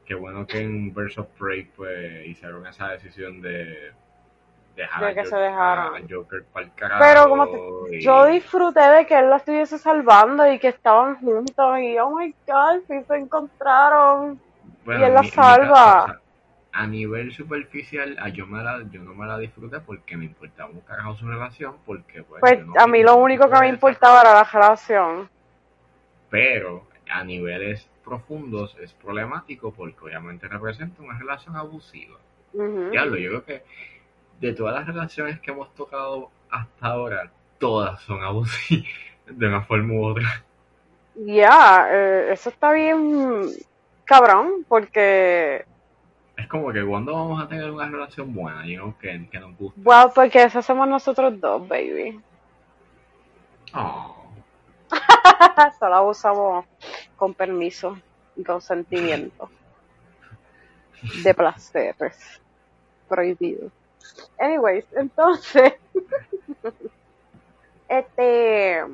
qué 0.05 0.15
bueno 0.15 0.45
que 0.47 0.59
en 0.61 0.93
Birds 0.93 1.19
of 1.19 1.29
Prey 1.39 1.65
pues 1.77 2.27
hicieron 2.27 2.67
esa 2.67 2.89
decisión 2.89 3.41
de 3.41 3.93
dejar 4.75 5.05
De 5.05 5.15
que 5.15 5.25
se 5.27 5.37
Joker- 5.37 5.95
al 5.95 6.07
Joker 6.13 6.45
para 6.53 6.67
el 6.67 6.75
carajo. 6.75 7.01
Pero 7.01 7.29
como 7.29 7.47
te- 7.49 7.97
y- 7.97 8.01
yo 8.01 8.27
disfruté 8.27 8.81
de 8.81 9.07
que 9.07 9.19
él 9.19 9.31
la 9.31 9.37
estuviese 9.37 9.79
salvando 9.79 10.51
y 10.51 10.59
que 10.59 10.69
estaban 10.69 11.15
juntos 11.21 11.79
y 11.79 11.97
oh 11.99 12.11
my 12.17 12.35
god, 12.47 12.81
sí 12.89 12.95
se 13.07 13.15
encontraron. 13.17 14.41
Bueno, 14.85 15.01
y 15.01 15.05
él 15.05 15.15
la 15.15 15.21
mi- 15.23 15.29
salva. 15.29 16.21
A 16.73 16.87
nivel 16.87 17.33
superficial, 17.33 18.17
a 18.21 18.29
yo, 18.29 18.47
me 18.47 18.63
la, 18.63 18.83
yo 18.91 19.03
no 19.03 19.15
me 19.15 19.27
la 19.27 19.39
disfruté 19.39 19.81
porque 19.81 20.17
me 20.17 20.27
importaba 20.27 20.71
un 20.71 20.81
carajo 20.81 21.17
su 21.17 21.27
relación, 21.27 21.77
porque 21.85 22.23
pues, 22.23 22.41
Pues 22.41 22.67
no 22.67 22.75
a 22.79 22.87
mí 22.87 23.03
lo 23.03 23.17
único 23.17 23.49
que 23.51 23.59
me 23.59 23.69
importaba 23.69 24.21
era 24.21 24.35
la 24.35 24.45
relación. 24.45 25.29
Pero 26.31 26.87
a 27.11 27.25
niveles 27.25 27.89
profundos 28.05 28.77
es 28.81 28.93
problemático 28.93 29.73
porque 29.73 30.05
obviamente 30.05 30.47
representa 30.49 31.03
una 31.03 31.19
relación 31.19 31.57
abusiva. 31.57 32.19
Ujú. 32.53 32.91
Diablo, 32.91 33.17
yo 33.17 33.31
creo 33.31 33.45
que 33.45 33.63
de 34.41 34.53
todas 34.55 34.75
las 34.75 34.87
relaciones 34.87 35.41
que 35.41 35.51
hemos 35.51 35.75
tocado 35.75 36.31
hasta 36.51 36.87
ahora, 36.87 37.31
todas 37.59 38.01
son 38.03 38.23
abusivas 38.23 38.87
de 39.27 39.47
una 39.47 39.63
forma 39.63 39.95
u 39.95 40.05
otra. 40.05 40.45
Ya, 41.15 41.89
eh, 41.91 42.29
eso 42.33 42.49
está 42.49 42.73
bien 42.73 43.51
cabrón, 44.05 44.65
porque, 44.67 45.65
Es 46.41 46.49
como 46.49 46.73
que 46.73 46.85
cuando 46.85 47.13
vamos 47.13 47.43
a 47.43 47.49
tener 47.49 47.71
una 47.71 47.87
relación 47.89 48.33
buena, 48.35 48.65
you 48.67 48.77
know, 48.77 48.95
que, 48.99 49.29
que 49.31 49.39
nos 49.39 49.57
gusta. 49.57 49.81
wow, 49.83 50.13
porque 50.15 50.43
eso 50.43 50.59
hacemos 50.61 50.89
nosotros 50.89 51.39
dos, 51.41 51.67
baby. 51.69 52.21
Oh. 53.75 54.17
Solo 55.79 55.95
abusamos 55.97 56.65
con 57.17 57.35
permiso 57.35 57.99
y 58.37 58.43
consentimiento 58.45 59.51
de 61.23 61.35
placeres 61.35 62.41
prohibidos. 63.09 63.71
Anyways, 64.39 64.85
entonces, 64.97 65.75
este, 67.89 68.85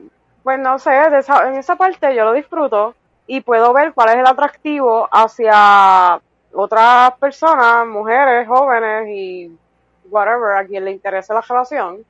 pues 0.42 0.59
no 0.59 0.78
sé, 0.78 0.90
de 0.90 1.18
esa- 1.18 1.49
en 1.49 1.55
esa 1.57 1.76
parte 1.76 2.14
yo 2.14 2.24
lo 2.24 2.32
disfruto 2.32 2.94
y 3.26 3.40
puedo 3.40 3.72
ver 3.72 3.92
cuál 3.92 4.11
es 4.11 4.16
el 4.16 4.26
atractivo 4.26 5.09
hacia 5.11 6.20
otras 6.57 7.12
personas, 7.18 7.86
mujeres, 7.86 8.48
jóvenes 8.48 9.09
y 9.09 9.57
whatever, 10.11 10.57
a 10.57 10.64
quien 10.64 10.84
le 10.84 10.92
interese 10.92 11.34
la 11.34 11.42
relación 11.42 12.04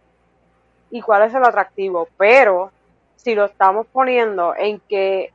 y 0.90 1.00
cuál 1.00 1.22
es 1.22 1.34
el 1.34 1.44
atractivo. 1.44 2.08
Pero 2.16 2.70
si 3.16 3.34
lo 3.34 3.46
estamos 3.46 3.86
poniendo 3.88 4.54
en 4.56 4.80
que 4.88 5.32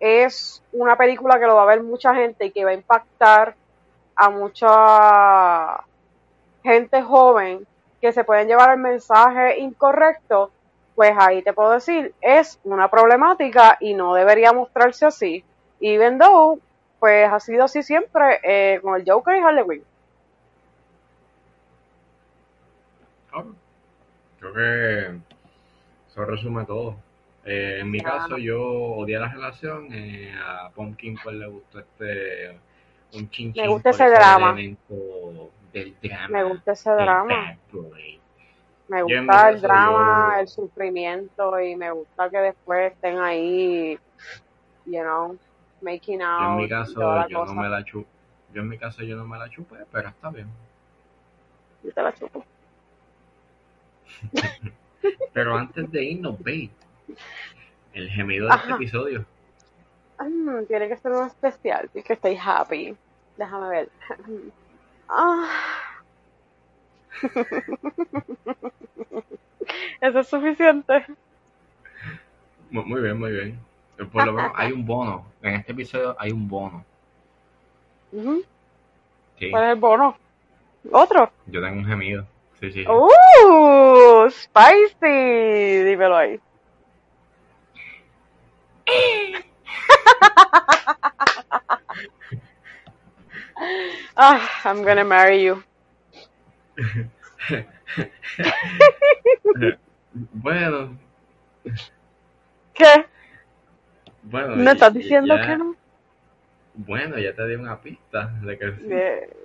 es 0.00 0.62
una 0.72 0.96
película 0.96 1.38
que 1.38 1.46
lo 1.46 1.54
va 1.54 1.62
a 1.62 1.66
ver 1.66 1.82
mucha 1.82 2.14
gente 2.14 2.46
y 2.46 2.50
que 2.50 2.64
va 2.64 2.70
a 2.70 2.74
impactar 2.74 3.54
a 4.16 4.30
mucha 4.30 5.84
gente 6.62 7.02
joven 7.02 7.66
que 8.00 8.12
se 8.12 8.24
pueden 8.24 8.48
llevar 8.48 8.70
el 8.70 8.78
mensaje 8.78 9.60
incorrecto, 9.60 10.50
pues 10.96 11.12
ahí 11.16 11.42
te 11.42 11.52
puedo 11.52 11.70
decir, 11.70 12.12
es 12.20 12.58
una 12.64 12.88
problemática 12.88 13.76
y 13.80 13.94
no 13.94 14.14
debería 14.14 14.52
mostrarse 14.52 15.06
así. 15.06 15.44
Even 15.80 16.18
though, 16.18 16.58
pues 17.02 17.28
ha 17.28 17.40
sido 17.40 17.64
así 17.64 17.82
siempre 17.82 18.38
eh, 18.44 18.78
con 18.80 18.94
el 18.94 19.02
Joker 19.04 19.36
y 19.36 19.40
Harley 19.40 19.64
Quinn. 19.68 19.84
Ok. 23.32 23.46
Creo 24.38 24.54
que 24.54 25.18
eso 26.08 26.24
resume 26.24 26.64
todo. 26.64 26.94
Eh, 27.44 27.78
en 27.80 27.90
mi 27.90 28.00
caso, 28.00 28.36
yo 28.38 28.62
odié 28.62 29.18
la 29.18 29.32
relación. 29.32 29.88
eh, 29.92 30.32
a 30.40 30.70
Pumpkin 30.70 31.18
pues 31.24 31.34
le 31.34 31.48
gustó 31.48 31.80
este 31.80 32.56
un 33.14 33.28
chinchín 33.30 33.62
Me 33.64 33.68
gusta 33.68 33.90
ese 33.90 34.08
drama. 34.08 34.54
del 34.54 34.76
drama. 36.00 36.28
Me 36.28 36.44
gusta 36.44 36.70
ese 36.72 36.90
drama. 36.92 37.56
Me 38.86 39.02
gusta 39.02 39.48
el 39.50 39.60
drama, 39.60 40.34
yo- 40.36 40.40
el 40.40 40.46
sufrimiento 40.48 41.58
y 41.60 41.74
me 41.74 41.90
gusta 41.90 42.30
que 42.30 42.38
después 42.38 42.92
estén 42.92 43.18
ahí, 43.18 43.98
you 44.84 45.00
know, 45.02 45.36
making 45.82 46.20
Yo 46.20 46.24
en 46.46 46.50
out 46.50 46.60
mi 46.62 46.68
caso, 46.68 47.28
yo 47.28 47.40
cosa. 47.40 47.54
no 47.54 47.60
me 47.62 47.68
la 47.68 47.84
chupé. 47.84 48.08
Yo 48.54 48.62
en 48.62 48.68
mi 48.68 48.78
caso 48.78 49.02
yo 49.02 49.16
no 49.16 49.26
me 49.26 49.38
la 49.38 49.48
chupé, 49.48 49.76
pero 49.90 50.08
está 50.08 50.30
bien. 50.30 50.46
Yo 51.82 51.92
te 51.92 52.02
la 52.02 52.12
chupo. 52.14 52.44
Pero 55.32 55.56
antes 55.56 55.90
de 55.90 56.04
irnos, 56.04 56.38
babe, 56.38 56.68
el 57.94 58.10
gemido 58.10 58.48
de 58.48 58.54
este 58.56 58.66
Ajá. 58.66 58.76
episodio. 58.76 59.24
Mm, 60.18 60.64
tiene 60.66 60.88
que 60.88 60.96
ser 60.98 61.12
un 61.12 61.26
especial, 61.26 61.88
porque 61.92 62.12
estoy 62.12 62.38
happy. 62.40 62.94
Déjame 63.36 63.68
ver. 63.68 63.88
Ah. 65.08 65.48
Eso 70.00 70.18
es 70.20 70.28
suficiente. 70.28 71.04
Mu- 72.70 72.84
Muy 72.84 73.00
bien, 73.02 73.18
muy 73.18 73.32
bien. 73.32 73.58
Por 73.96 74.26
lo 74.26 74.32
menos 74.32 74.52
hay 74.56 74.72
un 74.72 74.84
bono. 74.84 75.26
En 75.42 75.54
este 75.56 75.72
episodio 75.72 76.16
hay 76.18 76.32
un 76.32 76.48
bono. 76.48 76.84
Ujú. 78.12 78.42
Sí, 79.38 79.50
¿Cuál 79.50 79.64
es 79.64 79.70
el 79.70 79.78
bono? 79.80 80.16
¿Otro? 80.90 81.30
yo 81.46 81.62
tengo 81.62 81.78
un 81.78 81.86
gemido. 81.86 82.26
Sí. 82.60 82.72
sí. 82.72 82.84
¡Uh! 82.86 84.28
¡Spicy! 84.30 85.84
Dímelo 85.84 86.16
ahí. 86.16 86.40
ah, 94.16 94.40
I'm 94.64 94.82
gonna 94.82 95.04
marry 95.04 95.44
you. 95.44 95.62
bueno, 100.32 100.96
¿Qué? 102.74 103.06
Bueno. 104.22 104.56
¿Me 104.56 104.72
estás 104.72 104.92
diciendo 104.94 105.36
ya- 105.36 105.46
que 105.46 105.56
no? 105.56 105.74
Bueno, 106.74 107.18
ya 107.18 107.34
te 107.34 107.46
di 107.48 107.54
una 107.54 107.80
pista 107.80 108.30
de 108.42 108.58
que 108.58 108.72
sí. 108.76 108.82
De- 108.88 109.42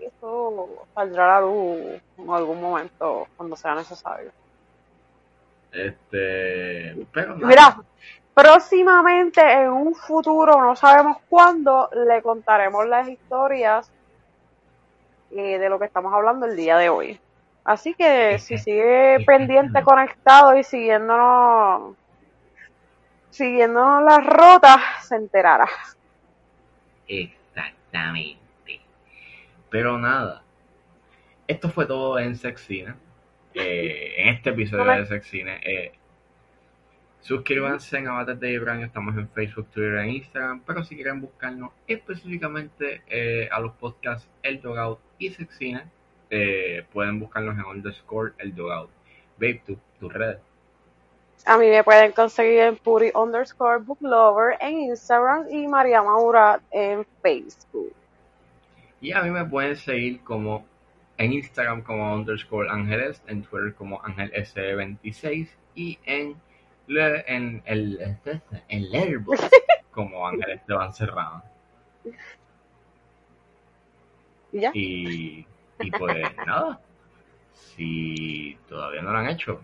eso 0.00 0.68
saldrá 0.94 1.36
a 1.38 1.40
la 1.40 1.46
luz 1.46 2.00
en 2.18 2.30
algún 2.30 2.60
momento 2.60 3.26
cuando 3.36 3.56
sea 3.56 3.74
necesario. 3.74 4.30
Este, 5.72 7.06
pero 7.12 7.36
nada. 7.36 7.46
Mira, 7.46 7.76
próximamente 8.34 9.40
en 9.40 9.70
un 9.70 9.94
futuro, 9.94 10.60
no 10.60 10.74
sabemos 10.76 11.18
cuándo, 11.28 11.88
le 12.06 12.22
contaremos 12.22 12.86
las 12.86 13.08
historias 13.08 13.90
eh, 15.30 15.58
de 15.58 15.68
lo 15.68 15.78
que 15.78 15.84
estamos 15.86 16.12
hablando 16.12 16.46
el 16.46 16.56
día 16.56 16.76
de 16.76 16.88
hoy. 16.88 17.20
Así 17.64 17.94
que 17.94 18.38
si 18.38 18.58
sigue 18.58 19.22
pendiente, 19.26 19.82
conectado 19.82 20.56
y 20.56 20.64
siguiéndonos, 20.64 21.94
siguiéndonos 23.30 24.02
las 24.04 24.26
rotas, 24.26 24.80
se 25.02 25.16
enterará. 25.16 25.68
Exactamente. 27.08 28.40
Pero 29.70 29.98
nada. 29.98 30.42
Esto 31.46 31.68
fue 31.70 31.86
todo 31.86 32.18
en 32.18 32.36
Sexina. 32.36 32.96
Eh, 33.54 34.14
en 34.18 34.28
este 34.28 34.50
episodio 34.50 34.84
de 34.84 35.06
Sexine. 35.06 35.60
Eh, 35.64 35.92
suscríbanse 37.20 37.98
en 37.98 38.08
Abates 38.08 38.38
de 38.38 38.50
Vibranio. 38.50 38.86
Estamos 38.86 39.16
en 39.16 39.28
Facebook, 39.30 39.68
Twitter 39.70 39.96
e 39.96 40.10
Instagram. 40.10 40.62
Pero 40.64 40.84
si 40.84 40.94
quieren 40.94 41.20
buscarnos 41.20 41.72
específicamente 41.86 43.02
eh, 43.08 43.48
a 43.50 43.58
los 43.60 43.72
podcasts 43.72 44.28
El 44.42 44.60
Dogout 44.60 45.00
y 45.18 45.30
Sexina, 45.30 45.90
eh, 46.30 46.84
pueden 46.92 47.18
buscarnos 47.18 47.58
en 47.58 47.64
underscore 47.64 48.32
El 48.38 48.54
Dogout. 48.54 48.90
Babe, 49.36 49.62
tu, 49.66 49.78
tu 49.98 50.08
red. 50.08 50.38
A 51.46 51.56
mí 51.58 51.68
me 51.68 51.82
pueden 51.82 52.12
conseguir 52.12 52.60
en 52.60 52.76
Puri 52.76 53.10
underscore 53.14 53.78
book 53.78 53.98
lover 54.00 54.56
en 54.60 54.80
Instagram 54.80 55.46
y 55.50 55.66
María 55.66 56.02
Maura 56.02 56.60
en 56.70 57.04
Facebook. 57.22 57.92
Y 59.00 59.12
a 59.12 59.22
mí 59.22 59.30
me 59.30 59.44
pueden 59.46 59.76
seguir 59.76 60.22
como 60.22 60.64
en 61.16 61.32
Instagram 61.32 61.82
como 61.82 62.14
underscore 62.14 62.68
ángeles, 62.70 63.22
en 63.26 63.42
Twitter 63.42 63.74
como 63.74 64.02
ángel 64.04 64.30
S26 64.32 65.48
y 65.74 65.98
en, 66.04 66.36
le- 66.86 67.24
en 67.26 67.62
el 67.64 68.16
en 68.68 68.90
Letterboxd 68.90 69.50
como 69.90 70.26
ángel 70.26 70.50
Esteban 70.50 70.92
Serrano. 70.92 71.42
¿Y 74.52 74.60
ya? 74.60 74.70
Y, 74.74 75.46
y 75.80 75.90
pues 75.92 76.16
nada, 76.46 76.80
si 77.52 78.58
todavía 78.68 79.02
no 79.02 79.12
lo 79.12 79.18
han 79.18 79.28
hecho, 79.28 79.60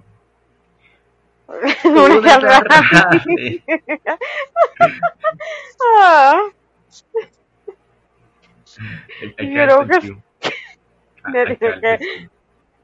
Una. 1.85 2.39
Ah, 5.99 6.41
Hay- 9.21 9.35
hay 9.39 9.55
Yo 9.55 9.65
creo 9.67 9.87
que-. 9.87 10.17
Ah, 11.25 11.31
que-. 11.59 12.29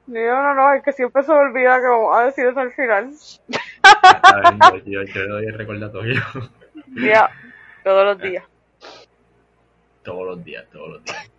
No, 0.07 0.43
no, 0.43 0.55
no, 0.55 0.75
es 0.75 0.83
que 0.83 0.93
siempre 0.93 1.23
se 1.23 1.33
me 1.33 1.39
olvida 1.39 1.81
que 1.81 1.87
vamos 1.87 2.17
a 2.17 2.25
decir 2.25 2.47
eso 2.47 2.61
al 2.61 2.73
final. 2.73 3.11
Bien, 4.73 4.85
yo, 4.87 5.03
yo, 5.05 5.23
le 5.23 5.29
doy 5.29 5.47
el 5.47 5.59
recordatorio 5.59 6.21
Ya, 6.89 7.31
todos 7.85 8.05
los 8.05 8.19
días. 8.19 8.45
todos 10.03 10.27
los 10.27 10.45
días, 10.45 10.67
todos 10.73 10.89
los 10.91 11.05
días. 11.05 11.31